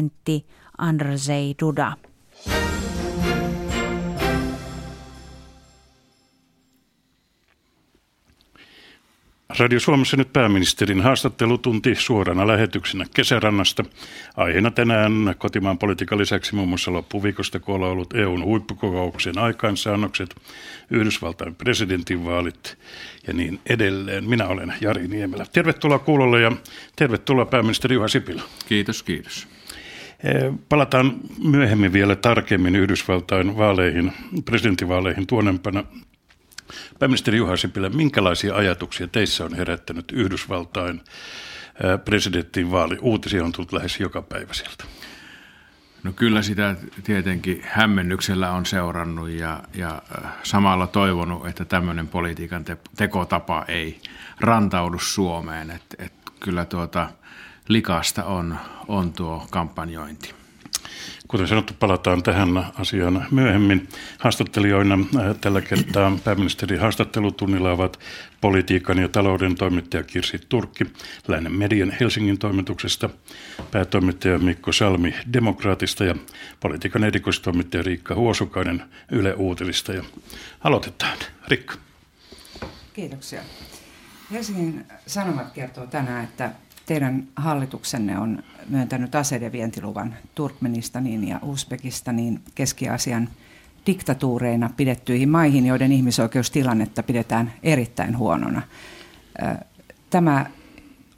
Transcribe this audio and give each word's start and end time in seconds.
presidentti 0.00 0.46
Andrzej 0.78 1.54
Duda. 1.60 1.96
Radio 9.58 9.80
Suomessa 9.80 10.16
nyt 10.16 10.32
pääministerin 10.32 11.00
haastattelutunti 11.00 11.94
suorana 11.94 12.46
lähetyksenä 12.46 13.04
kesärannasta. 13.14 13.84
Aiheena 14.36 14.70
tänään 14.70 15.12
kotimaan 15.38 15.78
politiikan 15.78 16.18
lisäksi 16.18 16.54
muun 16.54 16.68
muassa 16.68 16.92
loppuviikosta 16.92 17.60
koolla 17.60 17.86
ollut 17.88 18.14
EUn 18.14 18.44
huippukokouksen 18.44 19.38
aikaansaannokset, 19.38 20.36
Yhdysvaltain 20.90 21.54
presidentinvaalit 21.54 22.78
ja 23.26 23.32
niin 23.32 23.60
edelleen. 23.66 24.24
Minä 24.24 24.46
olen 24.46 24.74
Jari 24.80 25.08
Niemelä. 25.08 25.46
Tervetuloa 25.52 25.98
kuulolle 25.98 26.40
ja 26.40 26.52
tervetuloa 26.96 27.46
pääministeri 27.46 27.94
Juha 27.94 28.08
Sipilä. 28.08 28.42
Kiitos, 28.68 29.02
kiitos. 29.02 29.59
Eh, 30.24 30.52
palataan 30.68 31.12
myöhemmin 31.44 31.92
vielä 31.92 32.16
tarkemmin 32.16 32.76
Yhdysvaltain 32.76 33.56
vaaleihin, 33.56 34.12
presidentinvaaleihin 34.44 35.26
tuonempana. 35.26 35.84
Pääministeri 36.98 37.38
Juha 37.38 37.56
Sipilä, 37.56 37.88
minkälaisia 37.88 38.54
ajatuksia 38.54 39.08
teissä 39.08 39.44
on 39.44 39.54
herättänyt 39.54 40.12
Yhdysvaltain 40.12 41.00
presidentin 42.04 42.70
vaali? 42.70 42.98
Uutisia 43.00 43.44
on 43.44 43.52
tullut 43.52 43.72
lähes 43.72 44.00
joka 44.00 44.22
päivä 44.22 44.52
sieltä. 44.52 44.84
No 46.02 46.12
kyllä 46.12 46.42
sitä 46.42 46.76
tietenkin 47.04 47.62
hämmennyksellä 47.64 48.50
on 48.50 48.66
seurannut 48.66 49.30
ja, 49.30 49.62
ja 49.74 50.02
samalla 50.42 50.86
toivonut, 50.86 51.46
että 51.46 51.64
tämmöinen 51.64 52.08
politiikan 52.08 52.64
te- 52.64 52.76
tekotapa 52.96 53.64
ei 53.68 54.00
rantaudu 54.40 54.98
Suomeen. 54.98 55.70
Et, 55.70 55.82
et 55.98 56.12
kyllä 56.40 56.64
tuota 56.64 57.10
likasta 57.70 58.24
on, 58.24 58.56
on 58.88 59.12
tuo 59.12 59.46
kampanjointi. 59.50 60.34
Kuten 61.28 61.48
sanottu, 61.48 61.74
palataan 61.78 62.22
tähän 62.22 62.48
asiaan 62.78 63.26
myöhemmin. 63.30 63.88
Haastattelijoina 64.18 64.94
äh, 64.94 65.36
tällä 65.40 65.60
kertaa 65.60 66.18
pääministeri 66.24 66.76
haastattelutunnilla 66.76 67.72
ovat 67.72 68.00
politiikan 68.40 68.98
ja 68.98 69.08
talouden 69.08 69.54
toimittaja 69.54 70.02
Kirsi 70.02 70.38
Turkki, 70.48 70.84
Läinen 71.28 71.52
median 71.52 71.96
Helsingin 72.00 72.38
toimituksesta, 72.38 73.10
päätoimittaja 73.70 74.38
Mikko 74.38 74.72
Salmi 74.72 75.14
Demokraatista 75.32 76.04
ja 76.04 76.14
politiikan 76.60 77.04
erikoistoimittaja 77.04 77.82
Riikka 77.82 78.14
Huosukainen 78.14 78.82
Yle 79.10 79.34
Uutilista. 79.34 79.92
Ja 79.92 80.02
aloitetaan. 80.64 81.18
Riikka. 81.48 81.74
Kiitoksia. 82.92 83.40
Helsingin 84.30 84.86
Sanomat 85.06 85.52
kertoo 85.52 85.86
tänään, 85.86 86.24
että 86.24 86.50
teidän 86.90 87.28
hallituksenne 87.36 88.18
on 88.18 88.42
myöntänyt 88.68 89.14
aseiden 89.14 89.52
vientiluvan 89.52 90.14
Turkmenistaniin 90.34 91.28
ja 91.28 91.38
Uzbekistaniin 91.42 92.40
Keski-Asian 92.54 93.28
diktatuureina 93.86 94.70
pidettyihin 94.76 95.28
maihin, 95.28 95.66
joiden 95.66 95.92
ihmisoikeustilannetta 95.92 97.02
pidetään 97.02 97.52
erittäin 97.62 98.18
huonona. 98.18 98.62
Tämä 100.10 100.46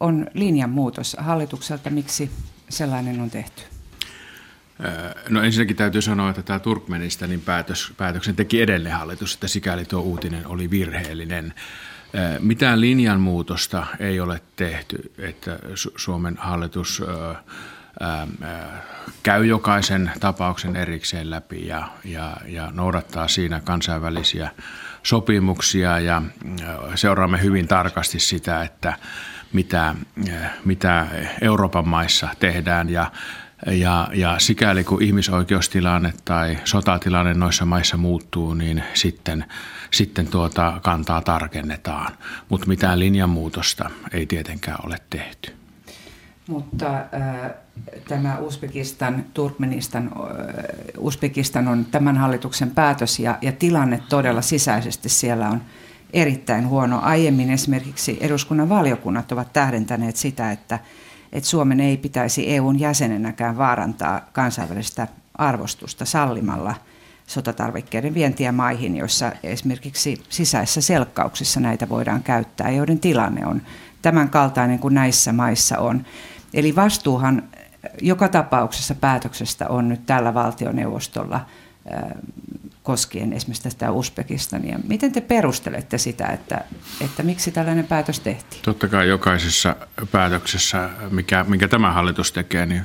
on 0.00 0.27
linjanmuutos 0.34 1.17
hallitukselta. 1.20 1.91
Miksi 1.91 2.31
sellainen 2.69 3.20
on 3.20 3.31
tehty? 3.31 3.62
No 5.28 5.43
ensinnäkin 5.43 5.77
täytyy 5.77 6.03
sanoa, 6.03 6.31
että 6.31 6.43
tämä 6.43 6.59
Turkmenistanin 6.59 7.41
päätös, 7.41 7.93
päätöksen 7.97 8.37
teki 8.37 8.61
edellinen 8.62 8.98
hallitus, 8.98 9.34
että 9.34 9.48
sikäli 9.48 9.84
tuo 9.84 10.00
uutinen 10.00 10.47
oli 10.47 10.70
virheellinen. 10.70 11.55
Mitään 12.41 12.81
linjanmuutosta 12.81 13.87
ei 14.01 14.21
ole 14.21 14.41
tehty, 14.57 15.13
että 15.19 15.59
Suomen 15.97 16.37
hallitus 16.37 17.03
käy 19.23 19.47
jokaisen 19.47 20.11
tapauksen 20.21 20.77
erikseen 20.77 21.31
läpi 21.31 21.67
ja, 21.67 21.89
ja, 22.05 22.37
ja 22.47 22.71
noudattaa 22.75 23.29
siinä 23.29 23.61
kansainvälisiä 23.61 24.51
sopimuksia 25.03 25.99
ja 25.99 26.23
seuraamme 26.95 27.43
hyvin 27.43 27.69
tarkasti 27.69 28.21
sitä, 28.21 28.62
että 28.62 28.97
mitä, 29.53 29.95
mitä 30.65 31.06
Euroopan 31.41 31.89
maissa 31.89 32.28
tehdään 32.39 32.89
ja 32.89 33.12
ja, 33.67 34.09
ja 34.15 34.39
sikäli 34.39 34.84
kun 34.84 35.03
ihmisoikeustilanne 35.03 36.12
tai 36.25 36.59
sotatilanne 36.65 37.34
noissa 37.34 37.65
maissa 37.65 37.97
muuttuu, 37.97 38.55
niin 38.55 38.83
sitten, 38.95 39.45
sitten 39.91 40.27
tuota 40.27 40.81
kantaa 40.83 41.21
tarkennetaan. 41.23 42.12
Mutta 42.49 42.67
mitään 42.67 42.99
linjanmuutosta 42.99 43.91
ei 44.12 44.27
tietenkään 44.27 44.78
ole 44.87 44.97
tehty. 45.11 45.53
Mutta 46.49 46.97
äh, 46.97 47.51
tämä 48.09 48.39
Uzbekistan, 48.39 49.25
Turkmenistan, 49.34 50.11
äh, 50.17 50.65
Uzbekistan 50.99 51.69
on 51.69 51.84
tämän 51.84 52.17
hallituksen 52.17 52.71
päätös 52.71 53.19
ja, 53.19 53.39
ja 53.41 53.53
tilanne 53.53 54.03
todella 54.09 54.43
sisäisesti 54.43 55.09
siellä 55.09 55.49
on 55.49 55.62
erittäin 56.12 56.69
huono. 56.69 57.01
Aiemmin 57.03 57.51
esimerkiksi 57.51 58.19
eduskunnan 58.21 58.69
valiokunnat 58.69 59.33
ovat 59.33 59.53
tähdentäneet 59.53 60.17
sitä, 60.17 60.53
että– 60.53 60.78
että 61.32 61.50
Suomen 61.50 61.81
ei 61.81 61.97
pitäisi 61.97 62.54
EUn 62.54 62.81
jäsenenäkään 62.81 63.59
vaarantaa 63.59 64.20
kansainvälistä 64.32 65.09
arvostusta 65.34 66.04
sallimalla 66.04 66.75
sotatarvikkeiden 67.26 68.15
vientiä 68.15 68.53
maihin, 68.53 68.97
joissa 68.97 69.32
esimerkiksi 69.42 70.22
sisäisissä 70.28 70.81
selkkauksissa 70.81 71.60
näitä 71.60 71.88
voidaan 71.88 72.22
käyttää, 72.22 72.71
joiden 72.71 73.00
tilanne 73.00 73.47
on 73.47 73.62
tämän 74.03 74.28
kaltainen 74.28 74.78
kuin 74.78 74.94
näissä 74.94 75.32
maissa 75.32 75.78
on. 75.78 76.06
Eli 76.54 76.76
vastuuhan 76.76 77.42
joka 78.00 78.28
tapauksessa 78.28 78.94
päätöksestä 78.94 79.69
on 79.69 79.88
nyt 79.88 80.06
tällä 80.06 80.34
valtioneuvostolla 80.34 81.41
koskien 82.82 83.32
esimerkiksi 83.32 83.62
tästä 83.62 83.91
Uzbekistania. 83.91 84.78
Miten 84.88 85.12
te 85.12 85.20
perustelette 85.20 85.98
sitä, 85.98 86.26
että, 86.26 86.65
että 87.00 87.22
miksi 87.22 87.53
tällainen 87.53 87.87
päätös 87.87 88.20
tehtiin? 88.20 88.62
Totta 88.62 88.88
kai 88.88 89.09
jokaisessa 89.09 89.76
päätöksessä, 90.12 90.91
mikä, 91.10 91.44
minkä 91.48 91.69
tämä 91.69 91.92
hallitus 91.92 92.32
tekee, 92.32 92.66
niin 92.66 92.82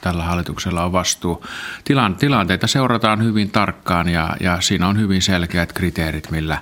tällä 0.00 0.22
hallituksella 0.22 0.84
on 0.84 0.92
vastuu. 0.92 1.46
Tilan, 1.84 2.16
tilanteita 2.16 2.66
seurataan 2.66 3.24
hyvin 3.24 3.50
tarkkaan 3.50 4.08
ja, 4.08 4.36
ja 4.40 4.60
siinä 4.60 4.88
on 4.88 5.00
hyvin 5.00 5.22
selkeät 5.22 5.72
kriteerit, 5.72 6.30
millä, 6.30 6.58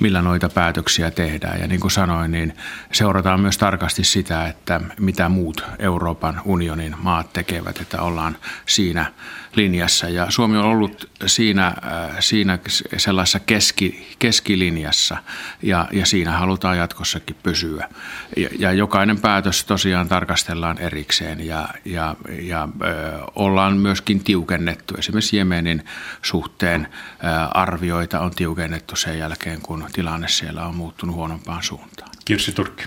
millä 0.00 0.22
noita 0.22 0.48
päätöksiä 0.48 1.10
tehdään. 1.10 1.60
Ja 1.60 1.66
niin 1.66 1.80
kuin 1.80 1.90
sanoin, 1.90 2.30
niin 2.30 2.56
seurataan 2.92 3.40
myös 3.40 3.58
tarkasti 3.58 4.04
sitä, 4.04 4.46
että 4.46 4.80
mitä 5.00 5.28
muut 5.28 5.64
Euroopan 5.78 6.40
unionin 6.44 6.96
maat 6.98 7.32
tekevät, 7.32 7.80
että 7.80 8.02
ollaan 8.02 8.36
siinä 8.66 9.12
linjassa. 9.56 10.08
Ja 10.08 10.26
Suomi 10.28 10.56
on 10.56 10.64
ollut 10.64 11.10
siinä, 11.26 11.66
äh, 11.66 12.16
siinä 12.20 12.58
sellaisessa 12.96 13.40
keski, 13.40 14.16
keskilinjassa 14.18 15.16
ja, 15.62 15.88
ja 15.92 16.06
siinä 16.06 16.32
halutaan 16.32 16.78
jatkossakin 16.78 17.36
pysyä. 17.42 17.88
Ja, 18.36 18.48
ja 18.58 18.72
jokainen 18.72 19.20
päätös 19.20 19.64
tosiaan 19.64 20.08
tarkastellaan 20.08 20.78
erikseen 20.78 21.46
ja, 21.46 21.68
ja, 21.84 22.16
ja 22.42 22.68
ö, 22.82 23.18
ollaan 23.34 23.76
myöskin 23.76 24.24
tiukennettu. 24.24 24.94
Esimerkiksi 24.98 25.36
Jemenin 25.36 25.84
suhteen 26.22 26.88
ö, 26.90 27.26
arvioita 27.54 28.20
on 28.20 28.30
tiukennettu 28.30 28.96
sen 28.96 29.18
jälkeen, 29.18 29.60
kun 29.62 29.87
tilanne 29.92 30.28
siellä 30.28 30.66
on 30.66 30.76
muuttunut 30.76 31.16
huonompaan 31.16 31.62
suuntaan. 31.62 32.10
Kirsi 32.24 32.52
Turkki. 32.52 32.84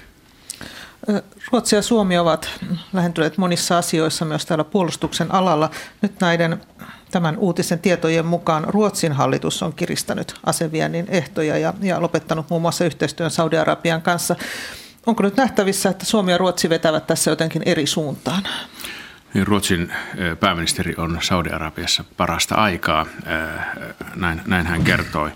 Ruotsi 1.51 1.75
ja 1.75 1.81
Suomi 1.81 2.17
ovat 2.17 2.49
lähentyneet 2.93 3.37
monissa 3.37 3.77
asioissa 3.77 4.25
myös 4.25 4.45
täällä 4.45 4.63
puolustuksen 4.63 5.33
alalla. 5.33 5.69
Nyt 6.01 6.19
näiden 6.19 6.61
tämän 7.11 7.37
uutisen 7.37 7.79
tietojen 7.79 8.25
mukaan 8.25 8.63
Ruotsin 8.67 9.11
hallitus 9.11 9.63
on 9.63 9.73
kiristänyt 9.73 10.33
aseviennin 10.45 11.05
ehtoja 11.09 11.57
ja, 11.57 11.73
ja 11.81 12.01
lopettanut 12.01 12.49
muun 12.49 12.61
muassa 12.61 12.85
yhteistyön 12.85 13.31
Saudi-Arabian 13.31 14.01
kanssa. 14.01 14.35
Onko 15.05 15.23
nyt 15.23 15.37
nähtävissä, 15.37 15.89
että 15.89 16.05
Suomi 16.05 16.31
ja 16.31 16.37
Ruotsi 16.37 16.69
vetävät 16.69 17.07
tässä 17.07 17.31
jotenkin 17.31 17.63
eri 17.65 17.87
suuntaan? 17.87 18.43
Niin 19.33 19.47
Ruotsin 19.47 19.93
pääministeri 20.39 20.93
on 20.97 21.17
Saudi-Arabiassa 21.21 22.03
parasta 22.17 22.55
aikaa, 22.55 23.05
näin, 24.15 24.41
näin 24.47 24.67
hän 24.67 24.83
kertoi 24.83 25.31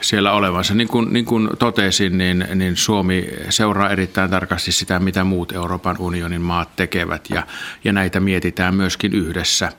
siellä 0.00 0.32
olevansa. 0.32 0.74
Niin 0.74 0.88
kuin, 0.88 1.12
niin 1.12 1.24
kuin 1.24 1.48
totesin, 1.58 2.18
niin, 2.18 2.46
niin 2.54 2.76
Suomi 2.76 3.28
seuraa 3.50 3.90
erittäin 3.90 4.30
tarkasti 4.30 4.72
sitä, 4.72 4.98
mitä 4.98 5.24
muut 5.24 5.52
Euroopan 5.52 5.96
unionin 5.98 6.40
maat 6.40 6.76
tekevät 6.76 7.30
ja, 7.30 7.46
ja 7.84 7.92
näitä 7.92 8.20
mietitään 8.20 8.74
myöskin 8.74 9.14
yhdessä 9.14 9.72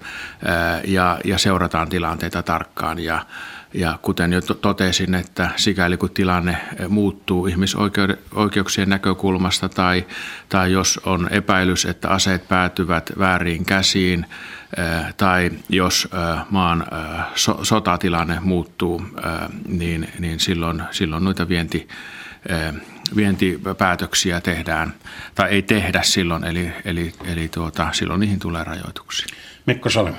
ja, 0.84 1.20
ja 1.24 1.38
seurataan 1.38 1.90
tilanteita 1.90 2.44
tarkkaan 2.44 3.00
ja 3.00 3.26
ja 3.76 4.00
kuten 4.02 4.34
jo 4.34 4.42
totesin, 4.42 5.16
että 5.16 5.50
sikäli 5.56 5.98
kun 5.98 6.10
tilanne 6.10 6.58
muuttuu 6.90 7.48
ihmisoikeuksien 7.48 8.90
näkökulmasta 8.90 9.70
tai, 9.70 10.06
tai 10.50 10.72
jos 10.72 11.00
on 11.06 11.28
epäilys, 11.32 11.86
että 11.86 12.10
aseet 12.10 12.48
päätyvät 12.48 13.12
väärin 13.20 13.66
käsiin 13.66 14.26
tai 15.18 15.52
jos 15.70 16.08
maan 16.50 16.86
sotatilanne 17.64 18.40
muuttuu, 18.40 19.04
niin, 19.68 20.10
niin 20.20 20.40
silloin, 20.40 20.84
silloin 20.92 21.24
noita 21.24 21.50
vienti 21.50 21.88
vientipäätöksiä 23.16 24.42
tehdään 24.42 24.94
tai 25.36 25.50
ei 25.50 25.62
tehdä 25.62 26.02
silloin, 26.04 26.44
eli, 26.44 26.72
eli, 26.86 27.14
eli 27.26 27.48
tuota, 27.48 27.90
silloin 27.92 28.20
niihin 28.20 28.40
tulee 28.40 28.64
rajoituksia. 28.64 29.28
Mikko 29.66 29.90
Salmi. 29.90 30.18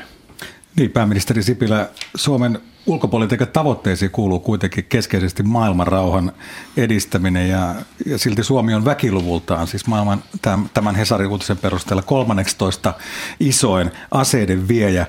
Niin, 0.76 0.90
pääministeri 0.90 1.42
Sipilä, 1.42 1.88
Suomen 2.14 2.60
ulkopolitiikan 2.86 3.48
tavoitteisiin 3.48 4.10
kuuluu 4.10 4.40
kuitenkin 4.40 4.84
keskeisesti 4.84 5.42
maailman 5.42 5.86
rauhan 5.86 6.32
edistäminen 6.76 7.48
ja, 7.48 7.74
ja 8.06 8.18
silti 8.18 8.44
Suomi 8.44 8.74
on 8.74 8.84
väkiluvultaan, 8.84 9.66
siis 9.66 9.86
maailman 9.86 10.22
tämän 10.74 10.94
Hesarin 10.94 11.28
uutisen 11.28 11.56
perusteella 11.56 12.02
13 12.02 12.94
isoin 13.40 13.90
aseiden 14.10 14.68
viejä. 14.68 15.06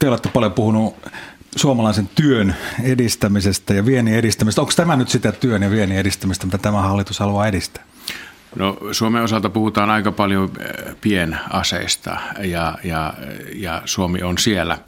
Te 0.00 0.08
olette 0.08 0.28
paljon 0.28 0.52
puhunut 0.52 0.96
suomalaisen 1.56 2.10
työn 2.14 2.56
edistämisestä 2.82 3.74
ja 3.74 3.86
viennin 3.86 4.14
edistämisestä. 4.14 4.60
Onko 4.60 4.72
tämä 4.76 4.96
nyt 4.96 5.08
sitä 5.08 5.32
työn 5.32 5.62
ja 5.62 5.70
viennin 5.70 5.98
edistämistä, 5.98 6.46
mitä 6.46 6.58
tämä 6.58 6.82
hallitus 6.82 7.18
haluaa 7.18 7.46
edistää? 7.46 7.84
No, 8.56 8.76
Suomen 8.92 9.22
osalta 9.22 9.50
puhutaan 9.50 9.90
aika 9.90 10.12
paljon 10.12 10.50
eh, 10.60 10.94
pienaseista 11.00 12.16
ja, 12.38 12.78
ja, 12.84 13.14
ja 13.54 13.82
Suomi 13.84 14.22
on 14.22 14.38
siellä, 14.38 14.78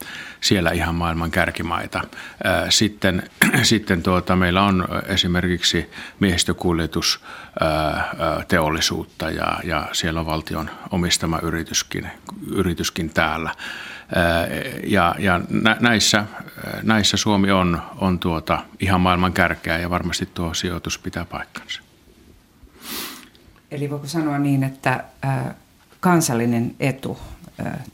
siellä 0.41 0.71
ihan 0.71 0.95
maailman 0.95 1.31
kärkimaita. 1.31 2.01
Eh, 2.03 2.69
sitten, 2.69 3.23
sitten 3.63 4.03
tuota, 4.03 4.35
meillä 4.35 4.63
on 4.63 4.87
esimerkiksi 5.07 5.89
miehistökuljetus 6.19 7.19
eh, 7.61 9.35
ja, 9.35 9.59
ja 9.63 9.87
siellä 9.91 10.19
on 10.19 10.25
valtion 10.25 10.69
omistama 10.91 11.39
yrityskin, 11.39 12.07
yrityskin 12.51 13.09
täällä. 13.09 13.51
Ja, 14.87 15.15
ja 15.19 15.41
näissä, 15.79 16.25
näissä 16.83 17.17
Suomi 17.17 17.51
on, 17.51 17.81
on 17.97 18.19
tuota 18.19 18.63
ihan 18.79 19.01
maailman 19.01 19.33
kärkeä 19.33 19.77
ja 19.77 19.89
varmasti 19.89 20.29
tuo 20.33 20.53
sijoitus 20.53 20.99
pitää 20.99 21.25
paikkansa. 21.25 21.84
Eli 23.71 23.89
voiko 23.89 24.07
sanoa 24.07 24.39
niin, 24.39 24.63
että 24.63 25.03
kansallinen 25.99 26.75
etu, 26.79 27.19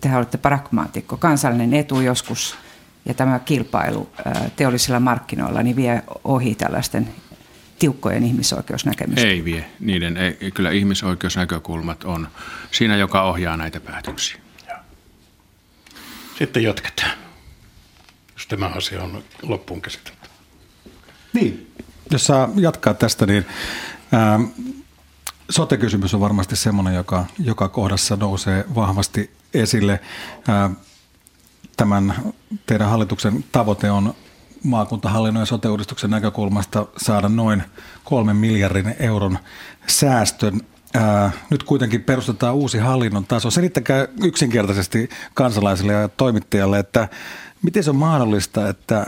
te 0.02 0.16
olette 0.16 0.38
pragmaatikko, 0.38 1.18
kansallinen 1.18 1.74
etu 1.74 2.02
joskus 2.02 2.56
ja 3.06 3.14
tämä 3.14 3.40
kilpailu 3.40 4.10
teollisilla 4.56 5.00
markkinoilla 5.00 5.64
niin 5.64 5.76
vie 5.76 6.04
ohi 6.24 6.56
tällaisten 6.56 7.10
tiukkojen 7.80 8.24
ihmisoikeusnäkemysten? 8.24 9.30
Ei 9.30 9.46
vie. 9.46 9.66
Niiden 9.80 10.18
ei, 10.18 10.52
kyllä 10.52 10.72
ihmisoikeusnäkökulmat 10.72 12.04
on 12.04 12.28
siinä, 12.72 12.96
joka 12.96 13.24
ohjaa 13.24 13.58
näitä 13.58 13.80
päätöksiä. 13.80 14.38
Sitten 16.38 16.64
jatketaan, 16.64 17.12
jos 18.34 18.48
tämä 18.48 18.66
asia 18.66 19.04
on 19.04 19.24
loppuun 19.42 19.82
käsitelty. 19.82 20.30
Niin, 21.34 21.72
jos 22.12 22.26
saa 22.26 22.50
jatkaa 22.56 22.94
tästä, 22.94 23.26
niin 23.26 23.46
ähm, 24.14 24.44
sote-kysymys 25.52 26.14
on 26.14 26.20
varmasti 26.20 26.56
semmoinen, 26.56 26.96
joka 26.96 27.26
joka 27.40 27.70
kohdassa 27.70 28.16
nousee 28.16 28.66
vahvasti 28.76 29.32
esille. 29.54 30.00
Tämän 31.78 32.16
teidän 32.66 32.90
hallituksen 32.90 33.44
tavoite 33.52 33.92
on 33.92 34.14
maakuntahallinnon 34.64 35.42
ja 35.42 35.46
sote-uudistuksen 35.46 36.10
näkökulmasta 36.10 36.86
saada 36.98 37.30
noin 37.30 37.64
kolmen 38.04 38.36
miljardin 38.36 38.96
euron 39.00 39.40
säästön 39.88 40.62
Ää, 40.94 41.32
nyt 41.50 41.64
kuitenkin 41.64 42.04
perustetaan 42.04 42.56
uusi 42.56 42.78
hallinnon 42.78 43.26
taso. 43.26 43.52
Selittäkää 43.52 44.08
yksinkertaisesti 44.24 45.10
kansalaisille 45.34 45.94
ja 45.94 46.08
toimittajalle, 46.08 46.80
että 46.80 47.08
miten 47.62 47.84
se 47.84 47.90
on 47.90 47.96
mahdollista, 47.96 48.70
että, 48.70 49.06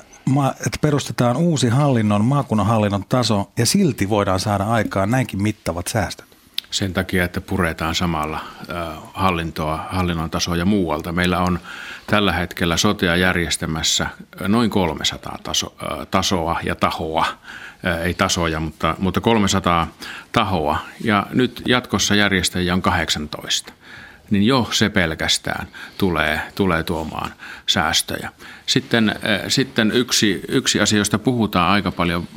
että 0.66 0.78
perustetaan 0.82 1.38
uusi 1.38 1.68
hallinnon, 1.68 2.26
maakunnan 2.26 2.68
hallinnon 2.68 3.06
taso 3.10 3.52
ja 3.58 3.66
silti 3.66 4.10
voidaan 4.10 4.40
saada 4.40 4.64
aikaan 4.64 5.12
näinkin 5.12 5.42
mittavat 5.42 5.88
säästöt? 5.88 6.33
Sen 6.74 6.94
takia, 6.94 7.24
että 7.24 7.42
puretaan 7.42 7.96
samalla 7.96 8.40
hallintoa, 9.14 9.86
hallinnon 9.90 10.30
tasoa 10.30 10.56
ja 10.56 10.66
muualta. 10.66 11.12
Meillä 11.12 11.40
on 11.40 11.60
tällä 12.08 12.32
hetkellä 12.32 12.78
sotea 12.78 13.16
järjestämässä 13.16 14.08
noin 14.48 14.70
300 14.70 15.38
taso, 15.44 15.76
tasoa 16.12 16.60
ja 16.64 16.76
tahoa 16.76 17.26
ei 18.04 18.14
tasoja, 18.14 18.60
mutta, 18.60 18.96
mutta 19.00 19.22
300 19.22 19.88
tahoa 20.32 20.80
ja 21.04 21.28
nyt 21.34 21.62
jatkossa 21.68 22.16
järjestäjiä 22.16 22.74
on 22.74 22.82
18 22.82 23.74
niin 24.30 24.46
jo 24.46 24.68
se 24.72 24.90
pelkästään 24.90 25.68
tulee, 25.98 26.42
tulee 26.56 26.84
tuomaan 26.84 27.34
säästöjä. 27.68 28.30
Sitten, 28.66 29.16
sitten 29.48 29.92
yksi, 29.92 30.42
yksi 30.48 30.80
asia, 30.80 30.98
josta 30.98 31.20
puhutaan 31.20 31.72
aika 31.72 31.92
paljon 31.92 32.28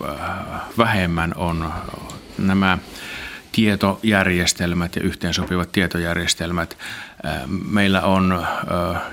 vähemmän, 0.78 1.34
on 1.36 1.72
nämä 2.38 2.78
tietojärjestelmät 3.56 4.96
ja 4.96 5.02
yhteensopivat 5.02 5.72
tietojärjestelmät. 5.72 6.78
Meillä 7.68 8.02
on 8.02 8.46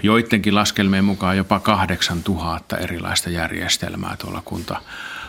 joidenkin 0.04 0.56
laskelmien 0.56 1.06
mukaan 1.06 1.38
jopa 1.38 1.60
8000 1.60 2.78
erilaista 2.78 3.30
järjestelmää 3.30 4.16
tuolla 4.18 4.42
kunta 4.46 4.82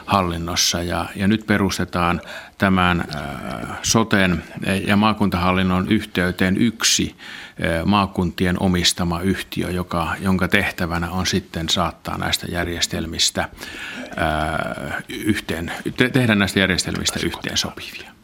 hallinnossa 0.06 0.82
ja, 0.82 1.06
ja 1.16 1.28
nyt 1.28 1.46
perustetaan 1.46 2.20
tämän 2.58 3.04
äh, 3.14 3.78
soten 3.82 4.44
ja 4.86 4.96
maakuntahallinnon 4.96 5.88
yhteyteen 5.88 6.56
yksi 6.56 7.16
äh, 7.16 7.84
maakuntien 7.84 8.62
omistama 8.62 9.20
yhtiö, 9.20 9.70
joka, 9.70 10.14
jonka 10.20 10.48
tehtävänä 10.48 11.10
on 11.10 11.26
sitten 11.26 11.68
saattaa 11.68 12.18
näistä 12.18 12.46
järjestelmistä 12.50 13.40
äh, 13.40 15.04
yhteen, 15.08 15.72
te, 15.96 16.08
tehdä 16.08 16.34
näistä 16.34 16.60
järjestelmistä 16.60 17.20
yhteen 17.24 17.56
sopivia. 17.56 18.14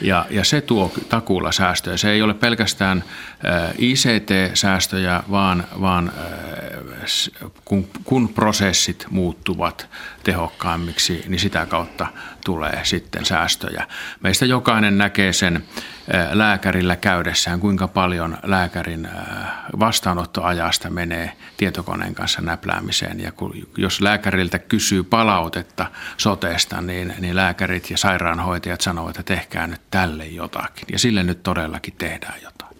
Ja, 0.00 0.26
ja 0.30 0.44
se 0.44 0.60
tuo 0.60 0.92
takuulla 1.08 1.52
säästöjä. 1.52 1.96
Se 1.96 2.10
ei 2.10 2.22
ole 2.22 2.34
pelkästään 2.34 3.04
ICT-säästöjä, 3.78 5.22
vaan, 5.30 5.64
vaan 5.80 6.12
kun, 7.64 7.88
kun 8.04 8.28
prosessit 8.28 9.06
muuttuvat 9.10 9.88
tehokkaammiksi, 10.22 11.24
niin 11.28 11.40
sitä 11.40 11.66
kautta 11.66 12.06
tulee 12.44 12.80
sitten 12.82 13.24
säästöjä. 13.24 13.86
Meistä 14.20 14.46
jokainen 14.46 14.98
näkee 14.98 15.32
sen 15.32 15.64
lääkärillä 16.32 16.96
käydessään, 16.96 17.60
kuinka 17.60 17.88
paljon 17.88 18.38
lääkärin 18.42 19.08
vastaanottoajasta 19.78 20.90
menee 20.90 21.32
tietokoneen 21.56 22.14
kanssa 22.14 22.42
näpläämiseen. 22.42 23.20
Ja 23.20 23.32
kun, 23.32 23.68
jos 23.76 24.00
lääkäriltä 24.00 24.58
kysyy 24.58 25.02
palautetta 25.02 25.86
soteesta, 26.16 26.80
niin, 26.80 27.14
niin 27.18 27.36
lääkärit 27.36 27.90
ja 27.90 27.98
sairaanhoitajat 27.98 28.80
sanovat, 28.80 29.18
että 29.18 29.34
tehkää 29.34 29.66
nyt 29.66 29.80
tälle 29.90 30.26
jotakin. 30.26 30.88
Ja 30.92 30.98
sille 30.98 31.22
nyt 31.22 31.42
todellakin 31.42 31.94
tehdään 31.98 32.42
jotain. 32.42 32.70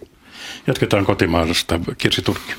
Jatketaan 0.67 1.05
kotimaasta. 1.05 1.81
Kirsi 1.99 2.23
Turkki. 2.23 2.53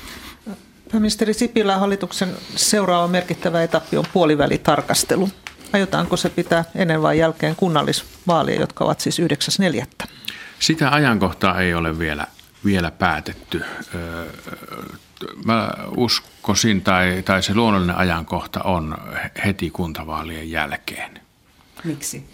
Pääministeri 0.92 1.34
Sipilä 1.34 1.78
hallituksen 1.78 2.36
seuraava 2.56 3.08
merkittävä 3.08 3.62
etappi 3.62 3.96
on 3.96 4.04
puolivälitarkastelu. 4.12 5.28
Aiotaanko 5.72 6.16
se 6.16 6.30
pitää 6.30 6.64
ennen 6.74 7.02
vai 7.02 7.18
jälkeen 7.18 7.56
kunnallisvaalia, 7.56 8.60
jotka 8.60 8.84
ovat 8.84 9.00
siis 9.00 9.20
9.4. 9.20 10.06
Sitä 10.58 10.90
ajankohtaa 10.90 11.60
ei 11.60 11.74
ole 11.74 11.98
vielä, 11.98 12.26
vielä 12.64 12.90
päätetty. 12.90 13.64
Mä 15.44 15.70
uskoisin, 15.96 16.80
tai, 16.80 17.22
tai 17.24 17.42
se 17.42 17.54
luonnollinen 17.54 17.96
ajankohta 17.96 18.62
on 18.62 18.98
heti 19.44 19.70
kuntavaalien 19.70 20.50
jälkeen. 20.50 21.20
Miksi? 21.84 22.24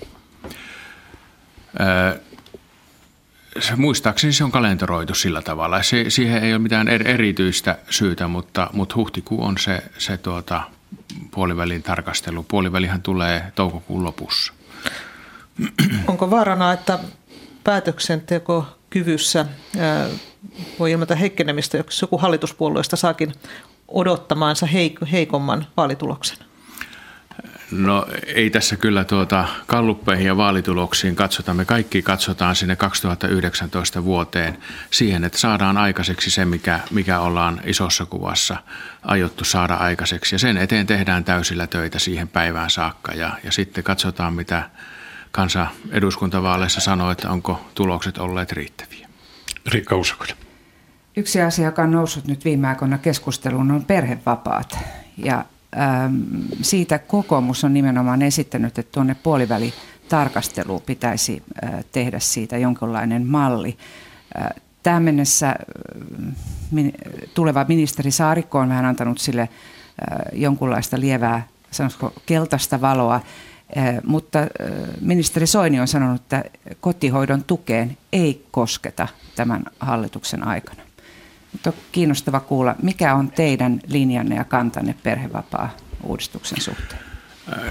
Muistaakseni 3.76 4.32
se 4.32 4.44
on 4.44 4.50
kalenteroitu 4.50 5.14
sillä 5.14 5.42
tavalla. 5.42 5.82
Se, 5.82 6.04
siihen 6.08 6.42
ei 6.44 6.52
ole 6.52 6.58
mitään 6.58 6.88
erityistä 6.88 7.78
syytä, 7.90 8.28
mutta, 8.28 8.70
mutta 8.72 8.96
huhtikuu 8.96 9.44
on 9.44 9.58
se, 9.58 9.82
se 9.98 10.16
tuota, 10.16 10.62
puolivälin 11.30 11.82
tarkastelu. 11.82 12.42
Puolivälihän 12.42 13.02
tulee 13.02 13.52
toukokuun 13.54 14.04
lopussa. 14.04 14.52
Onko 16.06 16.30
vaarana, 16.30 16.72
että 16.72 16.98
päätöksentekokyvyssä 17.64 19.46
voi 20.78 20.90
ilmetä 20.92 21.16
heikkenemistä, 21.16 21.76
jos 21.76 22.00
joku 22.00 22.18
hallituspuolueesta 22.18 22.96
saakin 22.96 23.32
odottamaansa 23.88 24.66
heikomman 25.12 25.66
vaalituloksen? 25.76 26.47
No 27.70 28.06
ei 28.26 28.50
tässä 28.50 28.76
kyllä 28.76 29.04
tuota 29.04 29.48
kalluppeihin 29.66 30.26
ja 30.26 30.36
vaalituloksiin 30.36 31.16
katsota. 31.16 31.54
Me 31.54 31.64
kaikki 31.64 32.02
katsotaan 32.02 32.56
sinne 32.56 32.76
2019 32.76 34.04
vuoteen 34.04 34.58
siihen, 34.90 35.24
että 35.24 35.38
saadaan 35.38 35.76
aikaiseksi 35.76 36.30
se, 36.30 36.44
mikä, 36.44 36.80
mikä 36.90 37.20
ollaan 37.20 37.60
isossa 37.64 38.06
kuvassa 38.06 38.56
aiottu 39.02 39.44
saada 39.44 39.74
aikaiseksi. 39.74 40.34
Ja 40.34 40.38
sen 40.38 40.56
eteen 40.56 40.86
tehdään 40.86 41.24
täysillä 41.24 41.66
töitä 41.66 41.98
siihen 41.98 42.28
päivään 42.28 42.70
saakka 42.70 43.12
ja, 43.12 43.32
ja 43.44 43.52
sitten 43.52 43.84
katsotaan, 43.84 44.34
mitä 44.34 44.70
kansa 45.30 45.66
eduskuntavaaleissa 45.90 46.80
sanoo, 46.80 47.10
että 47.10 47.30
onko 47.30 47.70
tulokset 47.74 48.18
olleet 48.18 48.52
riittäviä. 48.52 49.08
Riikka 49.66 49.96
Usakoinen. 49.96 50.36
Yksi 51.16 51.40
asia, 51.40 51.64
joka 51.64 51.82
on 51.82 51.90
noussut 51.90 52.26
nyt 52.26 52.44
viime 52.44 52.68
aikoina 52.68 52.98
keskusteluun, 52.98 53.70
on 53.70 53.84
perhevapaat. 53.84 54.78
Ja 55.16 55.44
siitä 56.62 56.98
kokoomus 56.98 57.64
on 57.64 57.74
nimenomaan 57.74 58.22
esittänyt, 58.22 58.78
että 58.78 58.92
tuonne 58.92 59.14
puoliväli 59.14 59.74
tarkastelu 60.08 60.80
pitäisi 60.80 61.42
tehdä 61.92 62.18
siitä 62.18 62.58
jonkinlainen 62.58 63.26
malli. 63.26 63.78
Tähän 64.82 65.02
mennessä 65.02 65.54
tuleva 67.34 67.64
ministeri 67.68 68.10
Saarikko 68.10 68.58
on 68.58 68.68
vähän 68.68 68.84
antanut 68.84 69.18
sille 69.18 69.48
jonkunlaista 70.32 71.00
lievää, 71.00 71.46
sanoisiko 71.70 72.12
keltaista 72.26 72.80
valoa, 72.80 73.20
mutta 74.06 74.38
ministeri 75.00 75.46
Soini 75.46 75.80
on 75.80 75.88
sanonut, 75.88 76.20
että 76.20 76.44
kotihoidon 76.80 77.44
tukeen 77.44 77.96
ei 78.12 78.46
kosketa 78.50 79.08
tämän 79.36 79.62
hallituksen 79.80 80.46
aikana. 80.46 80.87
On 81.66 81.72
kiinnostava 81.92 82.40
kuulla, 82.40 82.74
mikä 82.82 83.14
on 83.14 83.30
teidän 83.30 83.80
linjanne 83.86 84.36
ja 84.36 84.44
kantanne 84.44 84.94
perhevapaa-uudistuksen 85.02 86.60
suhteen? 86.60 87.08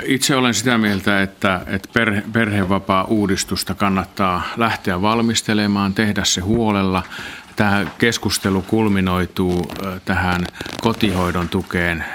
Itse 0.05 0.35
olen 0.35 0.53
sitä 0.53 0.77
mieltä, 0.77 1.21
että, 1.21 1.61
että 1.67 1.89
perhe, 1.93 2.23
perhevapaa-uudistusta 2.33 3.75
kannattaa 3.75 4.41
lähteä 4.57 5.01
valmistelemaan, 5.01 5.93
tehdä 5.93 6.23
se 6.23 6.41
huolella. 6.41 7.03
Tämä 7.55 7.85
keskustelu 7.97 8.61
kulminoituu 8.61 9.71
tähän 10.05 10.45
kotihoidon 10.81 11.49
tukeen 11.49 12.05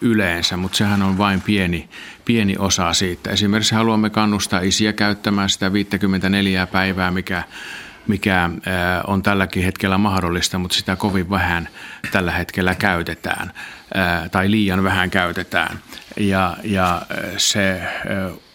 yleensä, 0.00 0.56
mutta 0.56 0.78
sehän 0.78 1.02
on 1.02 1.18
vain 1.18 1.40
pieni, 1.40 1.88
pieni 2.24 2.56
osa 2.58 2.92
siitä. 2.92 3.30
Esimerkiksi 3.30 3.74
haluamme 3.74 4.10
kannustaa 4.10 4.60
isiä 4.60 4.92
käyttämään 4.92 5.48
sitä 5.48 5.72
54 5.72 6.66
päivää, 6.66 7.10
mikä 7.10 7.42
mikä 8.06 8.50
on 9.06 9.22
tälläkin 9.22 9.64
hetkellä 9.64 9.98
mahdollista, 9.98 10.58
mutta 10.58 10.76
sitä 10.76 10.96
kovin 10.96 11.30
vähän 11.30 11.68
tällä 12.12 12.32
hetkellä 12.32 12.74
käytetään 12.74 13.52
tai 14.30 14.50
liian 14.50 14.84
vähän 14.84 15.10
käytetään. 15.10 15.78
Ja, 16.16 16.56
ja 16.64 17.02
se 17.36 17.82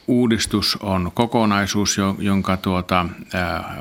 uudistus 0.08 0.77
on 0.82 1.12
kokonaisuus, 1.13 1.98
jonka 2.20 2.58
tuota, 2.58 3.06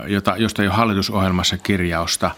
jota, 0.06 0.34
josta 0.36 0.62
jo 0.62 0.72
hallitusohjelmassa 0.72 1.58
kirjausta, 1.58 2.30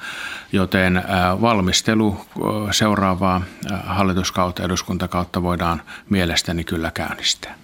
joten 0.53 1.03
valmistelu 1.41 2.27
seuraavaa 2.71 3.41
hallituskautta, 3.85 4.63
eduskuntakautta 4.63 5.43
voidaan 5.43 5.83
mielestäni 6.11 6.65
kyllä 6.65 6.91
käynnistää. 6.91 7.55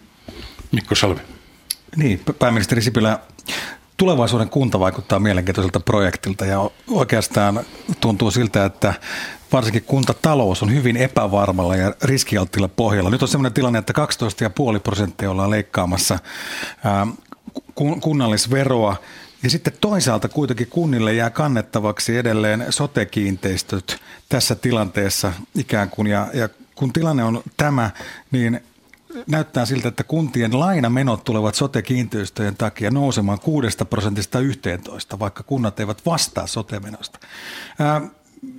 Mikko 0.73 0.95
Salvi. 0.95 1.21
Niin, 1.97 2.21
pääministeri 2.39 2.83
Sipilä, 2.83 3.19
tulevaisuuden 3.97 4.49
kunta 4.49 4.81
vaikuttaa 4.81 5.19
mielenkiintoiselta 5.19 5.81
projektilta 5.81 6.45
ja 6.45 6.71
oikeastaan 6.91 7.61
tuntuu 8.01 8.31
siltä, 8.31 8.65
että 8.65 8.95
varsinkin 9.53 9.85
kuntatalous 9.85 10.63
on 10.63 10.75
hyvin 10.75 10.97
epävarmalla 10.97 11.77
ja 11.77 11.95
riskialttilla 12.03 12.69
pohjalla. 12.69 13.11
Nyt 13.11 13.23
on 13.23 13.29
sellainen 13.29 13.53
tilanne, 13.53 13.79
että 13.79 13.93
12,5 14.75 14.81
prosenttia 14.81 15.31
ollaan 15.31 15.51
leikkaamassa 15.51 16.19
kunnallisveroa 18.01 18.97
ja 19.43 19.51
sitten 19.51 19.73
toisaalta 19.81 20.29
kuitenkin 20.29 20.67
kunnille 20.67 21.15
jää 21.15 21.31
kannettavaksi 21.31 22.17
edelleen 22.17 22.67
sotekiinteistöt 22.71 24.01
tässä 24.29 24.55
tilanteessa 24.55 25.33
ikään 25.55 25.91
kuin. 25.91 26.07
Ja, 26.07 26.29
ja 26.35 26.49
kun 26.75 26.93
tilanne 26.93 27.25
on 27.25 27.43
tämä, 27.57 27.91
niin 28.31 28.61
näyttää 29.27 29.67
siltä, 29.67 29.89
että 29.89 30.05
kuntien 30.05 30.61
lainamenot 30.61 31.25
tulevat 31.25 31.55
sote-kiinteistöjen 31.55 32.57
takia 32.57 32.91
nousemaan 32.91 33.41
6 33.41 33.79
prosentista 33.91 34.41
11, 34.41 35.19
vaikka 35.19 35.43
kunnat 35.43 35.81
eivät 35.81 36.07
vastaa 36.07 36.47
sote-menosta. 36.47 37.19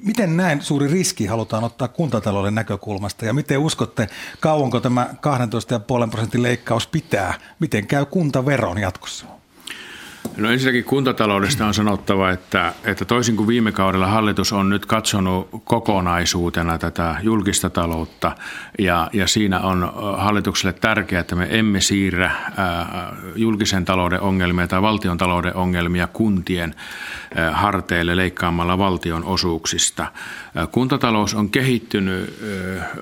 Miten 0.03 0.37
näin 0.37 0.61
suuri 0.61 0.87
riski 0.87 1.25
halutaan 1.25 1.63
ottaa 1.63 1.87
kuntatalouden 1.87 2.55
näkökulmasta 2.55 3.25
ja 3.25 3.33
miten 3.33 3.59
uskotte, 3.59 4.09
kauanko 4.39 4.79
tämä 4.79 5.09
12,5 6.05 6.09
prosentin 6.11 6.43
leikkaus 6.43 6.87
pitää? 6.87 7.33
Miten 7.59 7.87
käy 7.87 8.05
kuntaveron 8.05 8.77
jatkossa? 8.77 9.25
No 10.37 10.51
ensinnäkin 10.51 10.83
kuntataloudesta 10.83 11.65
on 11.65 11.73
sanottava, 11.73 12.31
että, 12.31 12.73
että 12.83 13.05
toisin 13.05 13.35
kuin 13.35 13.47
viime 13.47 13.71
kaudella 13.71 14.07
hallitus 14.07 14.53
on 14.53 14.69
nyt 14.69 14.85
katsonut 14.85 15.49
kokonaisuutena 15.63 16.77
tätä 16.77 17.15
julkista 17.21 17.69
taloutta 17.69 18.31
ja, 18.79 19.09
ja 19.13 19.27
siinä 19.27 19.59
on 19.59 19.93
hallitukselle 20.17 20.73
tärkeää, 20.73 21.19
että 21.19 21.35
me 21.35 21.47
emme 21.49 21.81
siirrä 21.81 22.31
julkisen 23.35 23.85
talouden 23.85 24.21
ongelmia 24.21 24.67
tai 24.67 24.81
valtion 24.81 25.17
talouden 25.17 25.55
ongelmia 25.55 26.07
kuntien 26.07 26.75
harteille 27.51 28.15
leikkaamalla 28.15 28.77
valtion 28.77 29.23
osuuksista. 29.23 30.07
Kuntatalous 30.71 31.33
on 31.33 31.49
kehittynyt 31.49 32.39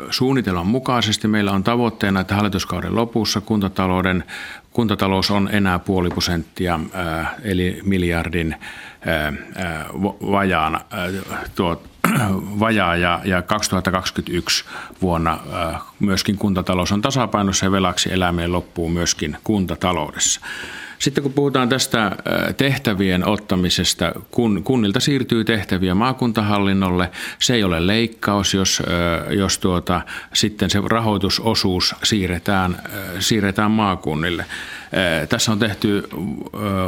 suunnitelman 0.09 0.67
mukaisesti. 0.67 1.27
Meillä 1.27 1.51
on 1.51 1.63
tavoitteena, 1.63 2.19
että 2.19 2.35
hallituskauden 2.35 2.95
lopussa 2.95 3.41
kuntatalouden 3.41 4.23
kuntatalous 4.73 5.31
on 5.31 5.49
enää 5.51 5.79
puoli 5.79 6.09
prosenttia, 6.09 6.79
eli 7.43 7.79
miljardin 7.83 8.55
vajaan, 10.31 10.79
tuo, 11.55 11.83
vajaa 12.59 12.95
ja, 12.95 13.21
ja 13.25 13.41
2021 13.41 14.65
vuonna 15.01 15.39
myöskin 15.99 16.37
kuntatalous 16.37 16.91
on 16.91 17.01
tasapainossa 17.01 17.65
ja 17.65 17.71
velaksi 17.71 18.13
elämeen 18.13 18.51
loppuu 18.51 18.89
myöskin 18.89 19.37
kuntataloudessa. 19.43 20.41
Sitten 21.03 21.23
kun 21.23 21.33
puhutaan 21.33 21.69
tästä 21.69 22.11
tehtävien 22.57 23.27
ottamisesta, 23.27 24.11
kun 24.31 24.63
kunnilta 24.63 24.99
siirtyy 24.99 25.43
tehtäviä 25.43 25.95
maakuntahallinnolle, 25.95 27.11
se 27.39 27.53
ei 27.53 27.63
ole 27.63 27.87
leikkaus, 27.87 28.53
jos, 28.53 28.83
jos 29.29 29.57
tuota, 29.57 30.01
sitten 30.33 30.69
se 30.69 30.81
rahoitusosuus 30.85 31.95
siirretään, 32.03 32.81
siirretään 33.19 33.71
maakunnille. 33.71 34.45
Tässä 35.29 35.51
on 35.51 35.59
tehty 35.59 36.03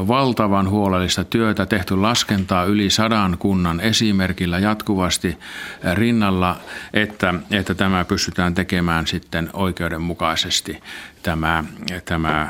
valtavan 0.08 0.70
huolellista 0.70 1.24
työtä, 1.24 1.66
tehty 1.66 1.96
laskentaa 1.98 2.64
yli 2.64 2.90
sadan 2.90 3.38
kunnan 3.38 3.80
esimerkillä 3.80 4.60
jatkuvasti 4.60 5.38
rinnalla, 5.94 6.56
että, 6.94 7.34
että 7.52 7.76
tämä 7.76 8.06
pystytään 8.06 8.54
tekemään 8.54 9.08
sitten 9.08 9.50
oikeudenmukaisesti 9.54 10.82
tämä, 11.26 11.64
tämä 12.06 12.50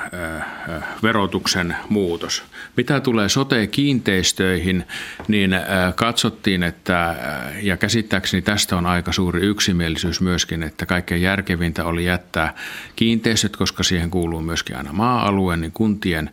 verotuksen 1.03 1.75
muutos. 1.89 2.43
Mitä 2.77 2.99
tulee 2.99 3.29
sote-kiinteistöihin, 3.29 4.83
niin 5.27 5.55
katsottiin, 5.95 6.63
että, 6.63 7.15
ja 7.61 7.77
käsittääkseni 7.77 8.41
tästä 8.41 8.77
on 8.77 8.85
aika 8.85 9.11
suuri 9.11 9.41
yksimielisyys 9.41 10.21
myöskin, 10.21 10.63
että 10.63 10.85
kaikkein 10.85 11.21
järkevintä 11.21 11.85
oli 11.85 12.05
jättää 12.05 12.53
kiinteistöt, 12.95 13.57
koska 13.57 13.83
siihen 13.83 14.11
kuuluu 14.11 14.41
myöskin 14.41 14.77
aina 14.77 14.93
maa-alue, 14.93 15.57
niin 15.57 15.71
kuntien 15.71 16.29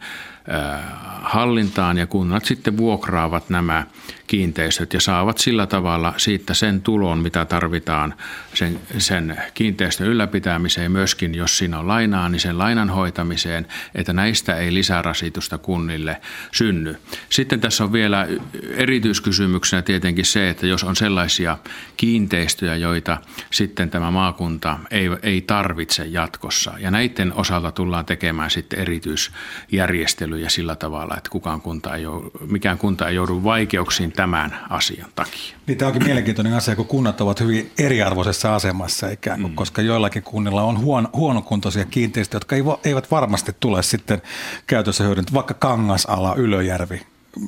hallintaan 1.23 1.99
ja 1.99 2.07
kunnat 2.07 2.45
sitten 2.45 2.77
vuokraavat 2.77 3.51
nämä 3.51 3.87
kiinteistöt 4.33 4.95
ja 4.95 5.01
saavat 5.01 5.39
sillä 5.39 5.67
tavalla 5.67 6.15
siitä 6.17 6.55
sen 6.55 6.83
tulon, 6.83 7.19
mitä 7.19 7.45
tarvitaan 7.45 8.15
sen, 8.55 8.81
sen 8.99 9.37
kiinteistön 9.55 10.07
ylläpitämiseen, 10.07 10.93
myöskin 10.93 11.35
jos 11.35 11.59
siinä 11.59 11.79
on 11.79 11.89
lainaa, 11.89 12.29
niin 12.29 12.41
sen 12.41 12.59
lainan 12.59 12.91
hoitamiseen, 12.91 13.67
että 13.95 14.13
näistä 14.13 14.57
ei 14.57 14.75
lisärasitusta 14.75 15.59
kunnille 15.59 16.21
synny. 16.53 16.97
Sitten 17.31 17.61
tässä 17.61 17.85
on 17.85 17.93
vielä 17.93 18.29
erityiskysymyksenä 18.71 19.83
tietenkin 19.83 20.25
se, 20.25 20.51
että 20.51 20.67
jos 20.67 20.85
on 20.85 20.97
sellaisia 20.97 21.59
kiinteistöjä, 21.97 22.77
joita 22.77 23.19
sitten 23.51 23.91
tämä 23.91 24.11
maakunta 24.11 24.79
ei, 24.91 25.11
ei 25.23 25.41
tarvitse 25.41 26.05
jatkossa, 26.05 26.73
ja 26.79 26.91
näiden 26.91 27.33
osalta 27.33 27.73
tullaan 27.73 28.05
tekemään 28.05 28.51
sitten 28.51 28.79
erityisjärjestelyjä 28.79 30.49
sillä 30.49 30.77
tavalla, 30.77 31.15
että 31.17 31.31
kukaan 31.31 31.61
kunta 31.61 31.97
ei 31.97 32.05
mikään 32.47 32.79
kunta 32.79 33.09
ei 33.09 33.15
joudu 33.15 33.45
vaikeuksiin 33.45 34.13
tämän 34.23 34.59
asian 34.71 35.11
takia. 35.15 35.57
Niin 35.67 35.79
tämä 35.79 35.87
onkin 35.87 36.05
mielenkiintoinen 36.05 36.55
asia, 36.55 36.77
kun 36.77 36.87
kunnat 36.87 37.21
ovat 37.21 37.41
hyvin 37.41 37.73
eriarvoisessa 37.79 38.55
asemassa 38.55 39.09
ikään 39.09 39.41
kuin, 39.41 39.53
mm. 39.53 39.57
koska 39.57 39.83
joillakin 39.83 40.23
kunnilla 40.23 40.63
on 40.63 40.79
huono, 40.79 41.09
huonokuntoisia 41.13 41.85
kiinteistöjä, 41.85 42.37
jotka 42.37 42.57
eivät 42.85 43.11
varmasti 43.11 43.53
tule 43.61 43.83
sitten 43.83 44.23
käytössä 44.67 45.05
hyödyntä, 45.05 45.33
vaikka 45.33 45.55
Kangasala, 45.55 46.35
Ylöjärvi. 46.35 47.03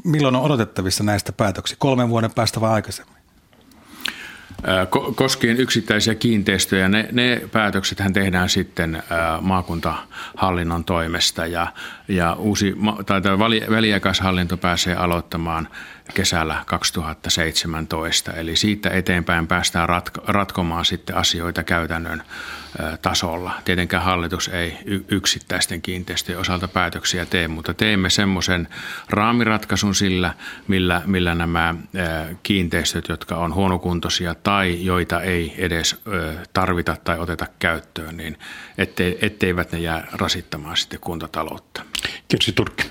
Milloin 0.04 0.36
on 0.36 0.42
odotettavissa 0.42 1.04
näistä 1.04 1.32
päätöksiä? 1.32 1.76
Kolmen 1.80 2.08
vuoden 2.08 2.34
päästä 2.34 2.60
vai 2.60 2.70
aikaisemmin? 2.70 3.23
Koskien 5.14 5.56
yksittäisiä 5.56 6.14
kiinteistöjä, 6.14 6.88
ne, 6.88 7.08
ne 7.12 7.40
päätöksethän 7.52 8.12
tehdään 8.12 8.48
sitten 8.48 9.02
maakuntahallinnon 9.40 10.84
toimesta 10.84 11.46
ja, 11.46 11.66
ja 12.08 12.32
uusi, 12.32 12.74
tai 13.06 13.22
väliaikaishallinto 13.70 14.56
pääsee 14.56 14.94
aloittamaan 14.94 15.68
kesällä 16.14 16.62
2017. 16.66 18.32
Eli 18.32 18.56
siitä 18.56 18.90
eteenpäin 18.90 19.46
päästään 19.46 19.88
ratkomaan 20.26 20.84
sitten 20.84 21.16
asioita 21.16 21.64
käytännön 21.64 22.22
tasolla. 23.02 23.52
Tietenkään 23.64 24.02
hallitus 24.02 24.48
ei 24.48 24.78
yksittäisten 25.08 25.82
kiinteistöjen 25.82 26.40
osalta 26.40 26.68
päätöksiä 26.68 27.26
tee, 27.26 27.48
mutta 27.48 27.74
teemme 27.74 28.10
semmoisen 28.10 28.68
raamiratkaisun 29.10 29.94
sillä, 29.94 30.34
millä, 30.68 31.02
millä 31.06 31.34
nämä 31.34 31.74
kiinteistöt, 32.42 33.08
jotka 33.08 33.36
on 33.36 33.54
huonokuntoisia 33.54 34.34
tai 34.34 34.84
joita 34.84 35.20
ei 35.20 35.54
edes 35.58 36.02
tarvita 36.52 36.96
tai 37.04 37.18
oteta 37.18 37.46
käyttöön, 37.58 38.16
niin 38.16 38.38
ettei, 38.78 39.18
etteivät 39.22 39.72
ne 39.72 39.78
jää 39.78 40.06
rasittamaan 40.12 40.76
sitten 40.76 41.00
kuntataloutta. 41.00 41.82
Kirsi 42.28 42.52
Turkki. 42.52 42.90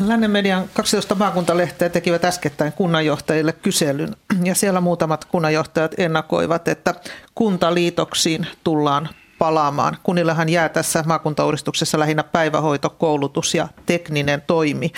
Lännen 0.00 0.30
median 0.30 0.68
12 0.74 1.14
maakuntalehteä 1.14 1.88
tekivät 1.88 2.24
äskettäin 2.24 2.72
kunnanjohtajille 2.72 3.52
kyselyn 3.52 4.16
ja 4.44 4.54
siellä 4.54 4.80
muutamat 4.80 5.24
kunnanjohtajat 5.24 5.94
ennakoivat, 5.98 6.68
että 6.68 6.94
kuntaliitoksiin 7.34 8.46
tullaan 8.64 9.08
palaamaan. 9.38 9.96
Kunnillahan 10.02 10.48
jää 10.48 10.68
tässä 10.68 11.04
maakuntauudistuksessa 11.06 11.98
lähinnä 11.98 12.22
päivähoito, 12.22 12.90
koulutus 12.90 13.54
ja 13.54 13.68
tekninen 13.86 14.42
toimi. 14.46 14.92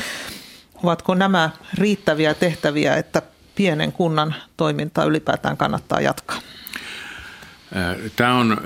Ovatko 0.85 1.15
nämä 1.15 1.51
riittäviä 1.75 2.35
tehtäviä, 2.35 2.97
että 2.97 3.23
pienen 3.55 3.93
kunnan 3.93 4.35
toimintaa 4.57 5.05
ylipäätään 5.05 5.57
kannattaa 5.57 6.01
jatkaa? 6.01 6.37
Tämä 8.17 8.35
on 8.35 8.61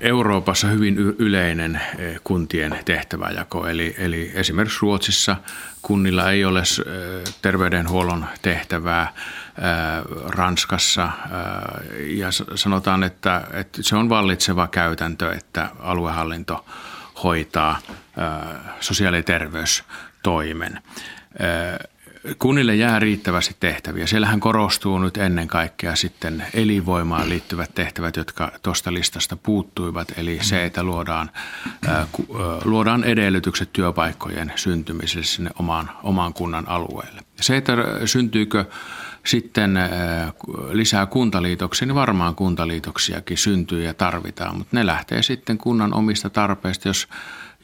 Euroopassa 0.00 0.66
hyvin 0.66 0.96
yleinen 0.98 1.80
kuntien 2.24 2.78
tehtäväjako, 2.84 3.66
eli, 3.66 3.94
eli 3.98 4.30
esimerkiksi 4.34 4.78
Ruotsissa 4.82 5.36
kunnilla 5.82 6.30
ei 6.30 6.44
ole 6.44 6.62
terveydenhuollon 7.42 8.26
tehtävää, 8.42 9.12
Ranskassa 10.24 11.10
ja 12.06 12.28
sanotaan, 12.54 13.02
että, 13.02 13.42
että 13.52 13.82
se 13.82 13.96
on 13.96 14.08
vallitseva 14.08 14.68
käytäntö, 14.68 15.32
että 15.32 15.70
aluehallinto 15.78 16.64
hoitaa 17.22 17.78
sosiaali- 18.80 19.16
ja 19.16 19.22
terveystoimen 19.22 20.82
kunnille 22.38 22.74
jää 22.74 22.98
riittävästi 22.98 23.56
tehtäviä. 23.60 24.06
Siellähän 24.06 24.40
korostuu 24.40 24.98
nyt 24.98 25.16
ennen 25.16 25.48
kaikkea 25.48 25.96
sitten 25.96 26.44
elinvoimaan 26.54 27.28
liittyvät 27.28 27.74
tehtävät, 27.74 28.16
jotka 28.16 28.52
tuosta 28.62 28.92
listasta 28.92 29.36
puuttuivat. 29.36 30.12
Eli 30.16 30.38
se, 30.42 30.64
että 30.64 30.82
luodaan, 30.82 31.30
luodaan 32.64 33.04
edellytykset 33.04 33.72
työpaikkojen 33.72 34.52
syntymiselle 34.56 35.24
sinne 35.24 35.50
omaan, 35.58 35.90
omaan 36.02 36.34
kunnan 36.34 36.68
alueelle. 36.68 37.20
Se, 37.40 37.56
että 37.56 37.72
syntyykö 38.04 38.64
sitten 39.26 39.78
lisää 40.72 41.06
kuntaliitoksia, 41.06 41.86
niin 41.86 41.94
varmaan 41.94 42.34
kuntaliitoksiakin 42.34 43.38
syntyy 43.38 43.82
ja 43.82 43.94
tarvitaan, 43.94 44.58
mutta 44.58 44.76
ne 44.76 44.86
lähtee 44.86 45.22
sitten 45.22 45.58
kunnan 45.58 45.94
omista 45.94 46.30
tarpeista, 46.30 46.88
jos 46.88 47.08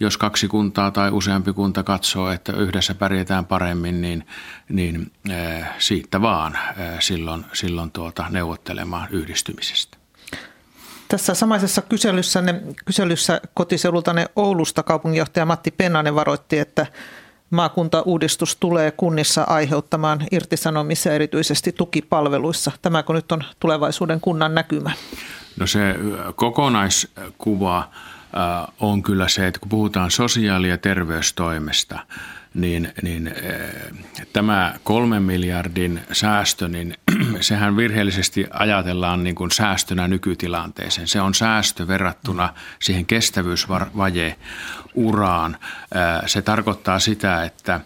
jos 0.01 0.19
kaksi 0.19 0.49
kuntaa 0.49 0.91
tai 0.91 1.11
useampi 1.11 1.53
kunta 1.53 1.83
katsoo, 1.83 2.31
että 2.31 2.53
yhdessä 2.53 2.95
pärjätään 2.95 3.47
paremmin, 3.47 4.01
niin, 4.01 4.27
niin 4.69 5.13
siitä 5.79 6.23
vaan 6.23 6.59
silloin, 7.01 7.45
silloin 7.53 7.91
tuota, 7.91 8.25
neuvottelemaan 8.31 9.09
yhdistymisestä. 9.11 9.99
Tässä 11.09 11.35
samaisessa 11.35 11.83
kyselyssä, 11.83 12.43
kyselyssä 12.85 13.41
kotiseudultanne 13.55 14.27
Oulusta 14.37 14.83
kaupunginjohtaja 14.83 15.47
Matti 15.47 15.71
Pennanen 15.71 16.15
varoitti, 16.15 16.59
että 16.59 16.87
maakuntauudistus 17.51 18.57
tulee 18.57 18.91
kunnissa 18.91 19.43
aiheuttamaan 19.43 20.27
irtisanomisia 20.31 21.13
erityisesti 21.13 21.73
tukipalveluissa. 21.73 22.73
Tämäkö 22.83 23.13
nyt 23.13 23.33
on 23.33 23.45
tulevaisuuden 23.61 24.21
kunnan 24.21 24.55
näkymä? 24.55 24.93
No 25.61 25.67
se 25.67 25.95
kokonaiskuva 26.35 27.91
on 28.81 29.03
kyllä 29.03 29.29
se, 29.29 29.47
että 29.47 29.61
kun 29.61 29.69
puhutaan 29.69 30.11
sosiaali- 30.11 30.69
ja 30.69 30.79
terveystoimesta, 30.79 31.99
niin, 32.55 32.93
niin 33.03 33.35
tämä 34.33 34.75
kolmen 34.85 35.23
miljardin 35.23 36.01
säästö, 36.13 36.69
niin 36.69 36.95
sehän 37.41 37.77
virheellisesti 37.77 38.47
ajatellaan 38.51 39.25
niin 39.25 39.35
kuin 39.35 39.51
säästönä 39.51 40.09
nykytilanteeseen. 40.09 41.09
Se 41.09 41.21
on 41.21 41.35
säästö 41.35 41.89
verrattuna 41.89 42.55
siihen 42.81 43.07
kestävyysvaje-uraan. 43.07 45.57
Se 46.27 46.43
tarkoittaa 46.43 46.99
sitä, 46.99 47.45
että 47.45 47.81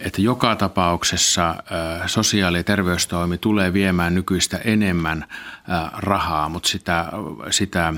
että 0.00 0.22
joka 0.22 0.56
tapauksessa 0.56 1.54
sosiaali- 2.06 2.58
ja 2.58 2.64
terveystoimi 2.64 3.38
tulee 3.38 3.72
viemään 3.72 4.14
nykyistä 4.14 4.58
enemmän 4.64 5.24
rahaa, 5.92 6.48
mutta 6.48 6.68
sitä, 6.68 7.06
sitä 7.50 7.94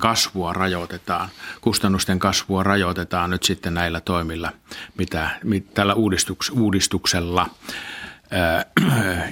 kasvua 0.00 0.52
rajoitetaan, 0.52 1.28
kustannusten 1.60 2.18
kasvua 2.18 2.62
rajoitetaan 2.62 3.30
nyt 3.30 3.42
sitten 3.42 3.74
näillä 3.74 4.00
toimilla, 4.00 4.52
mitä, 4.98 5.30
mit, 5.44 5.74
tällä 5.74 5.94
uudistuks, 5.94 6.50
uudistuksella. 6.50 7.50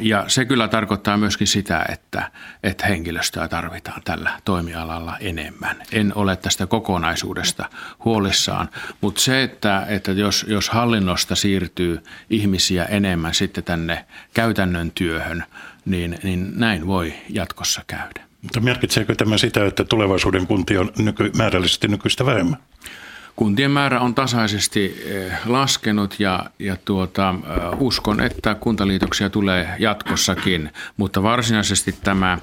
Ja 0.01 0.25
se 0.29 0.45
kyllä 0.45 0.69
tarkoittaa 0.69 1.17
myöskin 1.17 1.47
sitä, 1.47 1.85
että, 1.89 2.31
että 2.63 2.87
henkilöstöä 2.87 3.49
tarvitaan 3.49 4.03
tällä 4.05 4.41
toimialalla 4.45 5.19
enemmän. 5.19 5.77
En 5.93 6.13
ole 6.15 6.37
tästä 6.37 6.67
kokonaisuudesta 6.67 7.69
huolissaan, 8.05 8.69
mutta 9.01 9.21
se, 9.21 9.43
että, 9.43 9.87
että 9.89 10.13
jos, 10.13 10.47
jos 10.49 10.69
hallinnosta 10.71 11.35
siirtyy 11.35 12.03
ihmisiä 12.31 12.85
enemmän 12.85 13.35
sitten 13.35 13.65
tänne 13.65 14.05
käytännön 14.35 14.91
työhön, 14.91 15.45
niin, 15.85 16.19
niin 16.23 16.53
näin 16.55 16.87
voi 16.87 17.15
jatkossa 17.29 17.83
käydä. 17.87 18.28
Mutta 18.49 18.61
merkitseekö 18.61 19.15
tämä 19.15 19.39
sitä, 19.39 19.67
että 19.67 19.85
tulevaisuuden 19.85 20.47
kunti 20.47 20.79
on 20.79 20.93
nyky, 20.99 21.31
määrällisesti 21.37 21.89
nykyistä 21.89 22.27
vähemmän? 22.27 22.57
Kuntien 23.37 23.71
määrä 23.71 24.01
on 24.01 24.15
tasaisesti 24.15 25.03
eh, 25.07 25.33
laskenut 25.47 26.21
ja, 26.21 26.51
ja 26.59 26.77
tuota, 26.85 27.35
eh, 27.45 27.81
uskon, 27.81 28.21
että 28.21 28.55
kuntaliitoksia 28.55 29.31
tulee 29.31 29.69
jatkossakin, 29.79 30.71
mutta 30.97 31.23
varsinaisesti 31.23 31.95
tämä, 32.05 32.39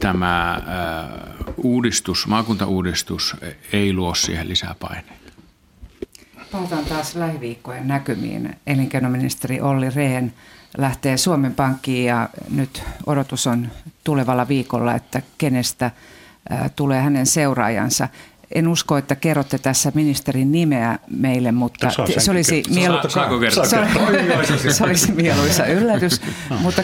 tämä 0.00 0.62
uh, 1.46 1.54
uudistus, 1.56 2.26
maakuntauudistus 2.26 3.36
ei 3.72 3.92
luo 3.92 4.14
siihen 4.14 4.48
lisää 4.48 4.74
paineita. 4.80 5.32
Palataan 6.52 6.84
taas 6.84 7.14
lähiviikkojen 7.14 7.88
näkymiin. 7.88 8.56
Elinkeinoministeri 8.66 9.60
Olli 9.60 9.90
Rehn 9.90 10.30
lähtee 10.78 11.16
Suomen 11.16 11.54
Pankkiin 11.54 12.06
ja 12.06 12.28
nyt 12.50 12.82
odotus 13.06 13.46
on 13.46 13.68
tulevalla 14.04 14.48
viikolla, 14.48 14.94
että 14.94 15.22
kenestä 15.38 15.90
tulee 16.76 17.00
hänen 17.00 17.26
seuraajansa. 17.26 18.08
En 18.54 18.68
usko, 18.68 18.96
että 18.96 19.14
kerrotte 19.14 19.58
tässä 19.58 19.92
ministerin 19.94 20.52
nimeä 20.52 20.98
meille, 21.10 21.52
mutta 21.52 21.90
se 22.18 22.30
olisi, 22.30 22.62
mielu- 22.74 22.98
se 24.72 24.84
olisi 24.84 25.12
mieluisa 25.12 25.66
yllätys. 25.66 26.20
mutta 26.60 26.82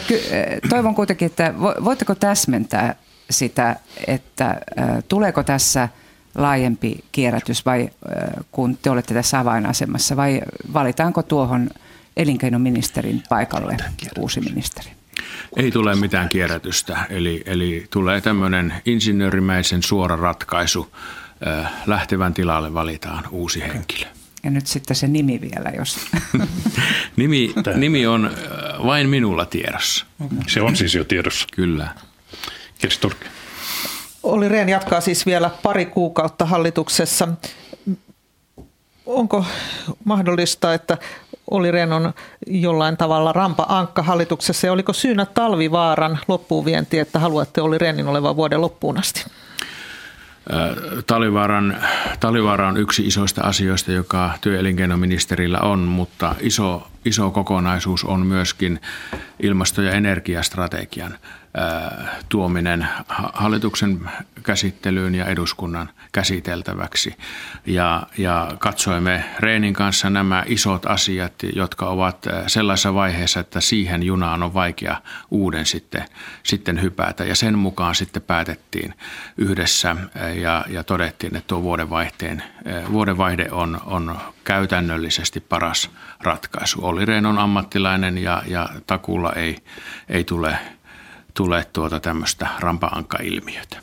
toivon 0.69 0.95
kuitenkin, 0.95 1.25
että 1.25 1.53
voitteko 1.59 2.15
täsmentää 2.15 2.95
sitä, 3.29 3.75
että 4.07 4.61
tuleeko 5.07 5.43
tässä 5.43 5.89
laajempi 6.35 7.03
kierrätys 7.11 7.65
vai 7.65 7.89
kun 8.51 8.77
te 8.81 8.89
olette 8.89 9.13
tässä 9.13 9.39
avainasemassa 9.39 10.15
vai 10.15 10.41
valitaanko 10.73 11.23
tuohon 11.23 11.69
elinkeinoministerin 12.17 13.23
paikalle 13.29 13.77
uusi 14.19 14.41
ministeri? 14.41 15.00
Ei 15.57 15.71
tule 15.71 15.95
mitään 15.95 16.29
kierrätystä, 16.29 17.05
eli, 17.09 17.43
eli 17.45 17.87
tulee 17.89 18.21
tämmöinen 18.21 18.73
insinöörimäisen 18.85 19.83
suora 19.83 20.15
ratkaisu. 20.15 20.91
Lähtevän 21.85 22.33
tilalle 22.33 22.73
valitaan 22.73 23.23
uusi 23.31 23.61
henkilö. 23.61 24.07
Ja 24.43 24.51
nyt 24.51 24.67
sitten 24.67 24.95
se 24.95 25.07
nimi 25.07 25.41
vielä, 25.41 25.69
jos... 25.77 25.99
nimi, 27.17 27.53
nimi 27.75 28.07
on 28.07 28.31
vain 28.85 29.09
minulla 29.09 29.45
tiedossa. 29.45 30.05
Se 30.47 30.61
on 30.61 30.75
siis 30.75 30.95
jo 30.95 31.03
tiedossa. 31.03 31.47
Kyllä. 31.53 31.95
Kirsi 32.77 32.99
Turkki. 32.99 33.25
Olli 34.23 34.49
Rehn 34.49 34.69
jatkaa 34.69 35.01
siis 35.01 35.25
vielä 35.25 35.51
pari 35.63 35.85
kuukautta 35.85 36.45
hallituksessa. 36.45 37.27
Onko 39.05 39.45
mahdollista, 40.03 40.73
että 40.73 40.97
oli 41.51 41.71
Renon 41.71 42.13
jollain 42.47 42.97
tavalla 42.97 43.33
rampa-ankka 43.33 44.03
hallituksessa 44.03 44.67
ja 44.67 44.73
oliko 44.73 44.93
syynä 44.93 45.25
talvivaaran 45.25 46.19
loppuvienti, 46.27 46.99
että 46.99 47.19
haluatte 47.19 47.61
oli 47.61 47.77
Renin 47.77 48.07
olevan 48.07 48.35
vuoden 48.35 48.61
loppuun 48.61 48.97
asti? 48.97 49.25
Talivaaran, 51.07 51.77
Talivaara 52.19 52.67
on 52.67 52.77
yksi 52.77 53.07
isoista 53.07 53.41
asioista, 53.41 53.91
joka 53.91 54.31
työelinkeinoministerillä 54.41 55.59
on, 55.59 55.79
mutta 55.79 56.35
iso 56.39 56.87
iso 57.05 57.31
kokonaisuus 57.31 58.03
on 58.03 58.25
myöskin 58.25 58.79
ilmasto- 59.39 59.81
ja 59.81 59.91
energiastrategian 59.91 61.17
tuominen 62.29 62.87
hallituksen 63.33 64.09
käsittelyyn 64.43 65.15
ja 65.15 65.25
eduskunnan 65.25 65.89
käsiteltäväksi. 66.11 67.15
Ja, 67.65 68.03
ja 68.17 68.51
katsoimme 68.59 69.23
Reenin 69.39 69.73
kanssa 69.73 70.09
nämä 70.09 70.43
isot 70.47 70.85
asiat, 70.85 71.33
jotka 71.55 71.85
ovat 71.85 72.25
sellaisessa 72.47 72.93
vaiheessa, 72.93 73.39
että 73.39 73.61
siihen 73.61 74.03
junaan 74.03 74.43
on 74.43 74.53
vaikea 74.53 75.01
uuden 75.31 75.65
sitten, 75.65 76.05
sitten 76.43 76.81
hypätä. 76.81 77.25
Ja 77.25 77.35
sen 77.35 77.57
mukaan 77.57 77.95
sitten 77.95 78.21
päätettiin 78.21 78.93
yhdessä 79.37 79.95
ja, 80.41 80.65
ja 80.69 80.83
todettiin, 80.83 81.35
että 81.35 81.47
tuo 81.47 81.63
vuodenvaihteen, 81.63 82.43
vuodenvaihde 82.91 83.47
on, 83.51 83.81
on 83.85 84.17
käytännöllisesti 84.43 85.39
paras 85.39 85.89
ratkaisu. 86.23 86.85
Olli 86.85 87.05
Rehn 87.05 87.25
on 87.25 87.39
ammattilainen 87.39 88.17
ja, 88.17 88.43
ja 88.47 88.69
takulla 88.87 89.33
ei, 89.33 89.57
ei 90.09 90.23
tule– 90.23 90.57
tule 91.33 91.65
tuota 91.73 91.99
tämmöistä 91.99 92.47
rampa-ankka-ilmiötä. 92.59 93.77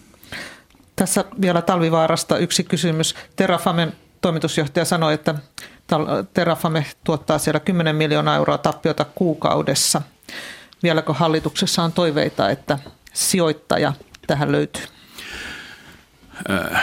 Tässä 0.97 1.25
vielä 1.41 1.63
Talvivaarasta 1.63 2.39
yksi 2.39 2.65
kysymys. 2.65 3.15
Terrafamen 3.37 3.93
toimitusjohtaja 4.21 4.85
sanoi, 4.85 5.15
että 5.15 5.35
Terrafame 6.35 6.87
tuottaa 7.05 7.39
siellä 7.39 7.61
10 7.61 7.97
miljoonaa 7.97 8.37
euroa 8.37 8.59
tappiota 8.59 9.07
kuukaudessa. 9.15 10.03
Vieläkö 10.83 11.13
hallituksessa 11.13 11.83
on 11.83 11.93
toiveita, 11.93 12.51
että 12.51 12.79
sijoittaja 13.13 13.93
tähän 14.27 14.53
löytyy? 14.53 14.83
Äh, 16.51 16.83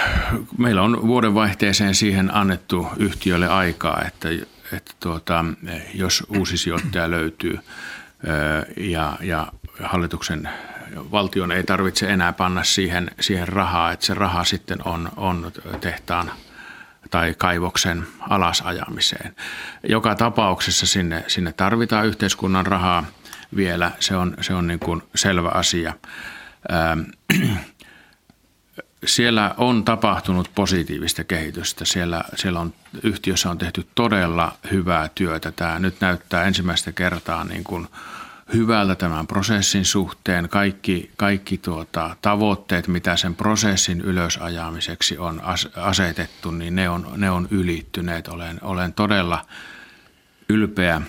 meillä 0.57 0.81
on 0.81 1.07
vuodenvaihteeseen 1.07 1.95
siihen 1.95 2.35
annettu 2.35 2.87
yhtiölle 2.97 3.47
aikaa, 3.47 4.01
että, 4.07 4.29
että 4.73 4.91
tuota, 4.99 5.45
jos 5.93 6.23
uusi 6.37 6.57
sijoittaja 6.57 7.11
löytyy 7.11 7.53
äh, 7.53 7.63
ja, 8.77 9.17
ja 9.21 9.47
hallituksen 9.83 10.49
valtion 10.95 11.51
ei 11.51 11.63
tarvitse 11.63 12.09
enää 12.09 12.33
panna 12.33 12.63
siihen, 12.63 13.11
siihen 13.19 13.47
rahaa, 13.47 13.91
että 13.91 14.05
se 14.05 14.13
raha 14.13 14.43
sitten 14.43 14.77
on, 14.85 15.09
on 15.17 15.51
tehtaan 15.81 16.31
tai 17.11 17.35
kaivoksen 17.37 18.07
alasajamiseen. 18.19 19.35
Joka 19.89 20.15
tapauksessa 20.15 20.87
sinne, 20.87 21.23
sinne 21.27 21.53
tarvitaan 21.53 22.05
yhteiskunnan 22.05 22.65
rahaa 22.65 23.05
vielä, 23.55 23.91
se 23.99 24.15
on, 24.15 24.37
se 24.41 24.53
on 24.53 24.67
niin 24.67 24.79
kuin 24.79 25.01
selvä 25.15 25.49
asia. 25.49 25.93
Ähm, 26.73 27.49
siellä 29.05 29.53
on 29.57 29.85
tapahtunut 29.85 30.51
positiivista 30.55 31.23
kehitystä. 31.23 31.85
Siellä, 31.85 32.23
siellä 32.35 32.59
on, 32.59 32.73
yhtiössä 33.03 33.49
on 33.49 33.57
tehty 33.57 33.87
todella 33.95 34.57
hyvää 34.71 35.09
työtä. 35.15 35.51
Tämä 35.51 35.79
nyt 35.79 36.01
näyttää 36.01 36.43
ensimmäistä 36.43 36.91
kertaa 36.91 37.43
niin 37.43 37.63
kuin– 37.63 37.87
hyvältä 38.53 38.95
tämän 38.95 39.27
prosessin 39.27 39.85
suhteen. 39.85 40.49
Kaikki, 40.49 41.11
kaikki 41.17 41.57
tuota, 41.57 42.15
tavoitteet, 42.21 42.87
mitä 42.87 43.17
sen 43.17 43.35
prosessin 43.35 44.01
ylösajamiseksi 44.01 45.17
on 45.17 45.41
asetettu, 45.75 46.51
niin 46.51 46.75
ne 46.75 46.89
on, 46.89 47.07
ne 47.15 47.31
on 47.31 47.47
ylittyneet. 47.51 48.27
Olen, 48.27 48.59
olen 48.61 48.93
todella 48.93 49.45
ylpeä, 50.49 51.01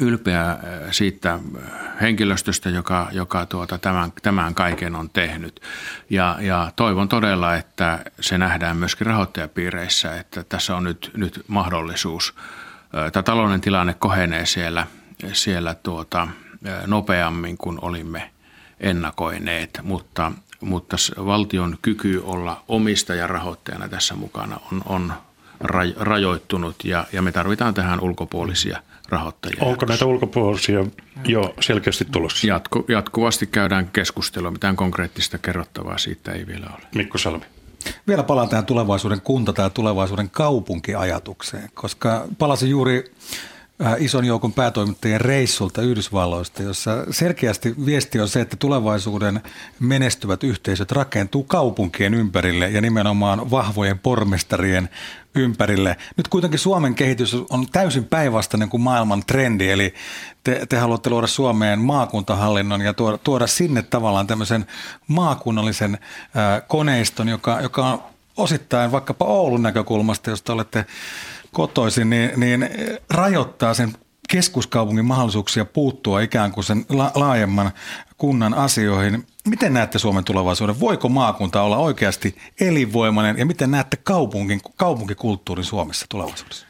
ylpeä 0.00 0.50
äh, 0.50 0.58
siitä 0.90 1.38
henkilöstöstä, 2.00 2.70
joka, 2.70 3.08
joka 3.12 3.46
tuota, 3.46 3.78
tämän, 3.78 4.12
tämän 4.22 4.54
kaiken 4.54 4.94
on 4.94 5.10
tehnyt. 5.10 5.60
Ja, 6.10 6.38
ja 6.40 6.72
toivon 6.76 7.08
todella, 7.08 7.54
että 7.54 8.04
se 8.20 8.38
nähdään 8.38 8.76
myöskin 8.76 9.06
rahoittajapiireissä, 9.06 10.16
että 10.16 10.44
tässä 10.44 10.76
on 10.76 10.84
nyt, 10.84 11.10
nyt 11.16 11.44
mahdollisuus. 11.48 12.34
Äh, 12.98 13.12
tämä 13.12 13.22
talouden 13.22 13.60
tilanne 13.60 13.94
kohenee 13.94 14.46
siellä, 14.46 14.86
siellä 15.32 15.74
tuota, 15.74 16.28
nopeammin 16.86 17.56
kuin 17.56 17.78
olimme 17.82 18.30
ennakoineet, 18.80 19.80
mutta, 19.82 20.32
mutta 20.60 20.96
valtion 21.24 21.78
kyky 21.82 22.22
olla 22.24 22.64
omistajarahoittajana 22.68 23.88
tässä 23.88 24.14
mukana 24.14 24.60
on, 24.72 24.82
on 24.86 25.12
rajoittunut 25.96 26.84
ja, 26.84 27.06
ja 27.12 27.22
me 27.22 27.32
tarvitaan 27.32 27.74
tähän 27.74 28.00
ulkopuolisia 28.00 28.82
rahoittajia. 29.08 29.56
Onko 29.60 29.86
näitä 29.86 30.06
ulkopuolisia 30.06 30.84
jo 31.24 31.54
selkeästi 31.60 32.04
tulossa? 32.04 32.46
Jatku, 32.46 32.84
jatkuvasti 32.88 33.46
käydään 33.46 33.90
keskustelua. 33.92 34.50
Mitään 34.50 34.76
konkreettista 34.76 35.38
kerrottavaa 35.38 35.98
siitä 35.98 36.32
ei 36.32 36.46
vielä 36.46 36.66
ole. 36.66 36.86
Mikko 36.94 37.18
Salmi. 37.18 37.44
Vielä 38.06 38.22
palaan 38.22 38.48
tähän 38.48 38.66
tulevaisuuden 38.66 39.20
kunta- 39.20 39.52
tai 39.52 39.70
tulevaisuuden 39.70 40.30
kaupunkiajatukseen, 40.30 41.70
koska 41.74 42.26
palasin 42.38 42.70
juuri 42.70 43.12
ison 43.98 44.24
joukon 44.24 44.52
päätoimittajien 44.52 45.20
reissulta 45.20 45.82
Yhdysvalloista, 45.82 46.62
jossa 46.62 47.06
selkeästi 47.10 47.74
viesti 47.86 48.20
on 48.20 48.28
se, 48.28 48.40
että 48.40 48.56
tulevaisuuden 48.56 49.40
menestyvät 49.80 50.44
yhteisöt 50.44 50.92
rakentuu 50.92 51.44
kaupunkien 51.44 52.14
ympärille 52.14 52.68
ja 52.68 52.80
nimenomaan 52.80 53.50
vahvojen 53.50 53.98
pormestarien 53.98 54.88
ympärille. 55.34 55.96
Nyt 56.16 56.28
kuitenkin 56.28 56.58
Suomen 56.58 56.94
kehitys 56.94 57.34
on 57.50 57.66
täysin 57.72 58.04
päinvastainen 58.04 58.68
kuin 58.68 58.80
maailman 58.80 59.22
trendi, 59.26 59.70
eli 59.70 59.94
te, 60.44 60.66
te 60.68 60.78
haluatte 60.78 61.10
luoda 61.10 61.26
Suomeen 61.26 61.78
maakuntahallinnon 61.78 62.80
ja 62.80 62.94
tuoda, 62.94 63.18
tuoda 63.18 63.46
sinne 63.46 63.82
tavallaan 63.82 64.26
tämmöisen 64.26 64.66
maakunnallisen 65.08 65.94
äh, 65.94 66.62
koneiston, 66.68 67.28
joka, 67.28 67.60
joka 67.60 67.86
on 67.86 68.02
osittain 68.36 68.92
vaikkapa 68.92 69.24
Oulun 69.24 69.62
näkökulmasta, 69.62 70.30
josta 70.30 70.52
olette 70.52 70.86
kotoisin, 71.56 72.10
niin, 72.10 72.30
niin 72.36 72.68
rajoittaa 73.10 73.74
sen 73.74 73.92
keskuskaupungin 74.28 75.04
mahdollisuuksia 75.04 75.64
puuttua 75.64 76.20
ikään 76.20 76.52
kuin 76.52 76.64
sen 76.64 76.84
la- 76.88 77.12
laajemman 77.14 77.70
kunnan 78.18 78.54
asioihin. 78.54 79.26
Miten 79.48 79.74
näette 79.74 79.98
Suomen 79.98 80.24
tulevaisuuden? 80.24 80.80
Voiko 80.80 81.08
maakunta 81.08 81.62
olla 81.62 81.76
oikeasti 81.76 82.36
elinvoimainen 82.60 83.38
ja 83.38 83.46
miten 83.46 83.70
näette 83.70 83.96
kaupunkin, 83.96 84.60
kaupunkikulttuurin 84.76 85.64
Suomessa 85.64 86.06
tulevaisuudessa? 86.08 86.66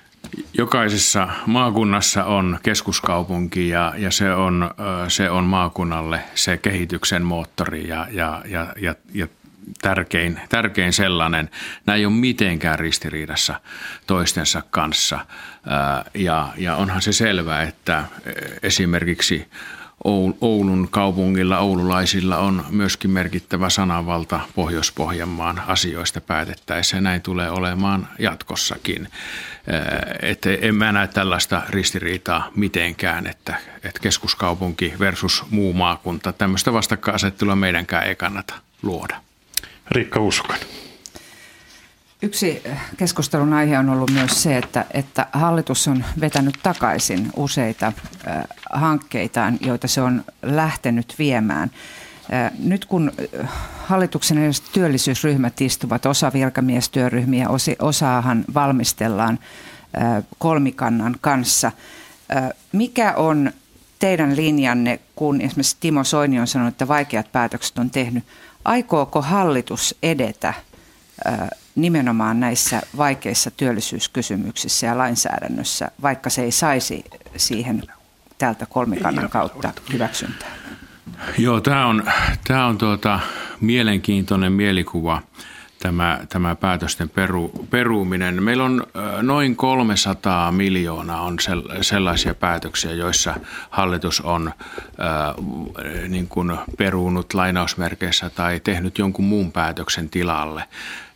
Jokaisessa 0.58 1.28
maakunnassa 1.46 2.24
on 2.24 2.58
keskuskaupunki 2.62 3.68
ja, 3.68 3.94
ja 3.96 4.10
se, 4.10 4.34
on, 4.34 4.70
se 5.08 5.30
on 5.30 5.44
maakunnalle 5.44 6.20
se 6.34 6.56
kehityksen 6.56 7.22
moottori 7.22 7.88
ja, 7.88 8.06
ja, 8.10 8.42
ja, 8.48 8.72
ja, 8.80 8.94
ja 9.14 9.26
tärkein, 9.82 10.40
tärkein 10.48 10.92
sellainen. 10.92 11.50
Nämä 11.86 11.96
ei 11.96 12.06
ole 12.06 12.14
mitenkään 12.14 12.78
ristiriidassa 12.78 13.60
toistensa 14.06 14.62
kanssa. 14.70 15.26
Ja, 16.14 16.48
ja 16.56 16.76
onhan 16.76 17.02
se 17.02 17.12
selvää, 17.12 17.62
että 17.62 18.04
esimerkiksi 18.62 19.48
Oulun 20.40 20.88
kaupungilla, 20.90 21.58
oululaisilla 21.58 22.38
on 22.38 22.64
myöskin 22.70 23.10
merkittävä 23.10 23.70
sananvalta 23.70 24.40
Pohjois-Pohjanmaan 24.54 25.62
asioista 25.66 26.20
päätettäessä 26.20 27.00
näin 27.00 27.22
tulee 27.22 27.50
olemaan 27.50 28.08
jatkossakin. 28.18 29.08
Että 30.22 30.50
en 30.60 30.74
mä 30.74 30.92
näe 30.92 31.06
tällaista 31.06 31.62
ristiriitaa 31.68 32.50
mitenkään, 32.56 33.26
että, 33.26 33.54
että 33.84 34.00
keskuskaupunki 34.00 34.94
versus 34.98 35.44
muu 35.50 35.72
maakunta, 35.72 36.32
tämmöistä 36.32 36.72
vastakkainasettelua 36.72 37.56
meidänkään 37.56 38.06
ei 38.06 38.16
kannata 38.16 38.54
luoda. 38.82 39.25
Riikka 39.90 40.20
Uskonen. 40.20 40.60
Yksi 42.22 42.62
keskustelun 42.96 43.52
aihe 43.52 43.78
on 43.78 43.90
ollut 43.90 44.10
myös 44.10 44.42
se, 44.42 44.56
että, 44.56 44.84
että 44.90 45.26
hallitus 45.32 45.88
on 45.88 46.04
vetänyt 46.20 46.54
takaisin 46.62 47.30
useita 47.36 47.86
äh, 47.86 48.44
hankkeitaan, 48.72 49.58
joita 49.60 49.88
se 49.88 50.00
on 50.00 50.24
lähtenyt 50.42 51.14
viemään. 51.18 51.70
Äh, 52.32 52.52
nyt 52.58 52.84
kun 52.84 53.12
hallituksen 53.76 54.52
työllisyysryhmät 54.72 55.60
istuvat, 55.60 56.06
osa 56.06 56.32
virkamiestyöryhmiä, 56.32 57.48
osaahan 57.78 58.44
valmistellaan 58.54 59.38
kolmikannan 60.38 61.16
kanssa. 61.20 61.72
Mikä 62.72 63.12
on 63.12 63.52
teidän 63.98 64.36
linjanne, 64.36 65.00
kun 65.14 65.40
esimerkiksi 65.40 65.76
Timo 65.80 66.04
Soini 66.04 66.40
on 66.40 66.46
sanonut, 66.46 66.74
että 66.74 66.88
vaikeat 66.88 67.32
päätökset 67.32 67.78
on 67.78 67.90
tehnyt– 67.90 68.24
Aikooko 68.66 69.22
hallitus 69.22 69.94
edetä 70.02 70.54
nimenomaan 71.74 72.40
näissä 72.40 72.82
vaikeissa 72.96 73.50
työllisyyskysymyksissä 73.50 74.86
ja 74.86 74.98
lainsäädännössä, 74.98 75.90
vaikka 76.02 76.30
se 76.30 76.42
ei 76.42 76.52
saisi 76.52 77.04
siihen 77.36 77.82
tältä 78.38 78.66
kolmikannan 78.66 79.28
kautta 79.28 79.72
hyväksyntää? 79.92 80.48
Joo, 81.38 81.60
tämä 81.60 81.86
on, 81.86 82.04
tämä 82.46 82.66
on 82.66 82.78
tuota, 82.78 83.20
mielenkiintoinen 83.60 84.52
mielikuva 84.52 85.22
tämä, 85.86 86.20
tämä 86.28 86.54
päätösten 86.54 87.08
peru, 87.08 87.50
peruuminen. 87.70 88.42
Meillä 88.42 88.64
on 88.64 88.86
noin 89.22 89.56
300 89.56 90.52
miljoonaa 90.52 91.20
on 91.20 91.36
sellaisia 91.80 92.34
päätöksiä, 92.34 92.92
joissa 92.92 93.34
hallitus 93.70 94.20
on 94.20 94.48
äh, 94.48 96.08
niin 96.08 96.28
kuin 96.28 96.56
peruunut 96.78 97.34
lainausmerkeissä 97.34 98.30
tai 98.30 98.60
tehnyt 98.60 98.98
jonkun 98.98 99.24
muun 99.24 99.52
päätöksen 99.52 100.08
tilalle. 100.08 100.64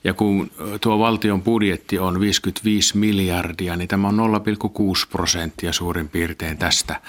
Ja 0.05 0.15
kun 0.15 0.51
tuo 0.81 0.99
valtion 0.99 1.43
budjetti 1.43 1.99
on 1.99 2.21
55 2.21 2.99
miljardia, 2.99 3.77
niin 3.77 3.89
tämä 3.89 4.09
on 4.09 4.19
0,6 4.19 4.25
prosenttia 5.11 5.73
suurin 5.73 6.09
piirtein 6.09 6.59
tästä, 6.59 7.01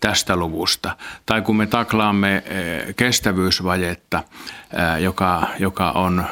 tästä 0.00 0.36
luvusta. 0.36 0.96
Tai 1.26 1.42
kun 1.42 1.56
me 1.56 1.66
taklaamme 1.66 2.42
kestävyysvajetta, 2.96 4.24
joka, 5.00 5.46
joka 5.58 5.90
on 5.90 6.24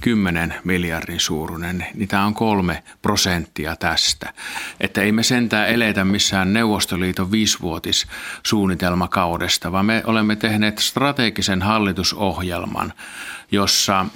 10 0.00 0.54
miljardin 0.64 1.20
suuruinen, 1.20 1.86
niin 1.94 2.08
tämä 2.08 2.24
on 2.24 2.34
kolme 2.34 2.82
prosenttia 3.02 3.76
tästä. 3.76 4.32
Että 4.80 5.02
ei 5.02 5.12
me 5.12 5.22
sentään 5.22 5.68
eletä 5.68 6.04
missään 6.04 6.52
Neuvostoliiton 6.52 7.30
viisivuotissuunnitelmakaudesta, 7.30 9.72
vaan 9.72 9.86
me 9.86 10.02
olemme 10.06 10.36
tehneet 10.36 10.78
strategisen 10.78 11.62
hallitusohjelman, 11.62 12.92
jossa, 13.52 14.06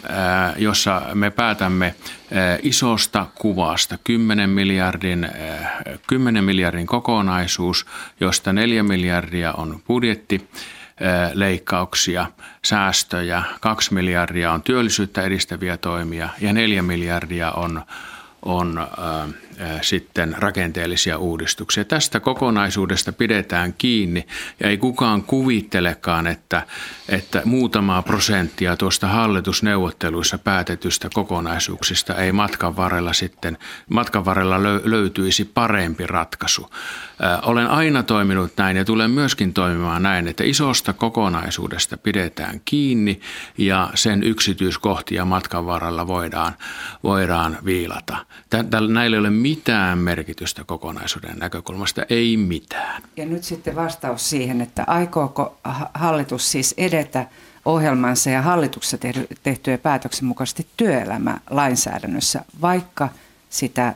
jossa 0.56 1.02
me 1.14 1.30
päätämme 1.30 1.94
isosta 2.62 3.26
kuvasta. 3.34 3.98
10 4.04 4.50
miljardin, 4.50 5.28
10 6.06 6.44
miljardin 6.44 6.86
kokonaisuus, 6.86 7.86
josta 8.20 8.52
4 8.52 8.82
miljardia 8.82 9.52
on 9.52 9.80
budjetti 9.86 10.48
leikkauksia, 11.34 12.26
säästöjä, 12.64 13.42
2 13.60 13.94
miljardia 13.94 14.52
on 14.52 14.62
työllisyyttä 14.62 15.22
edistäviä 15.22 15.76
toimia 15.76 16.28
ja 16.40 16.52
4 16.52 16.82
miljardia 16.82 17.50
on, 17.50 17.82
on 18.42 18.78
äh, 18.78 19.34
sitten 19.82 20.36
rakenteellisia 20.38 21.18
uudistuksia. 21.18 21.84
Tästä 21.84 22.20
kokonaisuudesta 22.20 23.12
pidetään 23.12 23.74
kiinni 23.78 24.26
ja 24.60 24.68
ei 24.68 24.76
kukaan 24.76 25.22
kuvittelekaan, 25.22 26.26
että, 26.26 26.66
että 27.08 27.42
muutamaa 27.44 28.02
prosenttia 28.02 28.76
tuosta 28.76 29.08
hallitusneuvotteluissa 29.08 30.38
päätetystä 30.38 31.08
kokonaisuuksista 31.14 32.14
ei 32.14 32.32
matkan 32.32 32.76
varrella 32.76 33.12
sitten, 33.12 33.58
matkan 33.88 34.24
varrella 34.24 34.62
löytyisi 34.84 35.44
parempi 35.44 36.06
ratkaisu. 36.06 36.70
Olen 37.42 37.66
aina 37.66 38.02
toiminut 38.02 38.52
näin 38.56 38.76
ja 38.76 38.84
tulen 38.84 39.10
myöskin 39.10 39.52
toimimaan 39.52 40.02
näin, 40.02 40.28
että 40.28 40.44
isosta 40.44 40.92
kokonaisuudesta 40.92 41.96
pidetään 41.96 42.60
kiinni 42.64 43.20
ja 43.58 43.90
sen 43.94 44.22
yksityiskohtia 44.22 45.24
matkan 45.24 45.66
varrella 45.66 46.06
voidaan, 46.06 46.52
voidaan 47.02 47.58
viilata. 47.64 48.16
Näillä 48.88 49.16
ei 49.16 49.20
ole 49.20 49.30
merkitystä 49.98 50.64
kokonaisuuden 50.64 51.38
näkökulmasta, 51.38 52.02
ei 52.10 52.36
mitään. 52.36 53.02
Ja 53.16 53.26
nyt 53.26 53.44
sitten 53.44 53.76
vastaus 53.76 54.30
siihen, 54.30 54.60
että 54.60 54.84
aikooko 54.86 55.58
hallitus 55.94 56.52
siis 56.52 56.74
edetä 56.78 57.26
ohjelmansa 57.64 58.30
ja 58.30 58.42
hallituksessa 58.42 58.98
tehtyjä 59.42 59.78
päätöksen 59.78 60.24
mukaisesti 60.24 60.66
työelämälainsäädännössä, 60.76 62.44
vaikka– 62.60 63.08
sitä 63.50 63.94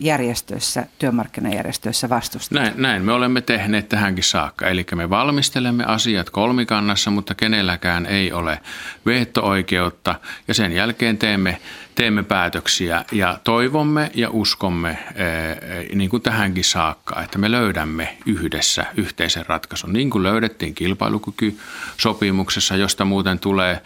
järjestöissä, 0.00 0.86
työmarkkinajärjestöissä 0.98 2.08
vastustetaan. 2.08 2.64
Näin, 2.64 2.82
näin 2.82 3.02
me 3.02 3.12
olemme 3.12 3.40
tehneet 3.40 3.88
tähänkin 3.88 4.24
saakka. 4.24 4.68
Eli 4.68 4.86
me 4.94 5.10
valmistelemme 5.10 5.84
asiat 5.84 6.30
kolmikannassa, 6.30 7.10
mutta 7.10 7.34
kenelläkään 7.34 8.06
ei 8.06 8.32
ole 8.32 8.60
veto-oikeutta 9.06 10.14
ja 10.48 10.54
sen 10.54 10.72
jälkeen 10.72 11.18
teemme 11.18 11.60
teemme 12.00 12.22
päätöksiä 12.22 13.04
ja 13.12 13.38
toivomme 13.44 14.10
ja 14.14 14.30
uskomme, 14.30 14.98
niin 15.94 16.10
kuin 16.10 16.22
tähänkin 16.22 16.64
saakka, 16.64 17.22
että 17.22 17.38
me 17.38 17.50
löydämme 17.50 18.16
yhdessä 18.26 18.86
yhteisen 18.96 19.46
ratkaisun. 19.46 19.92
Niin 19.92 20.10
kuin 20.10 20.22
löydettiin 20.22 20.74
kilpailukykysopimuksessa, 20.74 22.76
josta 22.76 23.04
muuten 23.04 23.38
tulee 23.38 23.82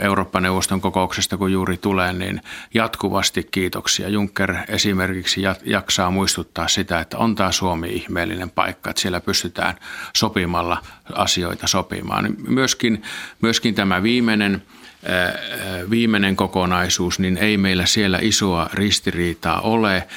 Eurooppa-neuvoston 0.00 0.80
kokouksesta, 0.80 1.36
kun 1.36 1.52
juuri 1.52 1.76
tulee, 1.76 2.12
niin 2.12 2.40
jatkuvasti 2.74 3.48
kiitoksia. 3.50 4.08
Juncker 4.08 4.56
esimerkiksi 4.68 5.42
jaksaa 5.64 6.10
muistuttaa 6.10 6.68
sitä, 6.68 7.00
että 7.00 7.18
on 7.18 7.34
tämä 7.34 7.52
Suomi 7.52 7.88
ihmeellinen 7.88 8.50
paikka, 8.50 8.90
että 8.90 9.02
siellä 9.02 9.20
pystytään 9.20 9.74
sopimalla 10.16 10.82
asioita 11.12 11.66
sopimaan. 11.66 12.34
Myöskin, 12.48 13.02
myöskin 13.42 13.74
tämä 13.74 14.02
viimeinen 14.02 14.62
viimeinen 15.90 16.36
kokonaisuus, 16.36 17.18
niin 17.18 17.38
ei 17.38 17.56
meillä 17.56 17.86
siellä 17.86 18.18
isoa 18.22 18.70
ristiriitaa 18.72 19.60
ole. 19.60 20.08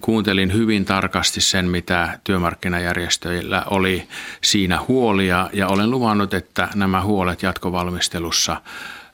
Kuuntelin 0.00 0.52
hyvin 0.52 0.84
tarkasti 0.84 1.40
sen, 1.40 1.64
mitä 1.64 2.18
työmarkkinajärjestöillä 2.24 3.62
oli 3.70 4.08
siinä 4.40 4.80
huolia 4.88 5.50
ja 5.52 5.68
olen 5.68 5.90
luvannut, 5.90 6.34
että 6.34 6.68
nämä 6.74 7.02
huolet 7.02 7.42
jatkovalmistelussa 7.42 8.62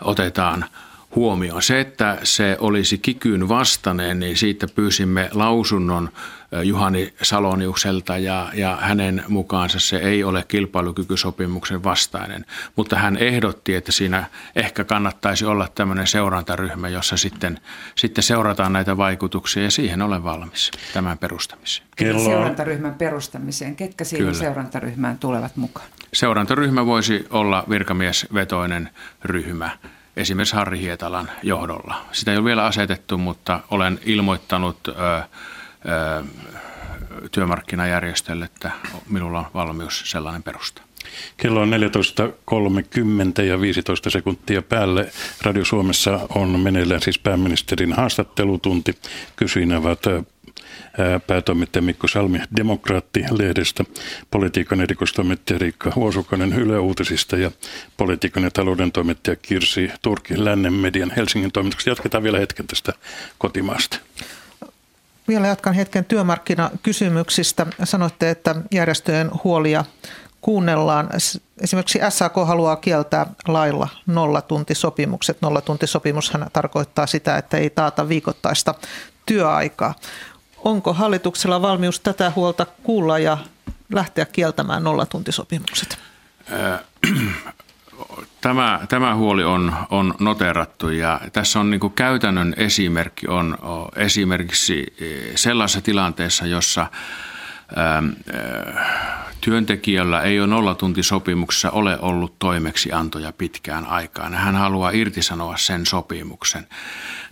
otetaan 0.02 0.64
huomioon. 1.16 1.62
Se, 1.62 1.80
että 1.80 2.18
se 2.22 2.56
olisi 2.60 2.98
kikyn 2.98 3.48
vastaneen, 3.48 4.20
niin 4.20 4.36
siitä 4.36 4.66
pyysimme 4.74 5.30
lausunnon 5.32 6.08
Juhani 6.64 7.14
Saloniukselta 7.22 8.18
ja, 8.18 8.50
ja 8.54 8.78
hänen 8.80 9.24
mukaansa 9.28 9.80
se 9.80 9.96
ei 9.96 10.24
ole 10.24 10.44
kilpailukykysopimuksen 10.48 11.84
vastainen. 11.84 12.44
Mutta 12.76 12.96
hän 12.96 13.16
ehdotti, 13.16 13.74
että 13.74 13.92
siinä 13.92 14.24
ehkä 14.56 14.84
kannattaisi 14.84 15.44
olla 15.44 15.68
tämmöinen 15.74 16.06
seurantaryhmä, 16.06 16.88
jossa 16.88 17.16
sitten, 17.16 17.60
sitten 17.94 18.24
seurataan 18.24 18.72
näitä 18.72 18.96
vaikutuksia 18.96 19.62
ja 19.62 19.70
siihen 19.70 20.02
olen 20.02 20.24
valmis 20.24 20.70
tämän 20.92 21.18
perustamiseen. 21.18 21.88
Kello... 21.96 22.24
Seurantaryhmän 22.24 22.94
perustamiseen. 22.94 23.76
Ketkä 23.76 24.04
siihen 24.04 24.26
Kyllä. 24.26 24.38
seurantaryhmään 24.38 25.18
tulevat 25.18 25.56
mukaan? 25.56 25.88
Seurantaryhmä 26.12 26.86
voisi 26.86 27.26
olla 27.30 27.64
virkamiesvetoinen 27.68 28.90
ryhmä 29.24 29.70
esimerkiksi 30.18 30.56
Harri 30.56 30.80
Hietalan 30.80 31.30
johdolla. 31.42 32.04
Sitä 32.12 32.32
ei 32.32 32.36
ole 32.38 32.44
vielä 32.44 32.64
asetettu, 32.64 33.18
mutta 33.18 33.60
olen 33.70 34.00
ilmoittanut 34.04 34.88
ö, 34.88 34.92
ö, 34.92 36.24
työmarkkinajärjestölle, 37.32 38.44
että 38.44 38.70
minulla 39.08 39.38
on 39.38 39.46
valmius 39.54 40.02
sellainen 40.10 40.42
perusta. 40.42 40.82
Kello 41.36 41.60
on 41.60 41.70
14.30 43.38 43.42
ja 43.42 43.60
15 43.60 44.10
sekuntia 44.10 44.62
päälle. 44.62 45.10
Radio 45.42 45.64
Suomessa 45.64 46.20
on 46.34 46.60
meneillään 46.60 47.02
siis 47.02 47.18
pääministerin 47.18 47.92
haastattelutunti. 47.92 48.98
Kysyinävät 49.36 50.02
päätoimittaja 51.26 51.82
Mikko 51.82 52.08
Salmi 52.08 52.40
Demokraatti-lehdestä, 52.56 53.84
politiikan 54.30 54.80
erikoistoimittaja 54.80 55.58
Riikka 55.58 55.92
Huosukainen 55.96 56.52
Yle 56.52 56.78
Uutisista 56.78 57.36
ja 57.36 57.50
politiikan 57.96 58.42
ja 58.42 58.50
talouden 58.50 58.92
toimittaja 58.92 59.36
Kirsi 59.36 59.90
Turki 60.02 60.44
Lännen 60.44 60.72
median 60.72 61.12
Helsingin 61.16 61.52
toimituksesta. 61.52 61.90
Jatketaan 61.90 62.22
vielä 62.22 62.38
hetken 62.38 62.66
tästä 62.66 62.92
kotimaasta. 63.38 63.98
Vielä 65.28 65.46
jatkan 65.46 65.74
hetken 65.74 66.04
työmarkkinakysymyksistä. 66.04 67.66
Sanoitte, 67.84 68.30
että 68.30 68.54
järjestöjen 68.72 69.30
huolia 69.44 69.84
kuunnellaan. 70.40 71.08
Esimerkiksi 71.60 71.98
SAK 72.08 72.34
haluaa 72.46 72.76
kieltää 72.76 73.26
lailla 73.48 73.88
nollatuntisopimukset. 74.06 75.38
Nollatuntisopimushan 75.40 76.46
tarkoittaa 76.52 77.06
sitä, 77.06 77.36
että 77.36 77.56
ei 77.56 77.70
taata 77.70 78.08
viikoittaista 78.08 78.74
työaikaa. 79.26 79.94
Onko 80.64 80.92
hallituksella 80.92 81.62
valmius 81.62 82.00
tätä 82.00 82.32
huolta 82.36 82.66
kuulla 82.82 83.18
ja 83.18 83.38
lähteä 83.92 84.26
kieltämään 84.26 84.84
nollatuntisopimukset? 84.84 85.98
Tämä, 88.40 88.80
tämä 88.88 89.14
huoli 89.14 89.44
on, 89.44 89.74
on 89.90 90.14
noterattu 90.20 90.88
ja 90.88 91.20
tässä 91.32 91.60
on 91.60 91.70
niin 91.70 91.92
käytännön 91.94 92.54
esimerkki 92.56 93.28
on 93.28 93.58
esimerkiksi 93.96 94.96
sellaisessa 95.34 95.80
tilanteessa, 95.80 96.46
jossa 96.46 96.86
työntekijällä 99.40 100.22
ei 100.22 100.40
ole 100.40 100.46
nollatuntisopimuksessa 100.46 101.70
ole 101.70 101.98
ollut 102.00 102.38
toimeksiantoja 102.38 103.32
pitkään 103.32 103.86
aikaan. 103.86 104.34
Hän 104.34 104.56
haluaa 104.56 104.90
irtisanoa 104.90 105.56
sen 105.56 105.86
sopimuksen 105.86 106.66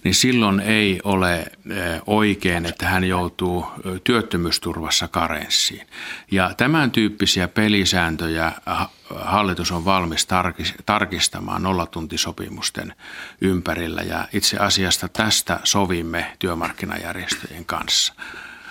niin 0.06 0.14
silloin 0.14 0.60
ei 0.60 1.00
ole 1.04 1.38
eh, 1.38 2.02
oikein, 2.06 2.66
että 2.66 2.88
hän 2.88 3.04
joutuu 3.04 3.66
työttömyysturvassa 4.04 5.08
karenssiin. 5.08 5.86
Ja 6.30 6.54
tämän 6.56 6.90
tyyppisiä 6.90 7.48
pelisääntöjä 7.48 8.52
hallitus 9.14 9.72
on 9.72 9.84
valmis 9.84 10.28
tarkistamaan 10.86 11.62
nollatuntisopimusten 11.62 12.94
ympärillä 13.40 14.02
ja 14.02 14.28
itse 14.32 14.56
asiasta 14.56 15.08
tästä 15.08 15.60
sovimme 15.64 16.32
työmarkkinajärjestöjen 16.38 17.64
kanssa. 17.64 18.14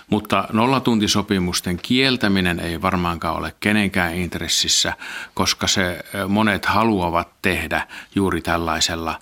Mutta 0.09 0.47
nollatuntisopimusten 0.53 1.77
kieltäminen 1.77 2.59
ei 2.59 2.81
varmaankaan 2.81 3.37
ole 3.37 3.55
kenenkään 3.59 4.15
intressissä, 4.15 4.93
koska 5.33 5.67
se 5.67 5.99
monet 6.27 6.65
haluavat 6.65 7.27
tehdä 7.41 7.87
juuri 8.15 8.41
tällaisella 8.41 9.19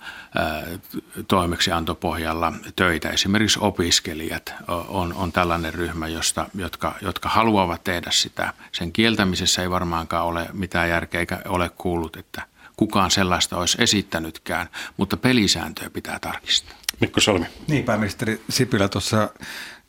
toimeksiantopohjalla 1.28 2.52
töitä. 2.76 3.08
Esimerkiksi 3.10 3.58
opiskelijat 3.62 4.54
on, 4.88 5.12
on 5.12 5.32
tällainen 5.32 5.74
ryhmä, 5.74 6.08
josta, 6.08 6.46
jotka, 6.54 6.94
jotka 7.02 7.28
haluavat 7.28 7.84
tehdä 7.84 8.10
sitä. 8.10 8.52
Sen 8.72 8.92
kieltämisessä 8.92 9.62
ei 9.62 9.70
varmaankaan 9.70 10.24
ole 10.26 10.46
mitään 10.52 10.88
järkeä 10.88 11.20
eikä 11.20 11.38
ole 11.48 11.70
kuullut, 11.78 12.16
että 12.16 12.42
kukaan 12.76 13.10
sellaista 13.10 13.56
olisi 13.56 13.76
esittänytkään, 13.80 14.68
mutta 14.96 15.16
pelisääntöjä 15.16 15.90
pitää 15.90 16.18
tarkistaa. 16.18 16.76
Mikko 17.00 17.20
Salmi. 17.20 17.46
Niin, 17.68 17.84
pääministeri 17.84 18.42
Sipilä 18.50 18.88
tuossa 18.88 19.28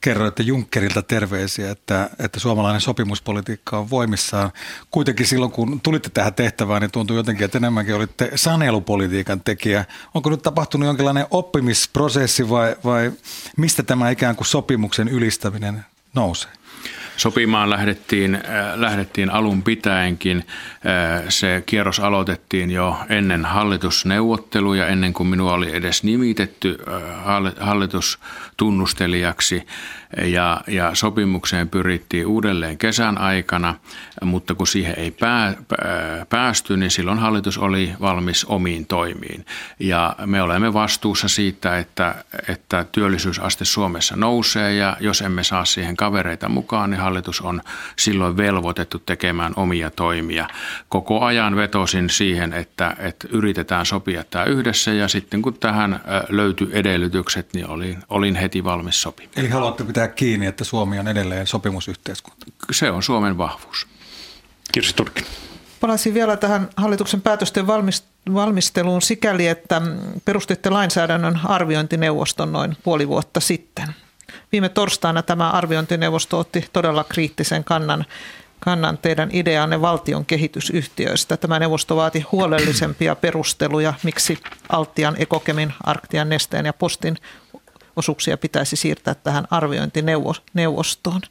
kerroitte 0.06 0.44
Junckerilta 0.44 1.02
terveisiä, 1.02 1.72
että, 1.72 2.10
että 2.20 2.40
suomalainen 2.40 2.82
sopimuspolitiikka 2.82 3.78
on 3.78 3.90
voimissaan. 3.90 4.52
Kuitenkin 4.92 5.28
silloin, 5.28 5.52
kun 5.52 5.82
tulitte 5.82 6.10
tähän 6.10 6.34
tehtävään, 6.34 6.82
niin 6.82 6.92
tuntui 6.92 7.18
jotenkin, 7.18 7.46
että 7.46 7.58
enemmänkin 7.58 7.96
olitte 7.96 8.32
sanelupolitiikan 8.36 9.42
tekijä. 9.42 9.86
Onko 10.14 10.30
nyt 10.30 10.42
tapahtunut 10.42 10.88
jonkinlainen 10.88 11.26
oppimisprosessi 11.32 12.50
vai, 12.50 12.76
vai 12.84 13.12
mistä 13.58 13.84
tämä 13.84 14.10
ikään 14.10 14.36
kuin 14.36 14.48
sopimuksen 14.48 15.08
ylistäminen 15.08 15.86
nousee? 16.16 16.52
Sopimaan 17.18 17.70
lähdettiin, 17.70 18.36
äh, 18.36 18.42
lähdettiin 18.76 19.30
alun 19.30 19.64
pitäenkin. 19.64 20.38
Äh, 20.38 20.44
se 21.30 21.64
kierros 21.66 22.00
aloitettiin 22.00 22.72
jo 22.72 22.98
ennen 23.10 23.46
hallitusneuvotteluja, 23.46 24.88
ennen 24.88 25.14
kuin 25.14 25.28
minua 25.28 25.54
oli 25.54 25.76
edes 25.76 26.04
nimitetty 26.04 26.78
äh, 26.88 27.02
hallitustunnustelijaksi 27.60 29.68
ja, 30.24 30.62
ja 30.68 30.96
sopimukseen 30.96 31.70
pyrittiin 31.70 32.28
uudelleen 32.28 32.78
kesän 32.78 33.18
aikana, 33.18 33.76
mutta 34.24 34.56
kun 34.56 34.68
siihen 34.68 34.94
ei 34.98 35.12
pää, 35.12 35.54
päästy, 36.30 36.78
niin 36.78 36.92
silloin 36.92 37.20
hallitus 37.20 37.58
oli 37.58 37.94
valmis 38.02 38.46
omiin 38.46 38.86
toimiin. 38.86 39.46
Ja 39.80 40.16
me 40.26 40.42
olemme 40.42 40.74
vastuussa 40.74 41.28
siitä, 41.28 41.78
että, 41.78 42.16
että 42.48 42.86
työllisyysaste 42.92 43.66
Suomessa 43.66 44.16
nousee 44.16 44.74
ja 44.74 44.98
jos 45.00 45.22
emme 45.22 45.44
saa 45.44 45.66
siihen 45.66 45.98
kavereita 45.98 46.50
mukaan, 46.50 46.90
niin 46.90 47.00
hallitus 47.00 47.42
on 47.42 47.62
silloin 47.98 48.38
velvoitettu 48.38 49.00
tekemään 49.00 49.54
omia 49.56 49.90
toimia. 49.90 50.48
Koko 50.90 51.22
ajan 51.22 51.56
vetosin 51.56 52.10
siihen, 52.10 52.54
että, 52.54 52.96
että 53.00 53.28
yritetään 53.32 53.86
sopia 53.86 54.24
tämä 54.24 54.46
yhdessä 54.46 54.94
ja 54.94 55.08
sitten 55.08 55.42
kun 55.42 55.54
tähän 55.54 56.00
löytyi 56.30 56.68
edellytykset, 56.72 57.54
niin 57.54 57.68
olin, 57.68 57.98
olin 58.10 58.36
heti 58.36 58.64
valmis 58.64 59.02
sopimaan. 59.02 59.34
Eli 59.36 59.50
haluatte 59.50 59.84
pitää 59.84 60.05
kiinni, 60.08 60.46
että 60.46 60.64
Suomi 60.64 61.00
on 61.00 61.08
edelleen 61.08 61.48
sopimusyhteiskunta? 61.48 62.46
Se 62.72 62.92
on 62.92 63.04
Suomen 63.04 63.38
vahvuus. 63.38 63.88
Kirsi 64.72 64.96
Turkki. 64.96 65.26
Palasin 65.80 66.14
vielä 66.14 66.38
tähän 66.38 66.70
hallituksen 66.78 67.22
päätösten 67.22 67.68
valmisteluun 68.34 69.02
sikäli, 69.02 69.48
että 69.48 69.82
perustitte 70.26 70.70
lainsäädännön 70.70 71.40
arviointineuvoston 71.44 72.52
noin 72.52 72.78
puoli 72.84 73.08
vuotta 73.08 73.40
sitten. 73.40 73.96
Viime 74.52 74.70
torstaina 74.70 75.22
tämä 75.24 75.50
arviointineuvosto 75.50 76.40
otti 76.40 76.66
todella 76.74 77.04
kriittisen 77.04 77.64
kannan, 77.64 78.06
kannan 78.60 78.98
teidän 78.98 79.30
ideanne 79.34 79.82
valtion 79.82 80.26
kehitysyhtiöistä. 80.26 81.38
Tämä 81.38 81.60
neuvosto 81.60 81.96
vaati 81.96 82.26
huolellisempia 82.32 83.16
perusteluja, 83.16 83.94
miksi 84.04 84.40
Altian, 84.70 85.16
Ekokemin, 85.20 85.74
Arktian, 85.84 86.30
Nesteen 86.30 86.66
ja 86.66 86.74
Postin 86.74 87.18
osuuksia 87.96 88.38
pitäisi 88.38 88.76
siirtää 88.76 89.16
tähän 89.16 89.48
arviointineuvostoon. 89.52 91.22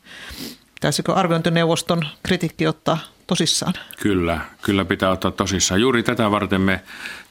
Pitäisikö 0.74 1.14
arviointineuvoston 1.14 2.03
kritiikki 2.22 2.66
ottaa 2.66 2.98
tosissaan? 3.26 3.74
Kyllä, 4.00 4.40
kyllä 4.62 4.84
pitää 4.84 5.10
ottaa 5.10 5.30
tosissaan. 5.30 5.80
Juuri 5.80 6.02
tätä 6.02 6.30
varten 6.30 6.60
me 6.60 6.80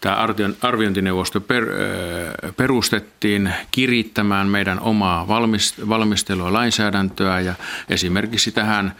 tämä 0.01 0.27
arviointineuvosto 0.61 1.41
per, 1.41 1.65
perustettiin 2.57 3.53
kirittämään 3.71 4.47
meidän 4.47 4.79
omaa 4.79 5.27
valmistelua 5.89 6.53
lainsäädäntöä 6.53 7.39
ja 7.39 7.53
esimerkiksi 7.89 8.51
tähän 8.51 8.95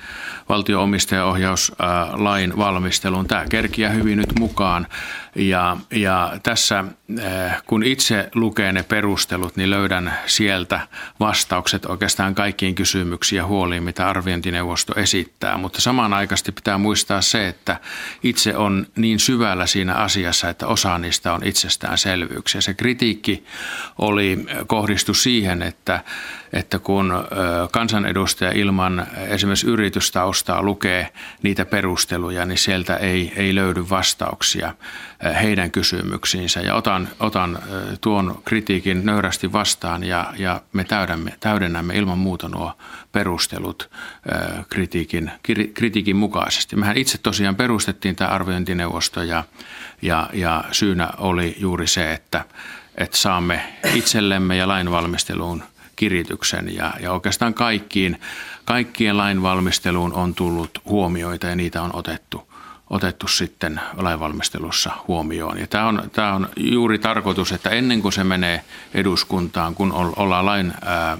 valtio-omistajaohjauslain 0.49 2.57
valmisteluun. 2.57 3.27
Tämä 3.27 3.45
kerkiää 3.49 3.89
hyvin 3.89 4.17
nyt 4.17 4.39
mukaan 4.39 4.87
ja, 5.35 5.77
ja 5.91 6.39
tässä 6.43 6.83
kun 7.67 7.83
itse 7.83 8.29
lukee 8.35 8.71
ne 8.71 8.83
perustelut, 8.83 9.55
niin 9.55 9.69
löydän 9.69 10.13
sieltä 10.25 10.79
vastaukset 11.19 11.85
oikeastaan 11.85 12.35
kaikkiin 12.35 12.75
kysymyksiin 12.75 13.37
ja 13.37 13.45
huoliin, 13.45 13.83
mitä 13.83 14.09
arviointineuvosto 14.09 14.93
esittää. 14.95 15.57
Mutta 15.57 15.81
samanaikaisesti 15.81 16.51
pitää 16.51 16.77
muistaa 16.83 17.21
se, 17.21 17.47
että 17.47 17.79
itse 18.23 18.57
on 18.57 18.87
niin 18.95 19.19
syvällä 19.19 19.65
siinä 19.65 19.93
asiassa, 19.93 20.49
että 20.49 20.67
osa 20.67 20.97
niistä 20.97 21.33
on 21.33 21.43
itsestäänselvyyksiä. 21.43 22.61
Se 22.61 22.73
kritiikki 22.73 23.43
oli 23.97 24.45
kohdistu 24.67 25.13
siihen, 25.13 25.61
että, 25.61 26.03
että 26.53 26.79
kun 26.79 27.13
kansanedustaja 27.71 28.51
ilman 28.51 29.07
esimerkiksi 29.27 29.67
yritystaustaa 29.67 30.61
lukee 30.63 31.09
niitä 31.43 31.65
perusteluja, 31.65 32.45
niin 32.45 32.57
sieltä 32.57 32.95
ei, 32.95 33.33
ei 33.35 33.55
löydy 33.55 33.89
vastauksia 33.89 34.73
heidän 35.41 35.71
kysymyksiinsä. 35.71 36.61
Ja 36.61 36.75
otan, 36.75 37.09
otan 37.19 37.59
tuon 38.01 38.41
kritiikin 38.45 39.05
nöyrästi 39.05 39.51
vastaan 39.51 40.03
ja, 40.03 40.33
ja 40.37 40.61
me 40.73 40.83
täydennämme, 40.83 41.33
täydennämme 41.39 41.95
ilman 41.95 42.17
muuta 42.17 42.49
nuo 42.49 42.77
perustelut 43.11 43.89
kritiikin, 44.69 45.31
kritiikin 45.73 46.15
mukaisesti. 46.15 46.75
Mehän 46.75 46.97
itse 46.97 47.17
tosiaan 47.17 47.55
perustettiin 47.55 48.15
tämä 48.15 48.29
arviointineuvosto 48.29 49.23
ja, 49.23 49.43
ja, 50.01 50.29
ja 50.33 50.63
syynä 50.71 51.09
oli 51.17 51.55
juuri 51.59 51.87
se, 51.87 52.13
että, 52.13 52.45
että 52.95 53.17
saamme 53.17 53.63
itsellemme 53.93 54.57
ja 54.57 54.67
lainvalmisteluun 54.67 55.63
kirityksen 55.95 56.75
ja, 56.75 56.93
ja 56.99 57.11
oikeastaan 57.11 57.53
kaikkiin, 57.53 58.21
kaikkien 58.65 59.17
lainvalmisteluun 59.17 60.13
on 60.13 60.35
tullut 60.35 60.81
huomioita 60.85 61.47
ja 61.47 61.55
niitä 61.55 61.81
on 61.81 61.95
otettu– 61.95 62.47
otettu 62.93 63.27
sitten 63.27 63.81
lainvalmistelussa 63.97 64.91
huomioon. 65.07 65.59
Ja 65.59 65.67
tämä 65.67 65.87
on, 65.87 66.09
tämä 66.13 66.33
on 66.33 66.49
juuri 66.57 66.99
tarkoitus, 66.99 67.51
että 67.51 67.69
ennen 67.69 68.01
kuin 68.01 68.13
se 68.13 68.23
menee 68.23 68.63
eduskuntaan, 68.93 69.75
kun 69.75 69.91
ollaan 70.15 70.45
lain 70.45 70.73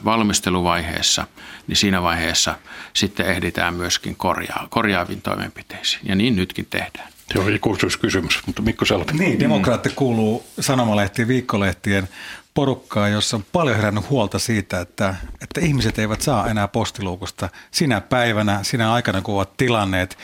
valmisteluvaiheessa, 0.06 1.28
niin 1.68 1.76
siinä 1.76 2.02
vaiheessa 2.02 2.56
sitten 2.94 3.26
ehditään 3.26 3.74
myöskin 3.74 4.16
korjaa, 4.16 4.68
korjaaviin 4.70 5.22
toimenpiteisiin. 5.22 6.02
Ja 6.06 6.16
niin 6.16 6.36
nytkin 6.36 6.68
tehdään. 6.70 7.14
Joo, 7.36 7.48
ikuisuuskysymys, 7.48 8.40
mutta 8.46 8.62
Mikko 8.62 8.86
Salmi. 8.86 9.06
Niin, 9.14 9.40
demokraatti 9.40 9.90
kuuluu 9.90 10.46
sanomalehtien, 10.60 11.28
viikkolehtien 11.28 12.10
porukkaa, 12.54 13.10
jossa 13.10 13.38
on 13.38 13.46
paljon 13.52 13.76
herännyt 13.76 14.10
huolta 14.10 14.40
siitä, 14.40 14.80
että, 14.80 15.16
että 15.42 15.62
ihmiset 15.62 16.00
eivät 16.00 16.22
saa 16.22 16.48
enää 16.48 16.68
postiluukusta 16.68 17.50
sinä 17.72 18.02
päivänä, 18.02 18.60
sinä 18.64 18.94
aikana, 18.94 19.22
kun 19.22 19.36
ovat 19.36 19.58
tilanneet 19.58 20.18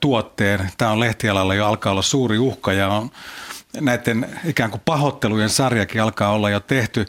tuotteen. 0.00 0.70
Tämä 0.78 0.90
on 0.90 1.00
lehtialalla 1.00 1.54
jo 1.54 1.66
alkaa 1.66 1.92
olla 1.92 2.02
suuri 2.02 2.38
uhka 2.38 2.72
ja 2.72 2.88
on 2.88 3.10
näiden 3.80 4.40
ikään 4.44 4.70
kuin 4.70 4.82
pahoittelujen 4.84 5.50
sarjakin 5.50 6.02
alkaa 6.02 6.32
olla 6.32 6.50
jo 6.50 6.60
tehty. 6.60 7.06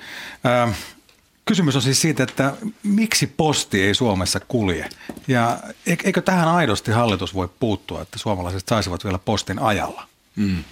Kysymys 1.46 1.76
on 1.76 1.82
siis 1.82 2.02
siitä, 2.02 2.24
että 2.24 2.54
miksi 2.84 3.28
posti 3.28 3.82
ei 3.82 3.94
Suomessa 3.94 4.40
kulje? 4.40 4.90
Ja 5.28 5.58
eikö 6.04 6.22
tähän 6.22 6.48
aidosti 6.48 6.92
hallitus 6.92 7.34
voi 7.34 7.50
puuttua, 7.60 8.02
että 8.02 8.20
suomalaiset 8.20 8.68
saisivat 8.68 9.04
vielä 9.04 9.20
postin 9.20 9.60
ajalla? 9.60 10.08
Mm. 10.36 10.64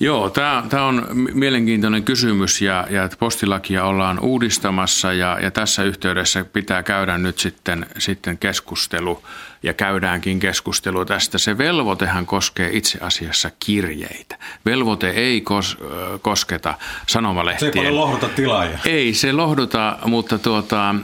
Joo, 0.00 0.30
tämä 0.30 0.84
on 0.84 1.06
mielenkiintoinen 1.34 2.04
kysymys 2.04 2.62
ja, 2.62 2.86
ja 2.90 3.08
postilakia 3.18 3.84
ollaan 3.84 4.20
uudistamassa 4.20 5.12
ja, 5.12 5.38
ja 5.42 5.50
tässä 5.50 5.82
yhteydessä 5.82 6.44
pitää 6.44 6.82
käydä 6.82 7.18
nyt 7.18 7.38
sitten, 7.38 7.86
sitten 7.98 8.38
keskustelu 8.38 9.22
ja 9.64 9.74
käydäänkin 9.74 10.40
keskustelua 10.40 11.04
tästä. 11.04 11.38
Se 11.38 11.58
velvoitehan 11.58 12.26
koskee 12.26 12.70
itse 12.72 12.98
asiassa 13.00 13.50
kirjeitä. 13.60 14.36
Velvoite 14.66 15.10
ei 15.10 15.40
kos, 15.40 15.78
kosketa 16.22 16.74
sanomalehtiä. 17.06 17.60
Se 17.60 17.66
ei 17.66 17.72
paljon 17.72 17.96
lohduta 17.96 18.28
tilaajia. 18.28 18.78
Ei 18.84 19.14
se 19.14 19.32
lohduta, 19.32 19.98
mutta 20.04 20.38
tuota, 20.38 20.94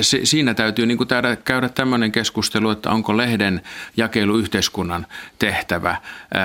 se, 0.00 0.20
siinä 0.24 0.54
täytyy 0.54 0.86
niin 0.86 1.06
käydä, 1.08 1.36
käydä 1.36 1.68
tämmöinen 1.68 2.12
keskustelu, 2.12 2.70
että 2.70 2.90
onko 2.90 3.16
lehden 3.16 3.62
jakelu 3.96 4.36
yhteiskunnan 4.36 5.06
tehtävä. 5.38 5.96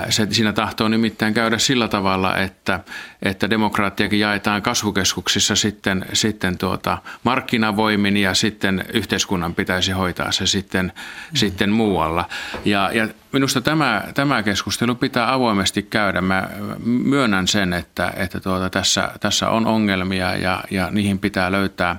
Se, 0.10 0.28
siinä 0.32 0.54
tahtoo 0.54 0.88
nimittäin 0.88 1.34
käydä 1.34 1.58
sillä 1.58 1.88
tavalla, 1.88 2.38
että, 2.38 2.80
että 3.22 3.50
demokraattiakin 3.50 4.20
jaetaan 4.20 4.62
kasvukeskuksissa 4.62 5.56
sitten, 5.56 6.06
sitten 6.14 6.58
tuota, 6.58 6.98
markkinavoimin 7.24 8.18
ja 8.18 8.34
sitten 8.34 8.86
yhteiskunnan 8.94 9.56
pitäisi 9.56 9.92
hoitaa 9.92 10.32
se 10.32 10.48
sitten, 10.48 10.86
mm 10.86 11.30
sitten 11.34 11.49
muualla. 11.72 12.26
Ja, 12.66 12.90
ja 12.94 13.08
minusta 13.32 13.62
tämä, 13.62 14.04
tämä 14.14 14.44
keskustelu 14.44 14.96
pitää 14.96 15.34
avoimesti 15.34 15.84
käydä. 15.84 16.22
Mä 16.22 16.50
myönnän 16.86 17.48
sen, 17.48 17.74
että, 17.74 18.14
että 18.16 18.40
tuota, 18.40 18.70
tässä, 18.70 19.12
tässä 19.20 19.50
on 19.50 19.68
ongelmia 19.68 20.36
ja, 20.36 20.64
ja 20.72 20.88
niihin 20.92 21.20
pitää 21.20 21.52
löytää, 21.52 21.96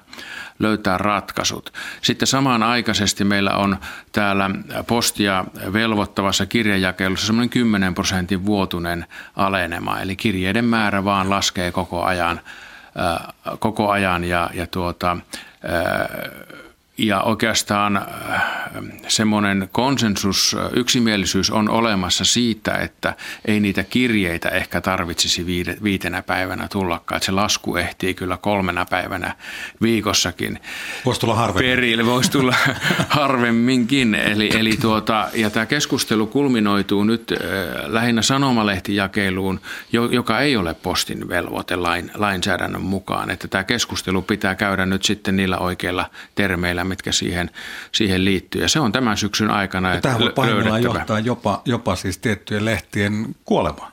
löytää 0.58 0.98
ratkaisut. 0.98 1.72
Sitten 2.02 2.26
samanaikaisesti 2.26 3.24
meillä 3.24 3.50
on 3.50 3.76
täällä 4.12 4.50
postia 4.86 5.44
velvoittavassa 5.72 6.46
kirjajakelussa 6.46 7.26
semmoinen 7.26 7.50
10 7.50 7.94
prosentin 7.94 8.46
vuotuinen 8.46 9.06
alenema, 9.36 10.00
eli 10.00 10.16
kirjeiden 10.16 10.64
määrä 10.64 11.04
vaan 11.04 11.30
laskee 11.30 11.72
koko 11.72 12.04
ajan, 12.04 12.40
koko 13.58 13.90
ajan 13.90 14.24
ja, 14.24 14.50
ja 14.54 14.66
tuota, 14.66 15.16
ja 16.98 17.20
oikeastaan 17.20 17.96
äh, 17.96 18.39
semmoinen 19.08 19.68
konsensus, 19.72 20.56
yksimielisyys 20.72 21.50
on 21.50 21.68
olemassa 21.68 22.24
siitä, 22.24 22.74
että 22.74 23.14
ei 23.44 23.60
niitä 23.60 23.84
kirjeitä 23.84 24.48
ehkä 24.48 24.80
tarvitsisi 24.80 25.46
viitenä 25.82 26.22
päivänä 26.22 26.68
tullakaan. 26.72 27.16
Että 27.16 27.26
se 27.26 27.32
lasku 27.32 27.76
ehtii 27.76 28.14
kyllä 28.14 28.36
kolmena 28.36 28.86
päivänä 28.86 29.36
viikossakin. 29.82 30.60
Voisi 31.04 31.20
tulla 31.20 31.34
harvemmin. 31.34 31.70
Perille 31.70 32.06
voisi 32.06 32.30
tulla 32.30 32.54
harvemminkin. 33.08 34.14
Eli, 34.14 34.50
eli 34.58 34.76
tuota, 34.80 35.28
ja 35.34 35.50
tämä 35.50 35.66
keskustelu 35.66 36.26
kulminoituu 36.26 37.04
nyt 37.04 37.32
äh, 37.32 37.38
lähinnä 37.86 38.22
sanomalehtijakeluun, 38.22 39.60
joka 39.92 40.40
ei 40.40 40.56
ole 40.56 40.74
postin 40.74 41.28
velvoite 41.28 41.76
lain, 41.76 42.10
lainsäädännön 42.14 42.82
mukaan. 42.82 43.30
Että 43.30 43.48
tämä 43.48 43.64
keskustelu 43.64 44.22
pitää 44.22 44.54
käydä 44.54 44.86
nyt 44.86 45.02
sitten 45.02 45.36
niillä 45.36 45.58
oikeilla 45.58 46.10
termeillä, 46.34 46.84
mitkä 46.84 47.12
siihen, 47.12 47.50
siihen 47.92 48.24
liittyy. 48.24 48.59
Ja 48.60 48.68
se 48.68 48.80
on 48.80 48.92
tämän 48.92 49.16
syksyn 49.16 49.50
aikana 49.50 49.94
ja 49.94 50.00
Tähän 50.00 50.20
voi 50.20 50.32
pahimmillaan 50.32 50.82
johtaa 50.82 51.18
jopa, 51.18 51.62
jopa 51.64 51.96
siis 51.96 52.18
tiettyjen 52.18 52.64
lehtien 52.64 53.36
kuolemaan. 53.44 53.92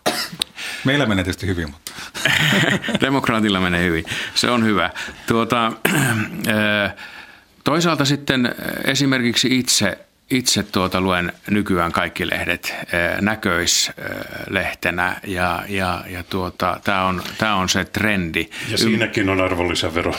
Meillä 0.85 1.05
menee 1.05 1.23
tietysti 1.23 1.47
hyvin, 1.47 1.69
mutta... 1.71 1.91
Demokraatilla 3.01 3.59
menee 3.59 3.83
hyvin. 3.83 4.05
Se 4.35 4.49
on 4.49 4.65
hyvä. 4.65 4.89
Tuota, 5.27 5.71
toisaalta 7.63 8.05
sitten 8.05 8.55
esimerkiksi 8.83 9.59
itse 9.59 10.06
itse 10.29 10.63
tuota 10.63 11.01
luen 11.01 11.33
nykyään 11.49 11.91
kaikki 11.91 12.29
lehdet 12.29 12.75
eh, 12.81 13.21
näköislehtenä 13.21 15.19
ja, 15.23 15.63
ja, 15.67 16.03
ja 16.09 16.23
tuota, 16.23 16.79
tämä 16.83 17.05
on, 17.05 17.23
tää 17.37 17.55
on 17.55 17.69
se 17.69 17.85
trendi. 17.85 18.49
Ja 18.69 18.77
siinäkin 18.77 19.29
on 19.29 19.41
arvonlisävero. 19.41 20.13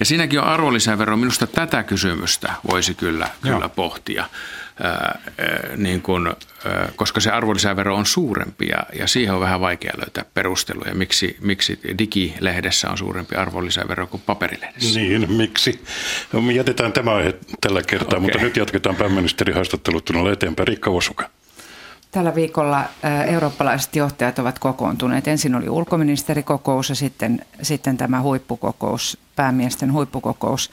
Ja 0.00 0.06
siinäkin 0.06 0.40
on 0.40 0.46
arvonlisävero. 0.46 1.16
Minusta 1.16 1.46
tätä 1.46 1.82
kysymystä 1.82 2.52
voisi 2.70 2.94
kyllä, 2.94 3.28
kyllä 3.42 3.68
pohtia 3.68 4.24
niin 5.76 6.02
kun, 6.02 6.36
koska 6.96 7.20
se 7.20 7.30
arvonlisävero 7.30 7.96
on 7.96 8.06
suurempi 8.06 8.66
ja, 8.66 8.82
ja 8.98 9.06
siihen 9.06 9.34
on 9.34 9.40
vähän 9.40 9.60
vaikea 9.60 9.92
löytää 9.98 10.24
perusteluja, 10.34 10.94
miksi, 10.94 11.36
miksi 11.40 11.80
digilehdessä 11.98 12.90
on 12.90 12.98
suurempi 12.98 13.34
arvonlisävero 13.34 14.06
kuin 14.06 14.22
paperilehdessä. 14.26 15.00
Niin, 15.00 15.32
miksi? 15.32 15.84
No, 16.32 16.40
me 16.40 16.52
jätetään 16.52 16.92
tämä 16.92 17.14
aihe 17.14 17.34
tällä 17.60 17.82
kertaa, 17.82 18.06
okay. 18.06 18.20
mutta 18.20 18.38
nyt 18.38 18.56
jatketaan 18.56 18.96
pääministerin 18.96 19.54
haastattelut 19.54 20.04
tunnella 20.04 20.32
eteenpäin. 20.32 20.68
Rikka 20.68 20.92
Vosuka. 20.92 21.30
Tällä 22.10 22.34
viikolla 22.34 22.84
eurooppalaiset 23.26 23.96
johtajat 23.96 24.38
ovat 24.38 24.58
kokoontuneet. 24.58 25.28
Ensin 25.28 25.54
oli 25.54 25.68
ulkoministerikokous 25.68 26.88
ja 26.88 26.94
sitten, 26.94 27.44
sitten 27.62 27.96
tämä 27.96 28.20
huippukokous, 28.22 29.18
päämiesten 29.36 29.92
huippukokous. 29.92 30.70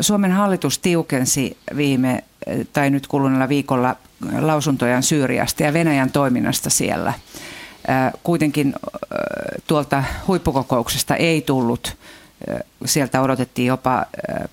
Suomen 0.00 0.32
hallitus 0.32 0.78
tiukensi 0.78 1.56
viime 1.76 2.24
tai 2.72 2.90
nyt 2.90 3.06
kuluneella 3.06 3.48
viikolla 3.48 3.96
lausuntojaan 4.38 5.02
Syyriasta 5.02 5.62
ja 5.62 5.72
Venäjän 5.72 6.10
toiminnasta 6.10 6.70
siellä. 6.70 7.12
Kuitenkin 8.22 8.74
tuolta 9.66 10.04
huippukokouksesta 10.26 11.16
ei 11.16 11.42
tullut, 11.42 11.96
sieltä 12.84 13.20
odotettiin 13.20 13.66
jopa 13.66 14.06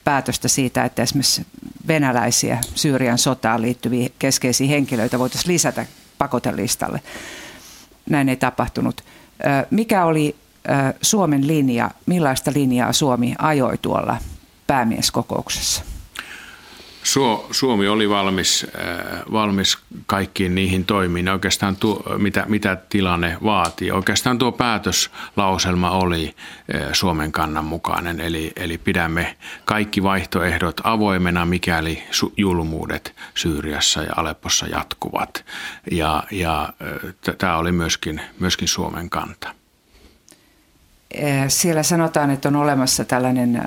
päätöstä 0.04 0.48
siitä, 0.48 0.86
että 0.86 1.02
esimerkiksi 1.02 1.46
venäläisiä 1.88 2.58
Syyrian 2.76 3.18
sotaan 3.18 3.62
liittyviä 3.62 4.10
keskeisiä 4.20 4.68
henkilöitä 4.68 5.20
voitaisiin 5.20 5.54
lisätä 5.54 5.86
pakotelistalle. 6.18 7.02
Näin 8.10 8.30
ei 8.30 8.36
tapahtunut. 8.36 9.04
Mikä 9.70 10.06
oli 10.06 10.36
Suomen 11.02 11.48
linja, 11.48 11.92
millaista 12.06 12.52
linjaa 12.56 12.94
Suomi 12.94 13.36
ajoi 13.40 13.78
tuolla 13.78 14.18
päämieskokouksessa? 14.68 15.91
Suomi 17.52 17.88
oli 17.88 18.10
valmis, 18.10 18.68
äh, 18.76 19.22
valmis 19.32 19.78
kaikkiin 20.06 20.56
niihin 20.56 20.86
toimiin, 20.86 21.30
oikeastaan 21.30 21.76
tuo, 21.76 22.04
mitä, 22.18 22.46
mitä 22.48 22.78
tilanne 22.90 23.38
vaatii. 23.44 23.92
Oikeastaan 23.92 24.38
tuo 24.38 24.52
päätöslauselma 24.52 25.92
oli 25.92 26.36
äh, 26.76 26.82
Suomen 26.94 27.32
kannan 27.32 27.66
mukainen, 27.66 28.20
eli, 28.20 28.52
eli 28.56 28.78
pidämme 28.78 29.38
kaikki 29.66 30.04
vaihtoehdot 30.04 30.82
avoimena, 30.84 31.46
mikäli 31.46 32.04
julmuudet 32.38 33.16
Syyriassa 33.36 34.04
ja 34.04 34.14
Aleppossa 34.16 34.68
jatkuvat. 34.68 35.46
Ja, 35.92 36.24
ja 36.32 36.74
äh, 36.82 37.36
tämä 37.38 37.58
oli 37.58 37.72
myöskin, 37.72 38.22
myöskin 38.40 38.68
Suomen 38.68 39.10
kanta. 39.10 39.56
Siellä 41.48 41.84
sanotaan, 41.84 42.32
että 42.32 42.48
on 42.50 42.56
olemassa 42.56 43.06
tällainen 43.06 43.62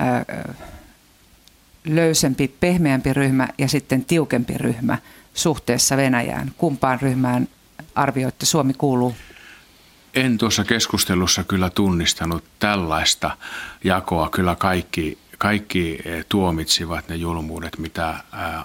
löysempi, 1.84 2.48
pehmeämpi 2.60 3.12
ryhmä 3.12 3.48
ja 3.58 3.68
sitten 3.68 4.04
tiukempi 4.04 4.58
ryhmä 4.58 4.98
suhteessa 5.34 5.96
Venäjään? 5.96 6.52
Kumpaan 6.58 7.00
ryhmään 7.00 7.48
arvioitte 7.94 8.46
Suomi 8.46 8.74
kuuluu? 8.74 9.14
En 10.14 10.38
tuossa 10.38 10.64
keskustelussa 10.64 11.44
kyllä 11.44 11.70
tunnistanut 11.70 12.44
tällaista 12.58 13.36
jakoa. 13.84 14.28
Kyllä 14.28 14.56
kaikki, 14.56 15.18
kaikki 15.38 15.98
eh, 16.04 16.24
tuomitsivat 16.28 17.08
ne 17.08 17.16
julmuudet, 17.16 17.78
mitä 17.78 18.10
eh, 18.10 18.18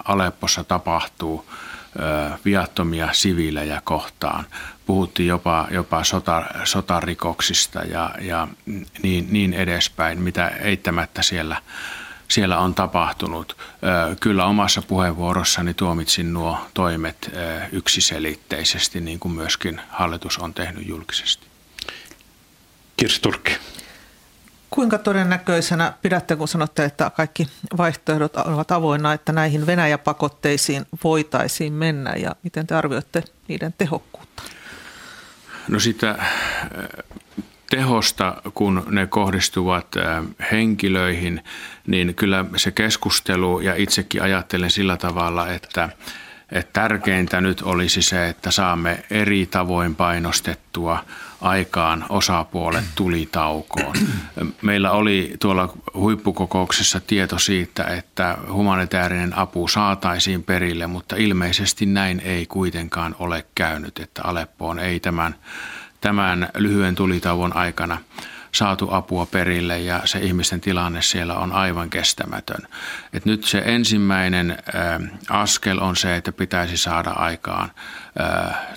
Aleppossa 0.04 0.64
tapahtuu 0.64 1.44
eh, 1.50 2.38
viattomia 2.44 3.08
siviilejä 3.12 3.80
kohtaan. 3.84 4.44
Puhuttiin 4.86 5.28
jopa, 5.28 5.68
jopa 5.70 6.04
sota, 6.04 6.44
sotarikoksista 6.64 7.80
ja, 7.80 8.14
ja 8.20 8.48
niin, 9.02 9.26
niin 9.30 9.54
edespäin, 9.54 10.22
mitä 10.22 10.48
eittämättä 10.48 11.22
siellä 11.22 11.56
siellä 12.30 12.58
on 12.58 12.74
tapahtunut. 12.74 13.56
Kyllä 14.20 14.44
omassa 14.44 14.82
puheenvuorossani 14.82 15.74
tuomitsin 15.74 16.32
nuo 16.32 16.58
toimet 16.74 17.30
yksiselitteisesti, 17.72 19.00
niin 19.00 19.18
kuin 19.18 19.32
myöskin 19.32 19.80
hallitus 19.88 20.38
on 20.38 20.54
tehnyt 20.54 20.88
julkisesti. 20.88 21.46
Kirsi 22.96 23.22
Turkki. 23.22 23.56
Kuinka 24.70 24.98
todennäköisenä 24.98 25.92
pidätte, 26.02 26.36
kun 26.36 26.48
sanotte, 26.48 26.84
että 26.84 27.10
kaikki 27.10 27.48
vaihtoehdot 27.78 28.36
ovat 28.36 28.70
avoinna, 28.70 29.12
että 29.12 29.32
näihin 29.32 29.66
Venäjä-pakotteisiin 29.66 30.86
voitaisiin 31.04 31.72
mennä 31.72 32.14
ja 32.14 32.36
miten 32.42 32.66
te 32.66 32.74
arvioitte 32.74 33.22
niiden 33.48 33.74
tehokkuutta? 33.78 34.42
No 35.68 35.80
sitä 35.80 36.24
tehosta, 37.70 38.42
kun 38.54 38.86
ne 38.90 39.06
kohdistuvat 39.06 39.86
henkilöihin, 40.52 41.44
niin 41.90 42.14
kyllä 42.14 42.44
se 42.56 42.70
keskustelu 42.70 43.60
ja 43.60 43.74
itsekin 43.74 44.22
ajattelen 44.22 44.70
sillä 44.70 44.96
tavalla, 44.96 45.48
että, 45.48 45.88
että 46.52 46.72
tärkeintä 46.72 47.40
nyt 47.40 47.62
olisi 47.62 48.02
se, 48.02 48.28
että 48.28 48.50
saamme 48.50 49.04
eri 49.10 49.46
tavoin 49.46 49.94
painostettua 49.94 51.04
aikaan 51.40 52.04
osapuolet 52.08 52.84
tulitaukoon. 52.94 53.94
Meillä 54.62 54.90
oli 54.90 55.34
tuolla 55.40 55.72
huippukokouksessa 55.94 57.00
tieto 57.00 57.38
siitä, 57.38 57.84
että 57.84 58.38
humanitaarinen 58.52 59.38
apu 59.38 59.68
saataisiin 59.68 60.42
perille, 60.42 60.86
mutta 60.86 61.16
ilmeisesti 61.16 61.86
näin 61.86 62.20
ei 62.24 62.46
kuitenkaan 62.46 63.16
ole 63.18 63.46
käynyt, 63.54 63.98
että 63.98 64.22
Aleppoon 64.24 64.78
ei 64.78 65.00
tämän 65.00 65.34
tämän 66.00 66.48
lyhyen 66.56 66.94
tulitauon 66.94 67.56
aikana 67.56 67.98
saatu 68.52 68.88
apua 68.90 69.26
perille 69.26 69.80
ja 69.80 70.02
se 70.04 70.18
ihmisten 70.18 70.60
tilanne 70.60 71.02
siellä 71.02 71.34
on 71.34 71.52
aivan 71.52 71.90
kestämätön. 71.90 72.68
Et 73.12 73.24
nyt 73.24 73.44
se 73.44 73.62
ensimmäinen 73.64 74.58
askel 75.30 75.78
on 75.78 75.96
se, 75.96 76.16
että 76.16 76.32
pitäisi 76.32 76.76
saada 76.76 77.10
aikaan 77.10 77.70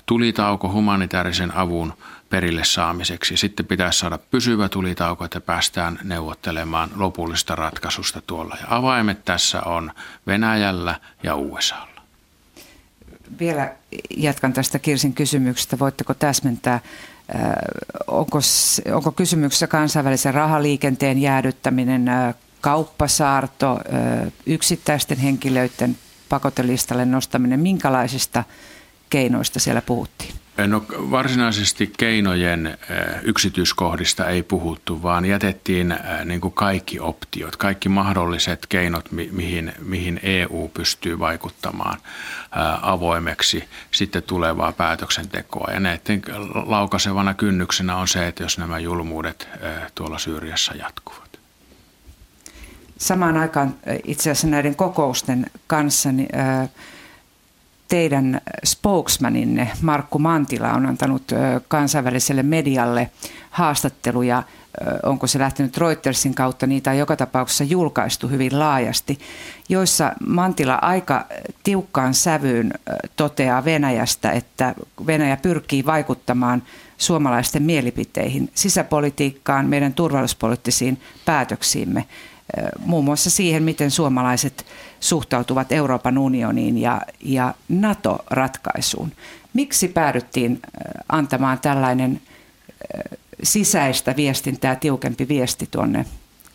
tulitauko 0.06 0.72
humanitaarisen 0.72 1.56
avun 1.56 1.92
perille 2.30 2.64
saamiseksi. 2.64 3.36
Sitten 3.36 3.66
pitäisi 3.66 3.98
saada 3.98 4.18
pysyvä 4.18 4.68
tulitauko, 4.68 5.24
että 5.24 5.40
päästään 5.40 5.98
neuvottelemaan 6.04 6.90
lopullista 6.96 7.54
ratkaisusta 7.54 8.22
tuolla. 8.26 8.56
Ja 8.60 8.66
avaimet 8.70 9.24
tässä 9.24 9.62
on 9.62 9.92
Venäjällä 10.26 11.00
ja 11.22 11.36
USAlla. 11.36 12.00
Vielä 13.38 13.72
jatkan 14.16 14.52
tästä 14.52 14.78
Kirsin 14.78 15.14
kysymyksestä. 15.14 15.78
Voitteko 15.78 16.14
täsmentää, 16.14 16.80
onko, 18.06 18.38
onko 18.92 19.12
kysymyksessä 19.12 19.66
kansainvälisen 19.66 20.34
rahaliikenteen 20.34 21.18
jäädyttäminen, 21.18 22.10
kauppasaarto, 22.60 23.80
yksittäisten 24.46 25.18
henkilöiden 25.18 25.96
pakotelistalle 26.28 27.04
nostaminen, 27.04 27.60
minkälaisista 27.60 28.44
keinoista 29.10 29.60
siellä 29.60 29.82
puhuttiin? 29.82 30.43
No 30.56 30.84
varsinaisesti 30.90 31.92
keinojen 31.96 32.78
yksityiskohdista 33.22 34.28
ei 34.28 34.42
puhuttu, 34.42 35.02
vaan 35.02 35.24
jätettiin 35.24 35.96
niin 36.24 36.40
kuin 36.40 36.54
kaikki 36.54 37.00
optiot, 37.00 37.56
kaikki 37.56 37.88
mahdolliset 37.88 38.66
keinot, 38.66 39.12
mihin, 39.12 39.72
mihin 39.78 40.20
EU 40.22 40.70
pystyy 40.74 41.18
vaikuttamaan 41.18 41.98
avoimeksi 42.82 43.64
sitten 43.90 44.22
tulevaa 44.22 44.72
päätöksentekoa. 44.72 45.70
Ja 45.72 45.80
näiden 45.80 46.22
laukasevana 46.66 47.34
kynnyksenä 47.34 47.96
on 47.96 48.08
se, 48.08 48.26
että 48.26 48.42
jos 48.42 48.58
nämä 48.58 48.78
julmuudet 48.78 49.48
tuolla 49.94 50.18
Syyriassa 50.18 50.74
jatkuvat. 50.74 51.38
samaan 52.98 53.36
aikaan 53.36 53.74
itse 54.04 54.30
asiassa 54.30 54.46
näiden 54.46 54.76
kokousten 54.76 55.46
kanssa 55.66 56.12
niin, 56.12 56.28
teidän 57.88 58.40
spokesmaninne 58.64 59.70
Markku 59.82 60.18
Mantila 60.18 60.72
on 60.72 60.86
antanut 60.86 61.22
kansainväliselle 61.68 62.42
medialle 62.42 63.10
haastatteluja. 63.50 64.42
Onko 65.02 65.26
se 65.26 65.38
lähtenyt 65.38 65.76
Reutersin 65.76 66.34
kautta, 66.34 66.66
niitä 66.66 66.90
on 66.90 66.98
joka 66.98 67.16
tapauksessa 67.16 67.64
julkaistu 67.64 68.28
hyvin 68.28 68.58
laajasti, 68.58 69.18
joissa 69.68 70.12
Mantila 70.26 70.74
aika 70.74 71.26
tiukkaan 71.62 72.14
sävyyn 72.14 72.74
toteaa 73.16 73.64
Venäjästä, 73.64 74.30
että 74.30 74.74
Venäjä 75.06 75.36
pyrkii 75.36 75.86
vaikuttamaan 75.86 76.62
suomalaisten 76.98 77.62
mielipiteihin, 77.62 78.50
sisäpolitiikkaan, 78.54 79.66
meidän 79.66 79.94
turvallisuuspoliittisiin 79.94 81.00
päätöksiimme, 81.24 82.04
muun 82.78 83.04
muassa 83.04 83.30
siihen, 83.30 83.62
miten 83.62 83.90
suomalaiset 83.90 84.66
suhtautuvat 85.00 85.72
Euroopan 85.72 86.18
unioniin 86.18 86.78
ja, 86.78 87.00
ja 87.20 87.54
NATO-ratkaisuun. 87.68 89.12
Miksi 89.52 89.88
päädyttiin 89.88 90.62
antamaan 91.08 91.58
tällainen 91.58 92.20
sisäistä 93.42 94.16
viestintää 94.16 94.76
tiukempi 94.76 95.28
viesti 95.28 95.68
tuonne 95.70 96.06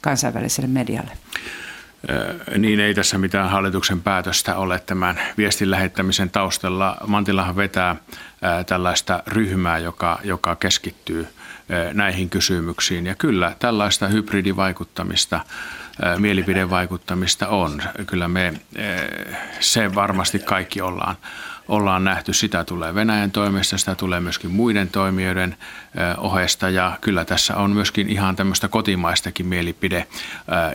kansainväliselle 0.02 0.68
medialle? 0.68 1.12
Niin 2.58 2.80
ei 2.80 2.94
tässä 2.94 3.18
mitään 3.18 3.50
hallituksen 3.50 4.02
päätöstä 4.02 4.56
ole 4.56 4.80
tämän 4.80 5.20
viestin 5.38 5.72
lähettämisen 5.72 6.30
taustalla. 6.30 6.98
Mantilahan 7.08 7.56
vetää 7.56 7.96
tällaista 8.66 9.24
ryhmää, 9.28 9.78
joka, 9.78 10.20
joka 10.24 10.56
keskittyy 10.56 11.28
näihin 11.94 12.30
kysymyksiin. 12.30 13.06
Ja 13.06 13.16
kyllä 13.16 13.56
tällaista 13.60 14.08
hybridivaikuttamista, 14.08 15.40
mielipidevaikuttamista 16.18 17.48
on. 17.48 17.82
Kyllä 18.08 18.28
me 18.28 18.54
se 19.60 19.96
varmasti 19.96 20.40
kaikki 20.40 20.82
ollaan 20.82 21.16
ollaan 21.70 22.04
nähty. 22.04 22.34
Sitä 22.34 22.64
tulee 22.64 22.96
Venäjän 22.96 23.32
toimesta, 23.32 23.78
sitä 23.78 23.96
tulee 23.96 24.20
myöskin 24.20 24.52
muiden 24.52 24.90
toimijoiden 24.90 25.58
ohesta 26.18 26.70
ja 26.70 26.98
kyllä 27.02 27.26
tässä 27.26 27.56
on 27.56 27.72
myöskin 27.72 28.10
ihan 28.10 28.36
tämmöistä 28.36 28.68
kotimaistakin 28.68 29.46
mielipide- 29.46 30.08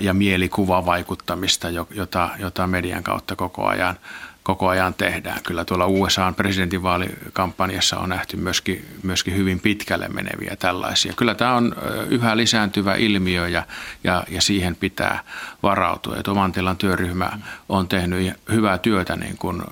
ja 0.00 0.14
mielikuvavaikuttamista, 0.14 1.68
jota, 1.90 2.30
jota 2.38 2.66
median 2.66 3.02
kautta 3.02 3.36
koko 3.36 3.66
ajan 3.66 3.96
koko 4.44 4.68
ajan 4.68 4.94
tehdään. 4.94 5.42
Kyllä 5.42 5.64
tuolla 5.64 5.86
USAn 5.86 6.34
presidentinvaalikampanjassa 6.34 7.98
on 7.98 8.08
nähty 8.08 8.36
myöskin, 8.36 8.84
myöskin 9.02 9.36
hyvin 9.36 9.60
pitkälle 9.60 10.08
meneviä 10.08 10.56
tällaisia. 10.58 11.12
Kyllä 11.16 11.34
tämä 11.34 11.54
on 11.54 11.76
yhä 12.10 12.36
lisääntyvä 12.36 12.94
ilmiö 12.94 13.48
ja, 13.48 13.62
ja, 14.04 14.24
ja 14.28 14.42
siihen 14.42 14.76
pitää 14.76 15.22
varautua. 15.62 16.16
Ja 16.16 16.22
Tomantilan 16.22 16.76
työryhmä 16.76 17.38
on 17.68 17.88
tehnyt 17.88 18.32
hyvää 18.52 18.78
työtä 18.78 19.16
niin 19.16 19.38
kuin 19.38 19.62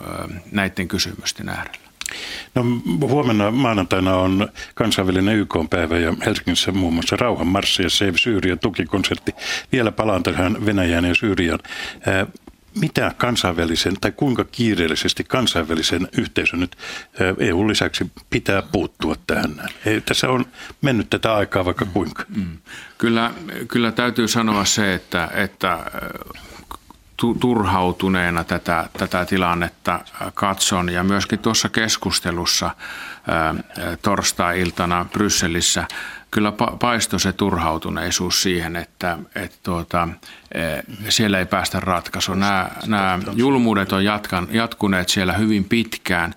näiden 0.52 0.88
kysymysten 0.88 1.48
äärellä. 1.48 1.82
No, 2.54 2.64
huomenna 3.08 3.50
maanantaina 3.50 4.16
on 4.16 4.48
kansainvälinen 4.74 5.36
YK-päivä 5.36 5.98
ja 5.98 6.14
Helsingissä 6.24 6.72
muun 6.72 6.94
muassa 6.94 7.16
Rauhanmarssi 7.16 7.82
ja 7.82 7.90
Save 7.90 8.18
Syyrian 8.18 8.58
tukikonsertti. 8.58 9.32
Vielä 9.72 9.92
palaan 9.92 10.22
tähän 10.22 10.66
Venäjään 10.66 11.04
ja 11.04 11.14
Syyrian 11.14 11.58
mitä 12.80 13.12
kansainvälisen 13.16 13.94
tai 14.00 14.12
kuinka 14.12 14.44
kiireellisesti 14.44 15.24
kansainvälisen 15.24 16.08
yhteisön 16.18 16.60
nyt 16.60 16.76
EU 17.38 17.68
lisäksi 17.68 18.10
pitää 18.30 18.62
puuttua 18.62 19.14
tähän? 19.26 19.68
Ei, 19.86 20.00
tässä 20.00 20.28
on 20.28 20.46
mennyt 20.82 21.10
tätä 21.10 21.34
aikaa 21.34 21.64
vaikka 21.64 21.84
kuinka. 21.84 22.24
Mm. 22.36 22.58
Kyllä, 22.98 23.30
kyllä 23.68 23.92
täytyy 23.92 24.28
sanoa 24.28 24.64
se, 24.64 24.94
että, 24.94 25.30
että 25.34 25.78
turhautuneena 27.40 28.44
tätä, 28.44 28.88
tätä 28.98 29.24
tilannetta 29.24 30.00
katson 30.34 30.88
ja 30.88 31.04
myöskin 31.04 31.38
tuossa 31.38 31.68
keskustelussa 31.68 32.70
torstai-iltana 34.02 35.06
Brysselissä 35.12 35.86
kyllä 36.32 36.52
paistoi 36.80 37.20
se 37.20 37.32
turhautuneisuus 37.32 38.42
siihen, 38.42 38.76
että, 38.76 39.18
että 39.34 39.56
tuota, 39.62 40.08
siellä 41.08 41.38
ei 41.38 41.46
päästä 41.46 41.80
ratkaisuun. 41.80 42.40
Nämä, 42.40 42.68
nämä 42.86 43.18
julmuudet 43.34 43.92
on 43.92 44.04
jatkan, 44.04 44.48
jatkuneet 44.50 45.08
siellä 45.08 45.32
hyvin 45.32 45.64
pitkään 45.64 46.34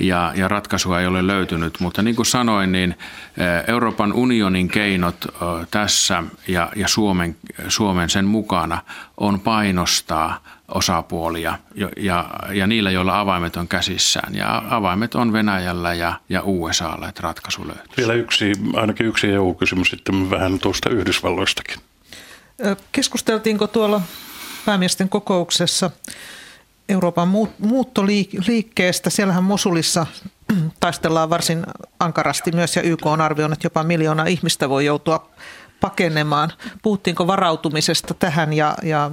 ja, 0.00 0.32
ja 0.36 0.48
ratkaisua 0.48 1.00
ei 1.00 1.06
ole 1.06 1.26
löytynyt, 1.26 1.80
mutta 1.80 2.02
niin 2.02 2.16
kuin 2.16 2.26
sanoin, 2.26 2.72
niin 2.72 2.98
Euroopan 3.66 4.12
unionin 4.12 4.68
keinot 4.68 5.26
tässä 5.70 6.22
ja, 6.48 6.72
ja 6.76 6.88
Suomen, 6.88 7.36
Suomen 7.68 8.10
sen 8.10 8.24
mukana 8.24 8.82
on 9.16 9.40
painostaa 9.40 10.42
osapuolia 10.74 11.58
ja, 11.74 11.88
ja, 11.96 12.30
ja 12.52 12.66
niillä, 12.66 12.90
joilla 12.90 13.20
avaimet 13.20 13.56
on 13.56 13.68
käsissään. 13.68 14.34
Ja 14.34 14.62
avaimet 14.70 15.14
on 15.14 15.32
Venäjällä 15.32 15.94
ja, 15.94 16.12
ja 16.28 16.42
USAlla, 16.44 17.08
että 17.08 17.22
ratkaisu 17.22 17.66
löytyy. 17.66 17.94
Vielä 17.96 18.12
yksi, 18.12 18.52
ainakin 18.74 19.06
yksi 19.06 19.26
EU-kysymys 19.26 19.88
sitten 19.88 20.30
vähän 20.30 20.58
tuosta 20.58 20.90
Yhdysvalloistakin. 20.90 21.80
Keskusteltiinko 22.92 23.66
tuolla 23.66 24.00
päämiesten 24.66 25.08
kokouksessa 25.08 25.90
Euroopan 26.88 27.28
muuttoliikkeestä? 27.58 29.10
Siellähän 29.10 29.44
Mosulissa 29.44 30.06
taistellaan 30.80 31.30
varsin 31.30 31.66
ankarasti 32.00 32.52
myös 32.52 32.76
ja 32.76 32.82
YK 32.82 33.06
on 33.06 33.20
arvioinut, 33.20 33.56
että 33.56 33.66
jopa 33.66 33.82
miljoona 33.82 34.26
ihmistä 34.26 34.68
voi 34.68 34.84
joutua 34.84 35.30
pakenemaan. 35.80 36.52
Puhuttiinko 36.82 37.26
varautumisesta 37.26 38.14
tähän 38.14 38.52
ja, 38.52 38.74
ja 38.82 39.10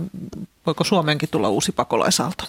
voiko 0.67 0.83
Suomeenkin 0.83 1.29
tulla 1.29 1.49
uusi 1.49 1.71
pakolaisalto? 1.71 2.43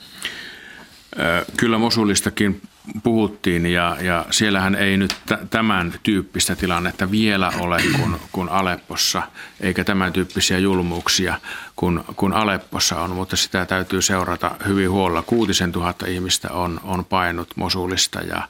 Kyllä 1.56 1.78
Mosulistakin 1.78 2.62
puhuttiin 3.02 3.66
ja, 3.66 3.96
ja 4.00 4.26
siellähän 4.30 4.74
ei 4.74 4.96
nyt 4.96 5.16
tämän 5.50 5.94
tyyppistä 6.02 6.56
tilannetta 6.56 7.10
vielä 7.10 7.52
ole 7.58 7.82
kuin, 7.96 8.16
kuin 8.32 8.48
Aleppossa, 8.48 9.22
eikä 9.60 9.84
tämän 9.84 10.12
tyyppisiä 10.12 10.58
julmuuksia 10.58 11.38
kuin, 11.76 12.00
kuin 12.16 12.32
Aleppossa 12.32 13.00
on, 13.00 13.10
mutta 13.10 13.36
sitä 13.36 13.66
täytyy 13.66 14.02
seurata 14.02 14.50
hyvin 14.66 14.90
huolella. 14.90 15.22
Kuutisen 15.22 15.72
tuhatta 15.72 16.06
ihmistä 16.06 16.52
on, 16.52 16.80
on 16.82 17.04
painut 17.04 17.48
Mosulista 17.56 18.20
ja, 18.20 18.48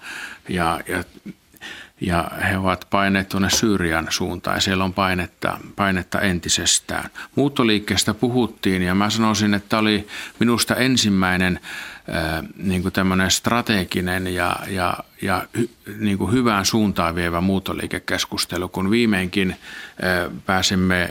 ja, 0.49 0.81
ja 0.89 1.05
ja 2.01 2.31
he 2.51 2.59
ovat 2.59 2.87
paineet 2.91 3.29
tuonne 3.29 3.51
Syyrian 3.51 4.07
suuntaan 4.11 4.61
siellä 4.61 4.85
on 4.85 4.95
painetta, 4.95 5.59
painetta 5.77 6.21
entisestään. 6.21 7.11
Muuttoliikkeestä 7.35 8.15
puhuttiin 8.15 8.83
ja 8.83 8.95
mä 8.95 9.11
sanoisin, 9.11 9.55
että 9.55 9.79
oli 9.79 10.07
minusta 10.39 10.75
ensimmäinen 10.75 11.61
niin 12.57 12.83
kuin 12.83 12.93
tämmöinen 12.93 13.31
strateginen 13.31 14.35
ja, 14.35 14.57
ja, 14.69 14.95
ja 15.23 15.45
hy, 15.59 15.69
niin 15.99 16.19
kuin 16.19 16.33
hyvään 16.33 16.65
suuntaan 16.65 17.15
vievä 17.15 17.41
muuttoliikekeskustelu, 17.41 18.69
kun 18.69 18.91
viimeinkin 18.91 19.57
pääsemme 20.47 21.11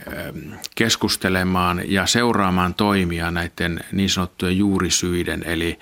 keskustelemaan 0.76 1.82
ja 1.86 2.06
seuraamaan 2.06 2.74
toimia 2.74 3.32
näiden 3.32 3.80
niin 3.92 4.10
sanottujen 4.10 4.58
juurisyiden, 4.58 5.44
eli, 5.46 5.80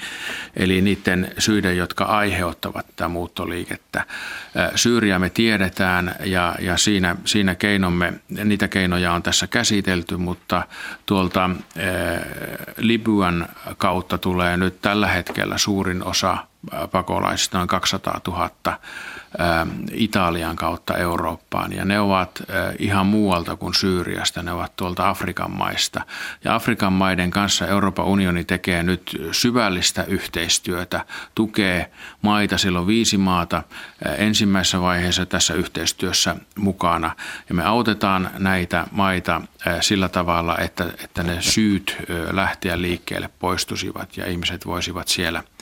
eli 0.55 0.81
niiden 0.81 1.31
syiden, 1.37 1.77
jotka 1.77 2.05
aiheuttavat 2.05 2.85
tätä 2.87 3.07
muuttoliikettä. 3.07 4.05
Syyriä 4.75 5.19
me 5.19 5.29
tiedetään 5.29 6.15
ja, 6.23 6.55
ja 6.59 6.77
siinä, 6.77 7.15
siinä 7.25 7.55
keinomme, 7.55 8.13
niitä 8.43 8.67
keinoja 8.67 9.13
on 9.13 9.23
tässä 9.23 9.47
käsitelty, 9.47 10.17
mutta 10.17 10.63
tuolta 11.05 11.49
Libyan 12.77 13.47
kautta 13.77 14.17
tulee 14.17 14.57
nyt 14.57 14.81
tällä 14.81 15.07
hetkellä 15.07 15.57
suurin 15.57 16.03
osa 16.03 16.37
pakolaisista, 16.91 17.57
noin 17.57 17.67
200 17.67 18.21
000 18.27 18.49
Italian 19.91 20.55
kautta 20.55 20.97
Eurooppaan. 20.97 21.73
Ja 21.73 21.85
ne 21.85 21.99
ovat 21.99 22.43
ihan 22.79 23.05
muualta 23.05 23.55
kuin 23.55 23.73
Syyriasta, 23.73 24.43
ne 24.43 24.51
ovat 24.51 24.75
tuolta 24.75 25.09
Afrikan 25.09 25.51
maista. 25.51 26.01
Ja 26.43 26.55
Afrikan 26.55 26.93
maiden 26.93 27.31
kanssa 27.31 27.67
Euroopan 27.67 28.05
unioni 28.05 28.43
tekee 28.43 28.83
nyt 28.83 29.17
syvällistä 29.31 30.03
yhteistyötä, 30.03 31.05
tukee 31.35 31.91
maita, 32.21 32.57
silloin 32.57 32.87
viisi 32.87 33.17
maata 33.17 33.63
ensimmäisessä 34.17 34.81
vaiheessa 34.81 35.25
tässä 35.25 35.53
yhteistyössä 35.53 36.35
mukana. 36.55 37.11
Ja 37.49 37.55
me 37.55 37.63
autetaan 37.63 38.29
näitä 38.37 38.87
maita 38.91 39.41
sillä 39.81 40.09
tavalla, 40.09 40.57
että, 40.57 40.85
että 41.03 41.23
ne 41.23 41.41
syyt 41.41 41.97
lähteä 42.31 42.81
liikkeelle 42.81 43.29
poistusivat 43.39 44.17
ja 44.17 44.25
ihmiset 44.25 44.65
voisivat 44.65 45.07
siellä– 45.07 45.43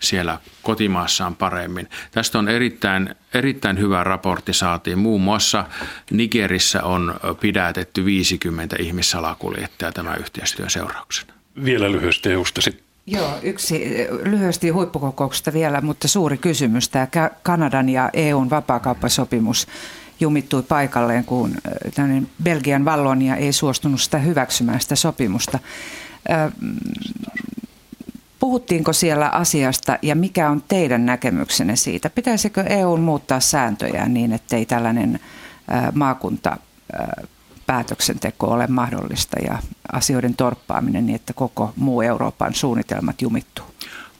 siellä 0.00 0.38
kotimaassaan 0.62 1.36
paremmin. 1.36 1.88
Tästä 2.10 2.38
on 2.38 2.48
erittäin, 2.48 3.14
erittäin 3.34 3.78
hyvä 3.78 4.04
raportti 4.04 4.52
saatiin. 4.52 4.98
Muun 4.98 5.20
muassa 5.20 5.64
Nigerissä 6.10 6.82
on 6.82 7.20
pidätetty 7.40 8.04
50 8.04 8.76
ihmissalakuljettajaa 8.80 9.92
tämän 9.92 10.18
yhteistyön 10.18 10.70
seurauksena. 10.70 11.32
Vielä 11.64 11.92
lyhyesti 11.92 12.30
EUsta 12.30 12.60
sitten. 12.60 12.84
Joo, 13.06 13.38
yksi 13.42 14.06
lyhyesti 14.24 14.68
huippukokouksesta 14.68 15.52
vielä, 15.52 15.80
mutta 15.80 16.08
suuri 16.08 16.38
kysymys, 16.38 16.88
tämä 16.88 17.08
Kanadan 17.42 17.88
ja 17.88 18.10
EUn 18.12 18.50
vapaakauppasopimus, 18.50 19.66
jumittui 20.20 20.62
paikalleen, 20.62 21.24
kun 21.24 21.54
Belgian 22.42 22.84
Vallonia 22.84 23.36
ei 23.36 23.52
suostunut 23.52 24.00
sitä 24.00 24.18
hyväksymään 24.18 24.80
sitä 24.80 24.96
sopimusta. 24.96 25.58
Puhuttiinko 28.38 28.92
siellä 28.92 29.28
asiasta 29.28 29.98
ja 30.02 30.14
mikä 30.14 30.50
on 30.50 30.62
teidän 30.68 31.06
näkemyksenne 31.06 31.76
siitä? 31.76 32.10
Pitäisikö 32.10 32.62
EU 32.62 32.96
muuttaa 32.96 33.40
sääntöjä 33.40 34.08
niin, 34.08 34.32
ettei 34.32 34.66
tällainen 34.66 35.20
maakunta 35.94 36.56
päätöksenteko 37.66 38.46
ole 38.46 38.66
mahdollista 38.66 39.36
ja 39.40 39.58
asioiden 39.92 40.34
torppaaminen 40.34 41.06
niin, 41.06 41.16
että 41.16 41.32
koko 41.32 41.72
muu 41.76 42.02
Euroopan 42.02 42.54
suunnitelmat 42.54 43.22
jumittuu? 43.22 43.64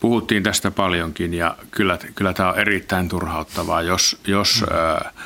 Puhuttiin 0.00 0.42
tästä 0.42 0.70
paljonkin 0.70 1.34
ja 1.34 1.56
kyllä, 1.70 1.98
kyllä 2.14 2.32
tämä 2.32 2.48
on 2.48 2.58
erittäin 2.58 3.08
turhauttavaa, 3.08 3.82
jos, 3.82 4.20
jos 4.26 4.64
mm. 4.70 5.20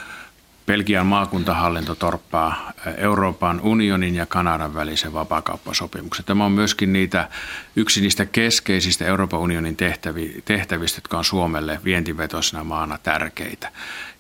Belgian 0.67 1.07
maakuntahallinto 1.07 1.95
torppaa 1.95 2.73
Euroopan 2.97 3.61
unionin 3.61 4.15
ja 4.15 4.27
Kanadan 4.27 4.75
välisen 4.75 5.13
vapaakauppasopimuksen. 5.13 6.25
Tämä 6.25 6.45
on 6.45 6.53
myöskin 6.53 6.93
niitä, 6.93 7.29
yksi 7.77 8.01
niistä 8.01 8.27
keskeisistä 8.27 9.05
Euroopan 9.05 9.41
unionin 9.41 9.77
tehtävi, 9.77 10.43
tehtävistä, 10.45 10.99
jotka 10.99 11.19
on 11.19 11.25
Suomelle 11.25 11.81
vientivetoisena 11.85 12.65
maana 12.65 12.99
tärkeitä. 13.03 13.73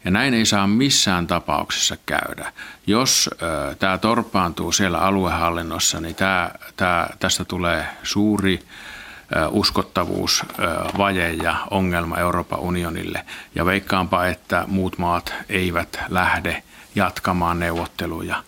Ja 0.05 0.11
näin 0.11 0.35
ei 0.35 0.47
saa 0.47 0.67
missään 0.67 1.27
tapauksessa 1.27 1.97
käydä. 2.07 2.53
Jos 2.87 3.31
äh, 3.33 3.77
tämä 3.77 3.99
torppaantuu 3.99 4.73
siellä 4.73 4.99
aluehallinnossa, 4.99 6.01
niin 6.01 6.15
tämä, 6.15 6.51
tämä, 6.77 7.07
tästä 7.19 7.45
tulee 7.45 7.87
suuri 8.03 8.63
uskottavuusvaje 9.51 11.33
ja 11.33 11.57
ongelma 11.71 12.17
Euroopan 12.17 12.61
unionille. 12.61 13.25
Ja 13.55 13.67
veikkaanpa, 13.67 14.27
että 14.27 14.65
muut 14.67 14.99
maat 14.99 15.35
eivät 15.49 16.01
lähde 16.09 16.63
jatkamaan 16.95 17.59
neuvotteluja 17.59 18.45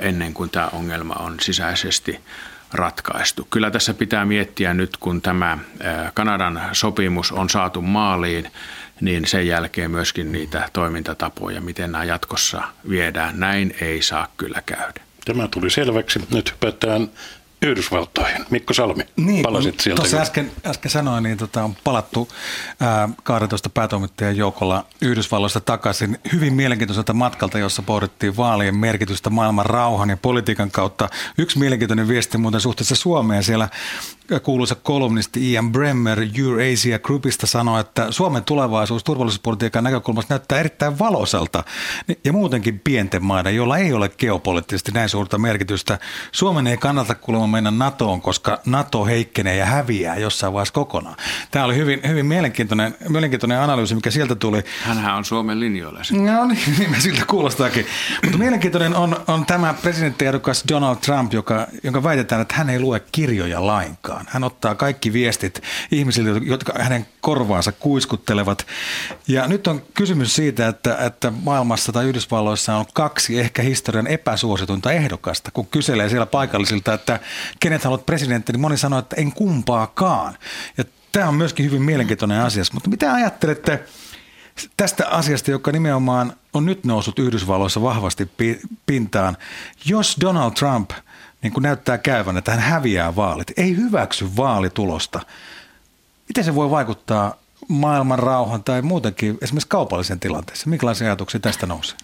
ennen 0.00 0.34
kuin 0.34 0.50
tämä 0.50 0.68
ongelma 0.72 1.14
on 1.14 1.40
sisäisesti 1.40 2.20
ratkaistu. 2.72 3.46
Kyllä 3.50 3.70
tässä 3.70 3.94
pitää 3.94 4.24
miettiä 4.24 4.74
nyt, 4.74 4.96
kun 4.96 5.22
tämä 5.22 5.58
Kanadan 6.14 6.62
sopimus 6.72 7.32
on 7.32 7.50
saatu 7.50 7.82
maaliin, 7.82 8.52
niin 9.00 9.26
sen 9.26 9.46
jälkeen 9.46 9.90
myöskin 9.90 10.32
niitä 10.32 10.68
toimintatapoja, 10.72 11.60
miten 11.60 11.92
nämä 11.92 12.04
jatkossa 12.04 12.62
viedään. 12.88 13.40
Näin 13.40 13.74
ei 13.80 14.02
saa 14.02 14.28
kyllä 14.36 14.62
käydä. 14.66 15.00
Tämä 15.24 15.48
tuli 15.48 15.70
selväksi. 15.70 16.20
Nyt 16.30 16.52
hypätään 16.52 17.08
Yhdysvaltoihin. 17.62 18.46
Mikko 18.50 18.74
Salmi, 18.74 19.02
niin, 19.16 19.42
palasit 19.42 19.80
sieltä. 19.80 20.02
Tuossa 20.02 20.16
äsken, 20.16 20.50
äsken 20.66 20.90
sanoin, 20.90 21.22
niin 21.22 21.38
tota, 21.38 21.64
on 21.64 21.76
palattu 21.84 22.28
ää, 22.80 23.08
12 23.22 23.68
päätoimittajan 23.68 24.36
joukolla 24.36 24.86
Yhdysvalloista 25.02 25.60
takaisin 25.60 26.18
hyvin 26.32 26.54
mielenkiintoiselta 26.54 27.12
matkalta, 27.12 27.58
jossa 27.58 27.82
pohdittiin 27.82 28.36
vaalien 28.36 28.76
merkitystä 28.76 29.30
maailman 29.30 29.66
rauhan 29.66 30.10
ja 30.10 30.16
politiikan 30.16 30.70
kautta. 30.70 31.08
Yksi 31.38 31.58
mielenkiintoinen 31.58 32.08
viesti 32.08 32.38
muuten 32.38 32.60
suhteessa 32.60 32.94
Suomeen 32.94 33.44
siellä 33.44 33.68
kuuluisa 34.42 34.74
kolumnisti 34.74 35.52
Ian 35.52 35.72
Bremmer 35.72 36.20
Eurasia 36.38 36.98
Groupista 36.98 37.46
sanoi, 37.46 37.80
että 37.80 38.06
Suomen 38.12 38.44
tulevaisuus 38.44 39.04
turvallisuuspolitiikan 39.04 39.84
näkökulmasta 39.84 40.34
näyttää 40.34 40.60
erittäin 40.60 40.98
valoisalta 40.98 41.64
ja 42.24 42.32
muutenkin 42.32 42.80
pienten 42.84 43.24
maiden, 43.24 43.56
joilla 43.56 43.78
ei 43.78 43.92
ole 43.92 44.08
geopoliittisesti 44.08 44.92
näin 44.92 45.08
suurta 45.08 45.38
merkitystä. 45.38 45.98
Suomen 46.32 46.66
ei 46.66 46.76
kannata 46.76 47.14
kuulemma 47.14 47.46
mennä 47.46 47.70
NATOon, 47.70 48.22
koska 48.22 48.60
NATO 48.66 49.04
heikkenee 49.04 49.56
ja 49.56 49.66
häviää 49.66 50.16
jossain 50.16 50.52
vaiheessa 50.52 50.74
kokonaan. 50.74 51.16
Tämä 51.50 51.64
oli 51.64 51.76
hyvin, 51.76 52.00
hyvin 52.08 52.26
mielenkiintoinen, 52.26 52.94
mielenkiintoinen 53.08 53.60
analyysi, 53.60 53.94
mikä 53.94 54.10
sieltä 54.10 54.34
tuli. 54.34 54.62
Hänhän 54.82 55.14
on 55.14 55.24
Suomen 55.24 55.60
linjoilla. 55.60 56.00
No 56.10 56.46
niin, 56.46 56.60
niin 56.78 57.02
siltä 57.02 57.26
kuulostaakin. 57.26 57.86
Mutta 58.22 58.38
mielenkiintoinen 58.38 58.94
on, 58.94 59.16
on 59.28 59.46
tämä 59.46 59.74
presidenttiehdokas 59.74 60.64
Donald 60.68 60.96
Trump, 60.96 61.32
joka, 61.32 61.66
jonka 61.82 62.02
väitetään, 62.02 62.42
että 62.42 62.54
hän 62.54 62.70
ei 62.70 62.80
lue 62.80 63.00
kirjoja 63.12 63.66
lainkaan 63.66 64.15
mukaan. 64.16 64.26
Hän 64.34 64.44
ottaa 64.44 64.74
kaikki 64.74 65.12
viestit 65.12 65.62
ihmisille, 65.90 66.40
jotka 66.44 66.72
hänen 66.78 67.06
korvaansa 67.20 67.72
kuiskuttelevat. 67.72 68.66
Ja 69.28 69.48
nyt 69.48 69.66
on 69.66 69.82
kysymys 69.94 70.36
siitä, 70.36 70.68
että, 70.68 70.96
että 71.06 71.30
maailmassa 71.30 71.92
tai 71.92 72.04
Yhdysvalloissa 72.04 72.76
on 72.76 72.84
kaksi 72.94 73.40
ehkä 73.40 73.62
historian 73.62 74.06
epäsuositunta 74.06 74.92
ehdokasta. 74.92 75.50
Kun 75.50 75.66
kyselee 75.66 76.08
siellä 76.08 76.26
paikallisilta, 76.26 76.94
että 76.94 77.20
kenet 77.60 77.84
haluat 77.84 78.06
presidentti, 78.06 78.52
niin 78.52 78.60
moni 78.60 78.76
sanoo, 78.76 78.98
että 78.98 79.16
en 79.16 79.32
kumpaakaan. 79.32 80.38
Ja 80.78 80.84
tämä 81.12 81.28
on 81.28 81.34
myöskin 81.34 81.66
hyvin 81.66 81.82
mielenkiintoinen 81.82 82.40
asia. 82.40 82.64
Mutta 82.72 82.90
mitä 82.90 83.12
ajattelette 83.12 83.84
tästä 84.76 85.08
asiasta, 85.08 85.50
joka 85.50 85.72
nimenomaan 85.72 86.32
on 86.52 86.66
nyt 86.66 86.84
noussut 86.84 87.18
Yhdysvalloissa 87.18 87.82
vahvasti 87.82 88.30
pintaan? 88.86 89.36
Jos 89.84 90.16
Donald 90.20 90.52
Trump– 90.52 90.90
niin 91.42 91.52
kuin 91.52 91.62
näyttää 91.62 91.98
käyvän, 91.98 92.36
että 92.36 92.50
hän 92.50 92.60
häviää 92.60 93.16
vaalit, 93.16 93.52
ei 93.56 93.76
hyväksy 93.76 94.36
vaalitulosta. 94.36 95.20
Miten 96.28 96.44
se 96.44 96.54
voi 96.54 96.70
vaikuttaa 96.70 97.36
maailman 97.68 98.18
rauhan 98.18 98.64
tai 98.64 98.82
muutenkin 98.82 99.38
esimerkiksi 99.42 99.68
kaupallisen 99.68 100.20
tilanteessa? 100.20 100.70
Minkälaisia 100.70 101.06
ajatuksia 101.06 101.40
tästä 101.40 101.66
nousee? 101.66 101.98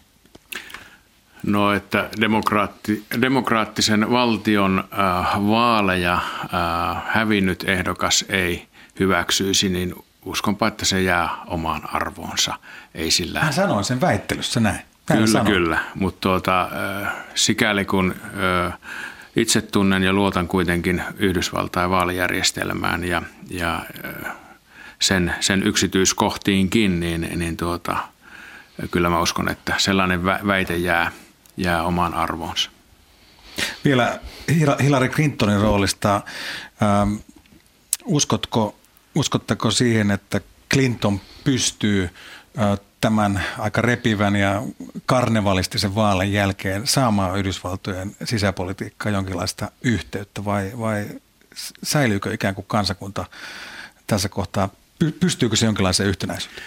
No, 1.47 1.73
että 1.73 2.09
demokraatti, 2.21 3.05
demokraattisen 3.21 4.11
valtion 4.11 4.85
äh, 4.93 5.49
vaaleja 5.49 6.15
äh, 6.15 7.03
hävinnyt 7.07 7.65
ehdokas 7.67 8.25
ei 8.29 8.67
hyväksyisi, 9.01 9.69
niin 9.69 9.95
uskonpa, 10.25 10.69
että 10.69 10.85
se 10.85 11.03
jää 11.03 11.29
omaan 11.47 11.95
arvoonsa. 11.95 12.55
Ei 12.95 13.11
sillä... 13.11 13.41
Hän 13.41 13.53
sanoi 13.53 13.85
sen 13.85 14.01
väittelyssä 14.01 14.61
näin. 14.61 14.81
Hän 15.09 15.19
kyllä, 15.19 15.27
sanoi. 15.27 15.53
kyllä. 15.53 15.79
Mutta 15.95 16.21
tuota, 16.21 16.63
äh, 17.03 17.13
sikäli 17.35 17.85
kun 17.85 18.15
äh, 18.67 18.79
itse 19.37 19.61
tunnen 19.63 20.03
ja 20.03 20.13
luotan 20.13 20.49
kuitenkin 20.49 21.03
Yhdysvaltain 21.17 21.91
vaalijärjestelmään 21.91 23.05
ja, 23.05 23.23
ja 23.51 23.83
sen, 25.01 25.35
sen 25.41 25.63
yksityiskohtiinkin, 25.63 27.01
niin, 27.01 27.29
niin 27.37 27.57
tuota, 27.57 27.97
kyllä 28.91 29.11
mä 29.11 29.21
uskon, 29.21 29.49
että 29.49 29.75
sellainen 29.79 30.25
väite 30.25 30.77
jää, 30.77 31.13
jää 31.57 31.83
omaan 31.83 32.15
arvoonsa. 32.15 32.71
Vielä 33.85 34.21
Hillary 34.83 35.09
Clintonin 35.09 35.61
roolista. 35.61 36.21
Ähm, 36.83 37.15
uskotko, 38.05 38.75
uskotteko 39.15 39.71
siihen, 39.71 40.11
että 40.11 40.41
Clinton 40.73 41.21
pystyy 41.45 42.11
tämän 43.03 43.45
aika 43.59 43.81
repivän 43.81 44.37
ja 44.37 44.63
karnevalistisen 45.07 45.95
vaalen 45.95 46.33
jälkeen 46.33 46.87
saamaan 46.87 47.39
Yhdysvaltojen 47.39 48.17
sisäpolitiikkaan 48.25 49.15
jonkinlaista 49.15 49.71
yhteyttä 49.83 50.45
vai, 50.45 50.73
vai 50.79 51.07
säilyykö 51.83 52.35
ikään 52.35 52.55
kuin 52.55 52.65
kansakunta 52.69 53.25
tässä 54.07 54.29
kohtaa, 54.29 54.69
pystyykö 55.21 55.57
se 55.57 55.67
jonkinlaiseen 55.67 56.09
yhtenäisyyteen? 56.09 56.67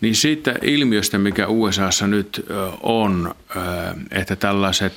Niin 0.00 0.16
siitä 0.16 0.54
ilmiöstä, 0.62 1.18
mikä 1.18 1.48
USAssa 1.48 2.06
nyt 2.06 2.46
on, 2.80 3.34
että 4.10 4.36
tällaiset 4.36 4.92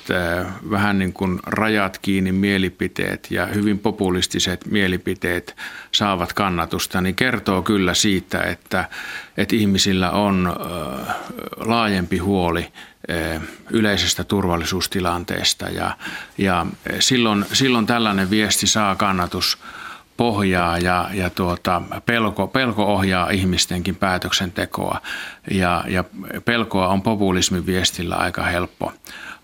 vähän 0.70 0.98
niin 0.98 1.12
kuin 1.12 1.40
rajat 1.46 1.98
kiinni 1.98 2.32
mielipiteet 2.32 3.30
ja 3.30 3.46
hyvin 3.46 3.78
populistiset 3.78 4.66
mielipiteet 4.66 5.56
saavat 5.92 6.32
kannatusta, 6.32 7.00
niin 7.00 7.14
kertoo 7.14 7.62
kyllä 7.62 7.94
siitä, 7.94 8.42
että, 8.42 8.88
että 9.36 9.56
ihmisillä 9.56 10.10
on 10.10 10.56
laajempi 11.56 12.18
huoli 12.18 12.72
yleisestä 13.70 14.24
turvallisuustilanteesta. 14.24 15.66
Ja, 15.66 15.96
ja 16.38 16.66
silloin, 16.98 17.44
silloin 17.52 17.86
tällainen 17.86 18.30
viesti 18.30 18.66
saa 18.66 18.96
kannatus 18.96 19.58
pohjaa 20.20 20.78
ja, 20.78 21.10
ja 21.12 21.30
tuota, 21.30 21.82
pelko, 22.06 22.46
pelko 22.46 22.84
ohjaa 22.84 23.30
ihmistenkin 23.30 23.96
päätöksentekoa 23.96 25.00
ja, 25.50 25.84
ja 25.88 26.04
pelkoa 26.44 26.88
on 26.88 27.02
populismin 27.02 27.66
viestillä 27.66 28.14
aika 28.14 28.42
helppo 28.42 28.92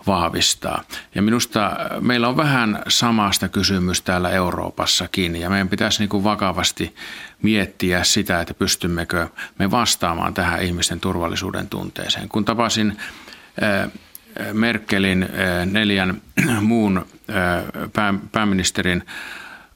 vahvistaa. 0.07 0.83
Ja 1.15 1.21
minusta 1.21 1.71
meillä 1.99 2.27
on 2.27 2.37
vähän 2.37 2.83
samasta 2.87 3.49
kysymys 3.49 4.01
täällä 4.01 4.29
Euroopassakin 4.29 5.35
ja 5.35 5.49
meidän 5.49 5.69
pitäisi 5.69 5.99
niin 5.99 6.09
kuin 6.09 6.23
vakavasti 6.23 6.95
miettiä 7.41 8.03
sitä, 8.03 8.41
että 8.41 8.53
pystymmekö 8.53 9.27
me 9.59 9.71
vastaamaan 9.71 10.33
tähän 10.33 10.63
ihmisten 10.63 10.99
turvallisuuden 10.99 11.69
tunteeseen. 11.69 12.29
Kun 12.29 12.45
tapasin 12.45 12.97
Merkelin 14.53 15.29
neljän 15.65 16.21
muun 16.61 17.05
pääministerin 18.31 19.03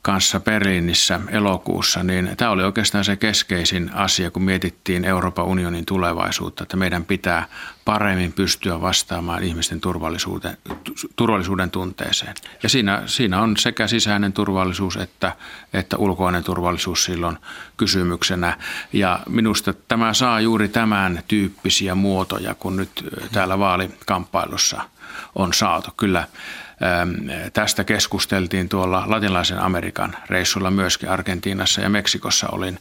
kanssa 0.02 0.40
Berliinissä 0.40 1.20
elokuussa, 1.30 2.04
niin 2.04 2.32
tämä 2.38 2.52
oli 2.52 2.64
oikeastaan 2.64 3.06
se 3.06 3.16
keskeisin 3.16 3.92
asia, 3.94 4.32
kun 4.32 4.44
mietittiin 4.44 5.06
Euroopan 5.06 5.46
unionin 5.46 5.86
tulevaisuutta, 5.86 6.64
että 6.64 6.78
meidän 6.78 7.06
pitää 7.06 7.46
paremmin 7.86 8.34
pystyä 8.34 8.82
vastaamaan 8.82 9.44
ihmisten 9.44 9.82
turvallisuuden, 9.82 10.58
turvallisuuden 11.16 11.72
tunteeseen. 11.72 12.36
Ja 12.64 12.70
siinä, 12.70 13.04
siinä 13.06 13.42
on 13.42 13.58
sekä 13.58 13.88
sisäinen 13.88 14.34
turvallisuus 14.34 14.98
että, 14.98 15.36
että 15.74 15.98
ulkoinen 15.98 16.44
turvallisuus 16.44 17.04
silloin 17.04 17.38
kysymyksenä. 17.78 18.58
Ja 18.94 19.20
minusta 19.30 19.74
tämä 19.74 20.14
saa 20.14 20.40
juuri 20.40 20.68
tämän 20.68 21.24
tyyppisiä 21.28 21.96
muotoja, 21.96 22.56
kun 22.56 22.78
nyt 22.78 23.06
täällä 23.32 23.60
vaalikamppailussa 23.60 24.82
on 25.36 25.54
saatu. 25.54 25.92
Kyllä 25.98 26.28
Tästä 27.54 27.84
keskusteltiin 27.84 28.70
tuolla 28.70 29.04
latinalaisen 29.08 29.60
Amerikan 29.60 30.16
reissulla 30.30 30.72
myöskin 30.72 31.10
Argentiinassa 31.10 31.82
ja 31.82 31.90
Meksikossa 31.90 32.48
olin, 32.52 32.80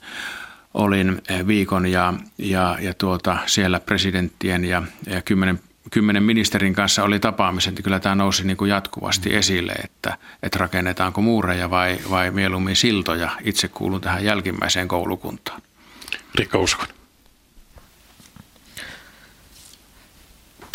olin 0.74 1.22
viikon 1.46 1.86
ja, 1.86 2.14
ja, 2.38 2.76
ja 2.80 2.94
tuota, 2.94 3.38
siellä 3.46 3.80
presidenttien 3.80 4.64
ja, 4.64 4.82
ja 5.06 5.22
kymmenen, 5.22 5.60
kymmenen 5.90 6.22
ministerin 6.22 6.74
kanssa 6.74 7.04
oli 7.04 7.18
tapaamiset, 7.18 7.74
niin 7.74 7.82
kyllä 7.82 8.00
tämä 8.00 8.14
nousi 8.14 8.46
niin 8.46 8.56
kuin 8.56 8.68
jatkuvasti 8.68 9.34
esille, 9.34 9.72
että, 9.72 10.18
että 10.42 10.58
rakennetaanko 10.58 11.22
muureja 11.22 11.70
vai, 11.70 11.98
vai 12.10 12.30
mieluummin 12.30 12.76
siltoja. 12.76 13.30
Itse 13.44 13.68
kuulun 13.68 14.00
tähän 14.00 14.24
jälkimmäiseen 14.24 14.88
koulukuntaan. 14.88 15.62
Rikka 16.34 16.58
Uskon. 16.58 16.88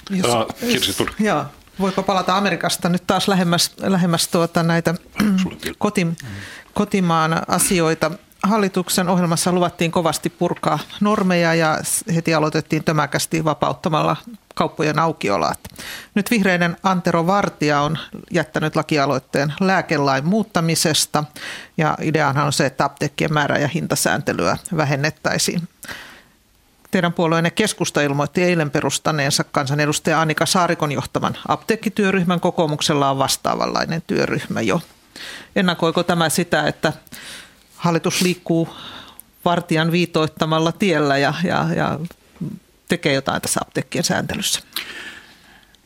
Jos, 0.09 0.25
uh, 0.25 0.69
Kirsi 0.69 1.05
Joo, 1.19 1.45
voiko 1.79 2.03
palata 2.03 2.37
Amerikasta 2.37 2.89
nyt 2.89 3.07
taas 3.07 3.27
lähemmäs, 3.27 3.71
lähemmäs 3.81 4.27
tuota 4.27 4.63
näitä 4.63 4.95
koti, 5.77 6.07
kotimaan 6.73 7.41
asioita. 7.47 8.11
Hallituksen 8.43 9.09
ohjelmassa 9.09 9.51
luvattiin 9.51 9.91
kovasti 9.91 10.29
purkaa 10.29 10.79
normeja 11.01 11.53
ja 11.53 11.79
heti 12.15 12.33
aloitettiin 12.33 12.83
tömäkästi 12.83 13.45
vapauttamalla 13.45 14.15
kauppojen 14.55 14.99
aukiolaat. 14.99 15.59
Nyt 16.15 16.31
vihreiden 16.31 16.77
Antero 16.83 17.27
Vartija 17.27 17.81
on 17.81 17.97
jättänyt 18.31 18.75
lakialoitteen 18.75 19.53
lääkelain 19.59 20.25
muuttamisesta 20.25 21.23
ja 21.77 21.97
ideahan 22.01 22.45
on 22.45 22.53
se, 22.53 22.65
että 22.65 22.85
apteekkien 22.85 23.33
määrä- 23.33 23.57
ja 23.57 23.67
hintasääntelyä 23.67 24.57
vähennettäisiin. 24.77 25.67
Teidän 26.95 27.13
puolueenne 27.13 27.51
keskusta 27.51 28.01
ilmoitti 28.01 28.43
eilen 28.43 28.71
perustaneensa 28.71 29.43
kansanedustaja 29.43 30.21
Annika 30.21 30.45
Saarikon 30.45 30.91
johtaman 30.91 31.37
apteekkityöryhmän. 31.47 32.39
Kokoomuksella 32.39 33.09
on 33.09 33.17
vastaavanlainen 33.17 34.01
työryhmä 34.07 34.61
jo. 34.61 34.81
Ennakoiko 35.55 36.03
tämä 36.03 36.29
sitä, 36.29 36.67
että 36.67 36.93
hallitus 37.75 38.21
liikkuu 38.21 38.69
vartijan 39.45 39.91
viitoittamalla 39.91 40.71
tiellä 40.71 41.17
ja, 41.17 41.33
ja, 41.43 41.65
ja 41.75 41.99
tekee 42.87 43.13
jotain 43.13 43.41
tässä 43.41 43.59
apteekkien 43.63 44.03
sääntelyssä? 44.03 44.61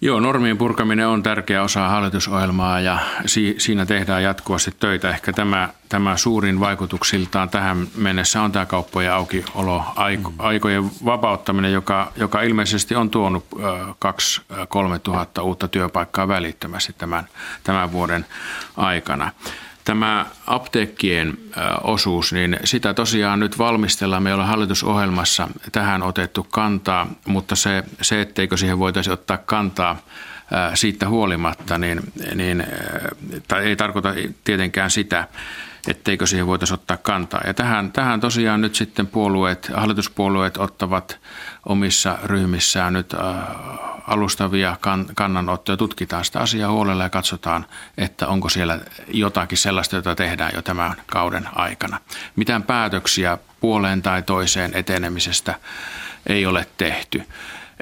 Joo, 0.02 0.20
normien 0.20 0.58
purkaminen 0.58 1.08
on 1.08 1.24
tärkeä 1.24 1.64
osa 1.64 1.88
hallitusohjelmaa 1.88 2.80
ja 2.80 3.00
si- 3.26 3.56
siinä 3.58 3.86
tehdään 3.86 4.24
jatkuvasti 4.24 4.72
töitä. 4.80 5.10
Ehkä 5.10 5.34
tämä, 5.34 5.70
tämä 5.89 6.18
suurin 6.18 6.60
vaikutuksiltaan 6.60 7.50
tähän 7.50 7.88
mennessä 7.95 8.41
on 8.41 8.52
tämä 8.52 8.66
kauppojen 8.66 9.14
aukiolo, 9.14 9.84
aikojen 10.38 10.91
vapauttaminen, 11.06 11.74
joka, 11.74 12.12
joka 12.16 12.41
ilmeisesti 12.41 12.95
on 12.95 13.10
tuonut 13.10 13.45
2-3 13.56 13.58
tuhatta 15.04 15.43
uutta 15.43 15.68
työpaikkaa 15.68 16.28
välittömästi 16.28 16.95
tämän, 16.97 17.28
tämän 17.64 17.91
vuoden 17.91 18.26
aikana. 18.78 19.32
Tämä 19.89 20.25
apteekkien 20.47 21.37
osuus, 21.83 22.33
niin 22.33 22.57
sitä 22.63 22.93
tosiaan 22.93 23.39
nyt 23.39 23.57
valmistellaan. 23.57 24.23
Me 24.23 24.33
ollaan 24.33 24.49
hallitusohjelmassa 24.49 25.47
tähän 25.71 26.03
otettu 26.03 26.43
kantaa, 26.43 27.07
mutta 27.27 27.55
se, 27.55 27.83
se 28.01 28.21
etteikö 28.21 28.57
siihen 28.57 28.79
voitaisiin 28.79 29.13
ottaa 29.13 29.37
kantaa 29.37 29.97
siitä 30.73 31.09
huolimatta, 31.09 31.77
niin, 31.77 32.01
niin 32.35 32.63
tai 33.47 33.65
ei 33.65 33.75
tarkoita 33.75 34.13
tietenkään 34.43 34.91
sitä, 34.91 35.27
etteikö 35.88 36.27
siihen 36.27 36.47
voitaisiin 36.47 36.80
ottaa 36.80 36.97
kantaa. 36.97 37.41
Ja 37.47 37.53
tähän, 37.53 37.91
tähän 37.91 38.19
tosiaan 38.19 38.61
nyt 38.61 38.75
sitten 38.75 39.07
puolueet, 39.07 39.71
hallituspuolueet 39.75 40.57
ottavat 40.57 41.19
omissa 41.65 42.17
ryhmissään 42.23 42.93
nyt 42.93 43.15
alustavia 44.07 44.77
kannanottoja, 45.15 45.77
tutkitaan 45.77 46.25
sitä 46.25 46.39
asiaa 46.39 46.71
huolella 46.71 47.03
ja 47.03 47.09
katsotaan, 47.09 47.65
että 47.97 48.27
onko 48.27 48.49
siellä 48.49 48.80
jotakin 49.07 49.57
sellaista, 49.57 49.95
jota 49.95 50.15
tehdään 50.15 50.51
jo 50.55 50.61
tämän 50.61 50.93
kauden 51.05 51.49
aikana. 51.55 51.99
Mitään 52.36 52.63
päätöksiä 52.63 53.38
puoleen 53.59 54.01
tai 54.01 54.21
toiseen 54.21 54.71
etenemisestä 54.73 55.55
ei 56.27 56.45
ole 56.45 56.67
tehty. 56.77 57.23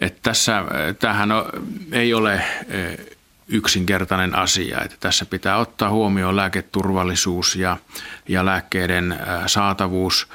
Että 0.02 0.20
tässä, 0.22 0.64
tämähän 1.00 1.30
ei 1.92 2.14
ole 2.14 2.42
yksinkertainen 3.48 4.36
asia. 4.36 4.82
Että 4.82 4.98
tässä 5.00 5.26
pitää 5.26 5.58
ottaa 5.58 5.90
huomioon 5.90 6.36
lääketurvallisuus 6.36 7.56
ja, 7.56 7.78
ja 8.28 8.46
lääkkeiden 8.46 9.20
saatavuus 9.46 10.28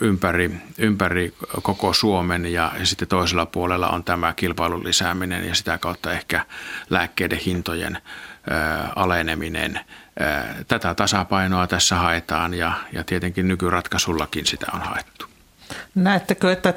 ympäri, 0.00 0.50
ympäri 0.78 1.34
koko 1.62 1.92
Suomen 1.92 2.52
ja, 2.52 2.72
sitten 2.84 3.08
toisella 3.08 3.46
puolella 3.46 3.88
on 3.88 4.04
tämä 4.04 4.34
kilpailun 4.34 4.84
lisääminen 4.84 5.48
ja 5.48 5.54
sitä 5.54 5.78
kautta 5.78 6.12
ehkä 6.12 6.46
lääkkeiden 6.90 7.38
hintojen 7.38 7.98
aleneminen. 8.96 9.80
Tätä 10.68 10.94
tasapainoa 10.94 11.66
tässä 11.66 11.96
haetaan 11.96 12.54
ja, 12.54 12.72
ja 12.92 13.04
tietenkin 13.04 13.48
nykyratkaisullakin 13.48 14.46
sitä 14.46 14.66
on 14.74 14.80
haettu. 14.80 15.26
Näettekö, 15.94 16.52
että 16.52 16.74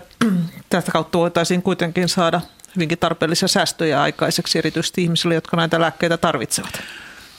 tästä 0.69 0.91
kautta 0.91 1.17
voitaisiin 1.17 1.61
kuitenkin 1.61 2.09
saada 2.09 2.41
hyvinkin 2.75 2.97
tarpeellisia 2.97 3.47
säästöjä 3.47 4.01
aikaiseksi, 4.01 4.57
erityisesti 4.57 5.03
ihmisille, 5.03 5.35
jotka 5.35 5.57
näitä 5.57 5.79
lääkkeitä 5.79 6.17
tarvitsevat? 6.17 6.81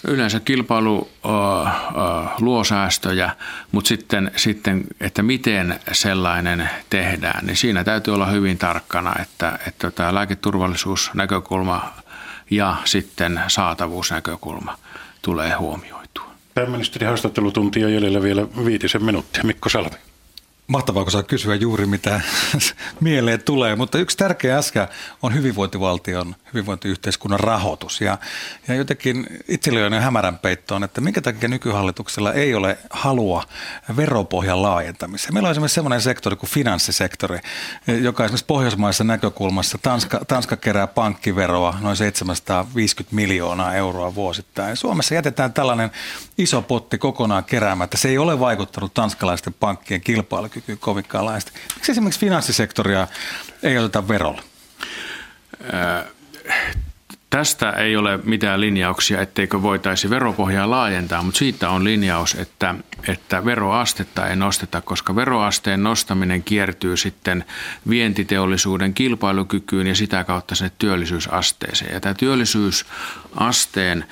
Yleensä 0.09 0.41
kilpailu 0.41 1.09
luo 2.41 2.65
säästöjä, 2.65 3.31
mutta 3.73 3.89
sitten, 3.89 4.31
sitten, 4.37 4.85
että 5.01 5.23
miten 5.23 5.81
sellainen 5.93 6.71
tehdään, 6.91 7.47
niin 7.47 7.57
siinä 7.57 7.85
täytyy 7.85 8.15
olla 8.15 8.27
hyvin 8.27 8.59
tarkkana, 8.59 9.15
että, 9.23 9.59
että 9.67 9.91
tämä 9.91 10.15
lääketurvallisuusnäkökulma 10.15 11.93
ja 12.51 12.77
sitten 12.85 13.41
saatavuusnäkökulma 13.49 14.79
tulee 15.23 15.55
huomioitua. 15.55 16.31
Pääministeri 16.55 17.07
haastattelutuntia 17.07 17.89
jäljellä 17.89 18.23
vielä 18.23 18.47
viitisen 18.65 19.05
minuuttia. 19.05 19.45
Mikko 19.45 19.69
Salmi. 19.69 19.97
Mahtavaa, 20.67 21.03
kun 21.03 21.13
saa 21.13 21.23
kysyä 21.23 21.55
juuri 21.55 21.87
mitä 21.87 22.21
mieleen 23.01 23.43
tulee, 23.43 23.77
mutta 23.77 23.99
yksi 23.99 24.17
tärkeä 24.17 24.59
asia 24.59 24.89
on 25.23 25.35
hyvinvointivaltion, 25.35 26.35
hyvinvointiyhteiskunnan 26.57 27.41
rahoitus. 27.41 28.01
Ja, 28.01 28.19
ja 28.69 28.75
jotenkin 28.75 29.27
itselle 29.49 29.85
on 29.85 29.93
hämärän 29.93 30.39
peittoon, 30.39 30.85
että 30.85 31.01
minkä 31.01 31.21
takia 31.21 31.49
nykyhallituksella 31.49 32.33
ei 32.33 32.55
ole 32.55 32.79
halua 32.91 33.45
veropohjan 33.97 34.63
laajentamiseen. 34.63 35.35
Meillä 35.35 35.47
on 35.47 35.51
esimerkiksi 35.51 35.75
sellainen 35.75 36.01
sektori 36.01 36.37
kuin 36.37 36.51
finanssisektori, 36.51 37.39
joka 38.03 38.25
esimerkiksi 38.25 38.47
pohjoismaissa 38.47 39.05
näkökulmassa, 39.05 39.79
Tanska, 39.79 40.21
Tanska 40.29 40.57
kerää 40.57 40.87
pankkiveroa 40.87 41.79
noin 41.81 41.97
750 41.97 43.17
miljoonaa 43.17 43.75
euroa 43.75 44.15
vuosittain. 44.15 44.77
Suomessa 44.77 45.15
jätetään 45.15 45.53
tällainen 45.53 45.91
iso 46.39 46.63
potti 46.63 46.99
kokonaan 46.99 47.45
keräämättä. 47.45 47.97
Se 47.97 48.09
ei 48.09 48.19
ole 48.19 48.41
vaikuttanut 48.41 48.95
tanskalaisten 48.95 49.55
pankkien 49.61 50.01
kilpailukykyyn 50.01 50.57
kilpailukyky 50.57 50.77
kovinkaan 50.77 51.25
laajasti. 51.25 51.53
Miksi 51.75 51.93
esimerkiksi 51.93 52.21
finanssisektoria 52.21 53.09
ei 53.63 53.79
oteta 53.79 54.09
verolla? 54.09 54.43
Tästä 57.31 57.71
ei 57.71 57.97
ole 57.97 58.19
mitään 58.25 58.61
linjauksia, 58.61 59.21
etteikö 59.21 59.63
voitaisi 59.63 60.11
veropohjaa 60.11 60.71
laajentaa, 60.71 61.23
mutta 61.23 61.39
siitä 61.39 61.71
on 61.71 61.85
linjaus, 61.85 62.35
että, 62.35 62.75
että 63.09 63.45
veroastetta 63.45 64.27
ei 64.27 64.37
nosteta, 64.37 64.81
koska 64.81 65.17
veroasteen 65.17 65.83
nostaminen 65.83 66.43
kiertyy 66.43 66.97
sitten 66.97 67.45
vientiteollisuuden 67.89 68.95
kilpailukykyyn 68.95 69.87
ja 69.87 69.95
sitä 69.95 70.25
kautta 70.25 70.55
sinne 70.55 70.73
työllisyysasteeseen. 70.79 71.95
Ja 71.95 72.01
tämä 72.01 72.15
työllisyysasteen 72.15 74.05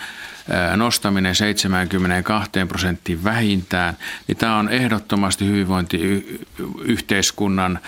nostaminen 0.77 1.35
72 1.35 2.51
prosenttiin 2.69 3.25
vähintään, 3.25 3.97
niin 4.29 4.37
tämä 4.37 4.57
on 4.57 4.69
ehdottomasti 4.69 5.47
hyvinvointiyhteiskunnan 5.47 7.79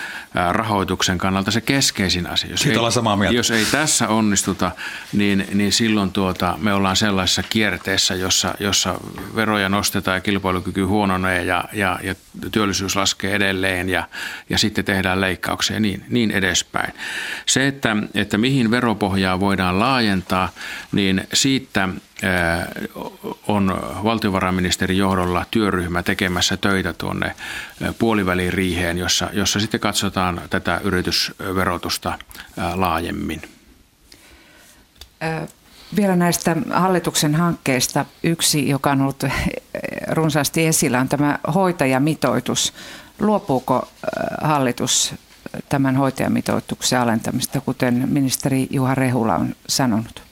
rahoituksen 0.51 1.19
kannalta 1.19 1.51
se 1.51 1.61
keskeisin 1.61 2.27
asia. 2.27 2.51
Jos 2.51 2.61
Siitä 2.61 2.81
ei, 2.81 2.93
samaa 2.93 3.17
mieltä. 3.17 3.37
Jos 3.37 3.51
ei 3.51 3.65
tässä 3.65 4.09
onnistuta, 4.09 4.71
niin, 5.13 5.47
niin 5.55 5.73
silloin 5.73 6.13
tuota, 6.13 6.59
me 6.63 6.73
ollaan 6.73 6.97
sellaisessa 6.97 7.43
kierteessä, 7.43 8.15
jossa, 8.15 8.55
jossa 8.61 8.95
veroja 9.35 9.69
nostetaan 9.69 10.17
ja 10.17 10.21
kilpailukyky 10.21 10.83
huononee 10.83 11.45
ja, 11.45 11.65
ja, 11.73 11.99
ja 12.03 12.15
työllisyys 12.53 12.97
laskee 12.97 13.35
edelleen 13.35 13.89
ja, 13.89 14.09
ja 14.51 14.59
sitten 14.59 14.85
tehdään 14.85 15.21
leikkauksia 15.21 15.77
ja 15.77 15.81
niin, 15.81 16.05
niin 16.09 16.31
edespäin. 16.31 16.93
Se, 17.47 17.67
että, 17.67 17.97
että 18.15 18.39
mihin 18.39 18.71
veropohjaa 18.71 19.41
voidaan 19.41 19.79
laajentaa, 19.79 20.49
niin 20.93 21.27
siitä 21.33 21.89
on 23.49 23.81
valtiovarainministerin 24.05 24.99
johdolla 24.99 25.45
työryhmä 25.51 26.03
tekemässä 26.03 26.57
töitä 26.57 26.93
tuonne 26.93 27.35
puoliväliin 27.99 28.53
riiheen, 28.53 28.99
jossa, 28.99 29.31
jossa 29.33 29.61
sitten 29.61 29.81
katsotaan 29.81 30.41
tätä 30.51 30.81
yritysverotusta 30.85 32.19
laajemmin. 32.75 33.43
Vielä 35.97 36.17
näistä 36.17 36.57
hallituksen 36.73 37.35
hankkeista 37.35 38.05
yksi, 38.23 38.69
joka 38.69 38.91
on 38.91 39.01
ollut 39.01 39.25
runsaasti 40.11 40.67
esillä, 40.67 41.01
on 41.01 41.09
tämä 41.09 41.39
hoitajamitoitus. 41.55 42.73
Luopuuko 43.19 43.89
hallitus 44.43 45.15
tämän 45.69 45.97
hoitajamitoituksen 45.97 47.01
alentamista, 47.01 47.61
kuten 47.61 48.09
ministeri 48.09 48.67
Juha 48.71 48.95
Rehula 48.95 49.35
on 49.35 49.57
sanonut? 49.69 50.23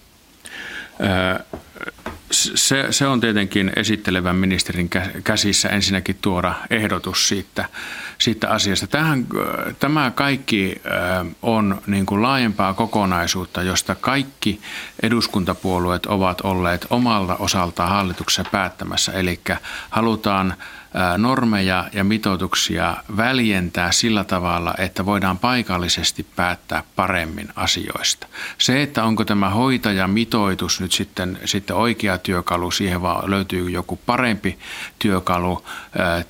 Se, 2.34 2.86
se 2.90 3.06
on 3.06 3.20
tietenkin 3.20 3.72
esittelevän 3.76 4.36
ministerin 4.36 4.90
käsissä 5.24 5.68
ensinnäkin 5.68 6.18
tuoda 6.20 6.54
ehdotus 6.70 7.28
siitä, 7.28 7.68
siitä 8.18 8.50
asiasta. 8.50 8.86
Tähän, 8.86 9.26
tämä 9.78 10.12
kaikki 10.14 10.82
on 11.42 11.82
niin 11.86 12.06
kuin 12.06 12.22
laajempaa 12.22 12.74
kokonaisuutta, 12.74 13.62
josta 13.62 13.94
kaikki 13.94 14.60
eduskuntapuolueet 15.02 16.06
ovat 16.06 16.40
olleet 16.40 16.86
omalta 16.90 17.36
osaltaan 17.36 17.88
hallituksessa 17.88 18.44
päättämässä. 18.50 19.12
Eli 19.12 19.40
halutaan 19.90 20.54
normeja 21.18 21.88
ja 21.92 22.04
mitoituksia 22.04 22.96
väljentää 23.16 23.92
sillä 23.92 24.24
tavalla, 24.24 24.74
että 24.78 25.06
voidaan 25.06 25.38
paikallisesti 25.38 26.26
päättää 26.36 26.82
paremmin 26.96 27.48
asioista. 27.56 28.26
Se, 28.58 28.82
että 28.82 29.04
onko 29.04 29.24
tämä 29.24 29.50
hoitajamitoitus 29.50 30.80
nyt 30.80 30.92
sitten, 30.92 31.38
sitten 31.44 31.76
oikea 31.76 32.18
työkalu, 32.18 32.70
siihen 32.70 33.02
vaan 33.02 33.30
löytyy 33.30 33.70
joku 33.70 33.96
parempi 34.06 34.58
työkalu 34.98 35.64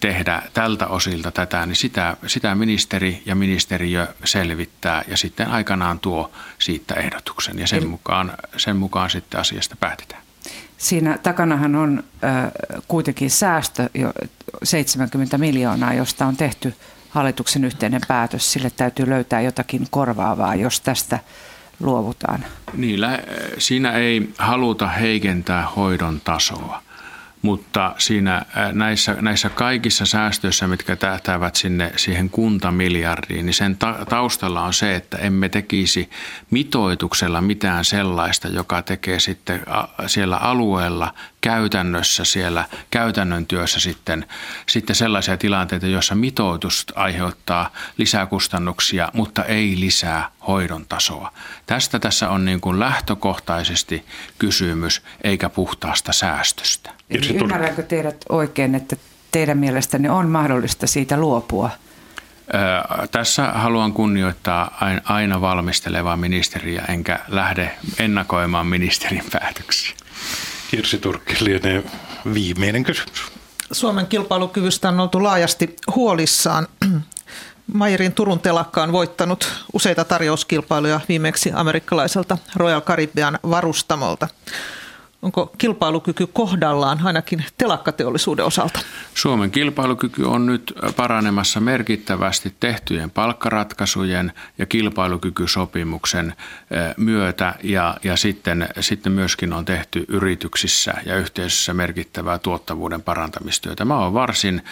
tehdä 0.00 0.42
tältä 0.54 0.86
osilta 0.86 1.30
tätä, 1.30 1.66
niin 1.66 1.76
sitä, 1.76 2.16
sitä 2.26 2.54
ministeri 2.54 3.22
ja 3.26 3.34
ministeriö 3.34 4.06
selvittää 4.24 5.04
ja 5.08 5.16
sitten 5.16 5.48
aikanaan 5.48 6.00
tuo 6.00 6.32
siitä 6.58 6.94
ehdotuksen 6.94 7.58
ja 7.58 7.66
sen 7.66 7.86
mukaan, 7.88 8.32
sen 8.56 8.76
mukaan 8.76 9.10
sitten 9.10 9.40
asiasta 9.40 9.76
päätetään. 9.80 10.22
Siinä 10.78 11.18
takanahan 11.22 11.76
on 11.76 12.04
äh, 12.24 12.50
kuitenkin 12.88 13.30
säästö 13.30 13.88
jo 13.94 14.12
70 14.62 15.38
miljoonaa, 15.38 15.94
josta 15.94 16.26
on 16.26 16.36
tehty 16.36 16.74
hallituksen 17.08 17.64
yhteinen 17.64 18.00
päätös. 18.08 18.52
Sille 18.52 18.70
täytyy 18.70 19.10
löytää 19.10 19.40
jotakin 19.40 19.86
korvaavaa, 19.90 20.54
jos 20.54 20.80
tästä 20.80 21.18
luovutaan. 21.80 22.44
Niin, 22.72 23.00
siinä 23.58 23.92
ei 23.92 24.30
haluta 24.38 24.88
heikentää 24.88 25.68
hoidon 25.76 26.20
tasoa 26.20 26.84
mutta 27.44 27.94
siinä 27.98 28.42
näissä, 28.72 29.16
näissä 29.20 29.48
kaikissa 29.48 30.06
säästöissä, 30.06 30.66
mitkä 30.66 30.96
tähtäävät 30.96 31.56
sinne 31.56 31.92
siihen 31.96 32.30
kuntamiljardiin, 32.30 33.46
niin 33.46 33.54
sen 33.54 33.76
taustalla 34.08 34.62
on 34.62 34.72
se, 34.72 34.94
että 34.94 35.16
emme 35.16 35.48
tekisi 35.48 36.10
mitoituksella 36.50 37.40
mitään 37.40 37.84
sellaista, 37.84 38.48
joka 38.48 38.82
tekee 38.82 39.20
sitten 39.20 39.60
siellä 40.06 40.36
alueella 40.36 41.14
käytännössä 41.44 42.24
siellä 42.24 42.64
käytännön 42.90 43.46
työssä 43.46 43.80
sitten, 43.80 44.26
sitten 44.68 44.96
sellaisia 44.96 45.36
tilanteita, 45.36 45.86
joissa 45.86 46.14
mitoitus 46.14 46.86
aiheuttaa 46.94 47.72
lisäkustannuksia, 47.96 49.08
mutta 49.12 49.44
ei 49.44 49.80
lisää 49.80 50.30
hoidon 50.46 50.86
tasoa. 50.86 51.32
Tästä 51.66 51.98
tässä 51.98 52.30
on 52.30 52.44
niin 52.44 52.60
kuin 52.60 52.80
lähtökohtaisesti 52.80 54.04
kysymys, 54.38 55.02
eikä 55.24 55.48
puhtaasta 55.48 56.12
säästöstä. 56.12 56.90
Eli 57.10 57.36
ymmärränkö 57.36 57.82
teidät 57.82 58.24
oikein, 58.28 58.74
että 58.74 58.96
teidän 59.30 59.58
mielestänne 59.58 60.10
on 60.10 60.28
mahdollista 60.28 60.86
siitä 60.86 61.16
luopua? 61.16 61.70
Tässä 63.10 63.46
haluan 63.46 63.92
kunnioittaa 63.92 64.78
aina 65.04 65.40
valmistelevaa 65.40 66.16
ministeriä, 66.16 66.84
enkä 66.88 67.18
lähde 67.28 67.70
ennakoimaan 67.98 68.66
ministerin 68.66 69.24
päätöksiä. 69.32 69.96
Kirsi 70.74 70.98
Turkki 70.98 71.34
lienee 71.40 71.84
viimeinen 72.34 72.84
kysymys. 72.84 73.32
Suomen 73.72 74.06
kilpailukyvystä 74.06 74.88
on 74.88 75.00
oltu 75.00 75.22
laajasti 75.22 75.76
huolissaan. 75.94 76.66
Mayerin 77.74 78.12
Turun 78.12 78.40
telakka 78.40 78.82
on 78.82 78.92
voittanut 78.92 79.52
useita 79.72 80.04
tarjouskilpailuja 80.04 81.00
viimeksi 81.08 81.50
amerikkalaiselta 81.54 82.38
Royal 82.56 82.80
Caribbean 82.80 83.38
varustamolta. 83.50 84.28
Onko 85.24 85.52
kilpailukyky 85.58 86.26
kohdallaan 86.26 87.00
ainakin 87.06 87.44
telakkateollisuuden 87.58 88.44
osalta? 88.44 88.80
Suomen 89.14 89.50
kilpailukyky 89.50 90.24
on 90.24 90.46
nyt 90.46 90.72
paranemassa 90.96 91.60
merkittävästi 91.60 92.54
tehtyjen 92.60 93.10
palkkaratkaisujen 93.10 94.32
ja 94.58 94.66
kilpailukykysopimuksen 94.66 96.34
myötä 96.96 97.54
ja, 97.62 97.96
ja 98.02 98.16
sitten, 98.16 98.68
sitten 98.80 99.12
myöskin 99.12 99.52
on 99.52 99.64
tehty 99.64 100.04
yrityksissä 100.08 100.94
ja 101.06 101.16
yhteisössä 101.16 101.74
merkittävää 101.74 102.38
tuottavuuden 102.38 103.02
parantamistyötä. 103.02 103.76
Tämä 103.76 103.98
on 103.98 104.14
varsin 104.14 104.62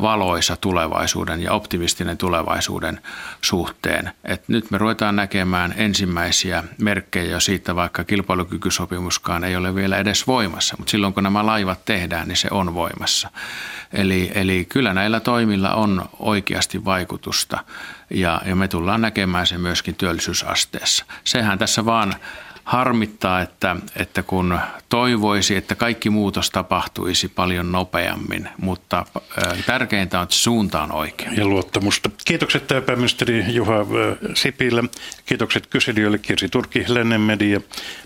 valoisa 0.00 0.56
tulevaisuuden 0.56 1.40
ja 1.40 1.52
optimistinen 1.52 2.18
tulevaisuuden 2.18 3.00
suhteen. 3.40 4.12
Et 4.24 4.48
nyt 4.48 4.70
me 4.70 4.78
ruvetaan 4.78 5.16
näkemään 5.16 5.74
ensimmäisiä 5.76 6.64
merkkejä 6.78 7.30
jo 7.30 7.40
siitä, 7.40 7.76
vaikka 7.76 8.04
kilpailukykysopimuskaan 8.04 9.44
ei 9.44 9.56
ole 9.56 9.73
vielä 9.74 9.96
edes 9.96 10.26
voimassa, 10.26 10.74
mutta 10.78 10.90
silloin 10.90 11.14
kun 11.14 11.22
nämä 11.22 11.46
laivat 11.46 11.84
tehdään, 11.84 12.28
niin 12.28 12.36
se 12.36 12.48
on 12.50 12.74
voimassa. 12.74 13.30
Eli, 13.92 14.30
eli 14.34 14.64
kyllä 14.68 14.94
näillä 14.94 15.20
toimilla 15.20 15.74
on 15.74 16.08
oikeasti 16.18 16.84
vaikutusta 16.84 17.58
ja, 18.10 18.42
ja 18.46 18.56
me 18.56 18.68
tullaan 18.68 19.00
näkemään 19.00 19.46
se 19.46 19.58
myöskin 19.58 19.94
työllisyysasteessa. 19.94 21.04
Sehän 21.24 21.58
tässä 21.58 21.84
vaan 21.84 22.14
harmittaa, 22.64 23.40
että, 23.40 23.76
että 23.96 24.22
kun 24.22 24.58
toivoisi, 24.88 25.56
että 25.56 25.74
kaikki 25.74 26.10
muutos 26.10 26.50
tapahtuisi 26.50 27.28
paljon 27.28 27.72
nopeammin, 27.72 28.48
mutta 28.58 29.06
tärkeintä 29.66 30.18
on, 30.18 30.22
että 30.22 30.34
suunta 30.34 30.82
on 30.82 30.92
oikea. 30.92 31.32
Ja 31.32 31.46
luottamusta. 31.46 32.10
Kiitokset 32.24 32.64
pääministeri 32.86 33.44
Juha 33.48 33.74
Sipilä. 34.34 34.84
Kiitokset 35.26 35.66
kyselijöille 35.66 36.18
Kirsi 36.18 36.48
Turki, 36.48 36.84
Lennen 36.88 37.20
Media, 37.20 37.60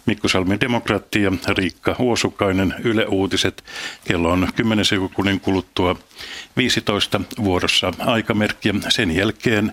Mikko 0.07 0.29
Salmi 0.29 0.61
Demokraatti 0.61 1.23
ja 1.23 1.33
Riikka 1.49 1.97
Uosukainen 1.99 2.75
Yle 2.85 3.07
Uutiset. 3.07 3.65
Kello 4.05 4.31
on 4.31 4.49
10 4.57 4.85
sekunnin 4.85 5.41
kuluttua 5.41 5.97
15 6.57 7.21
vuorossa 7.45 7.93
aikamerkki. 7.99 8.75
Sen 8.89 9.17
jälkeen 9.17 9.73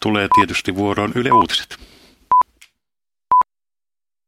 tulee 0.00 0.28
tietysti 0.34 0.74
vuoroon 0.74 1.12
Yle 1.14 1.32
Uutiset. 1.32 1.87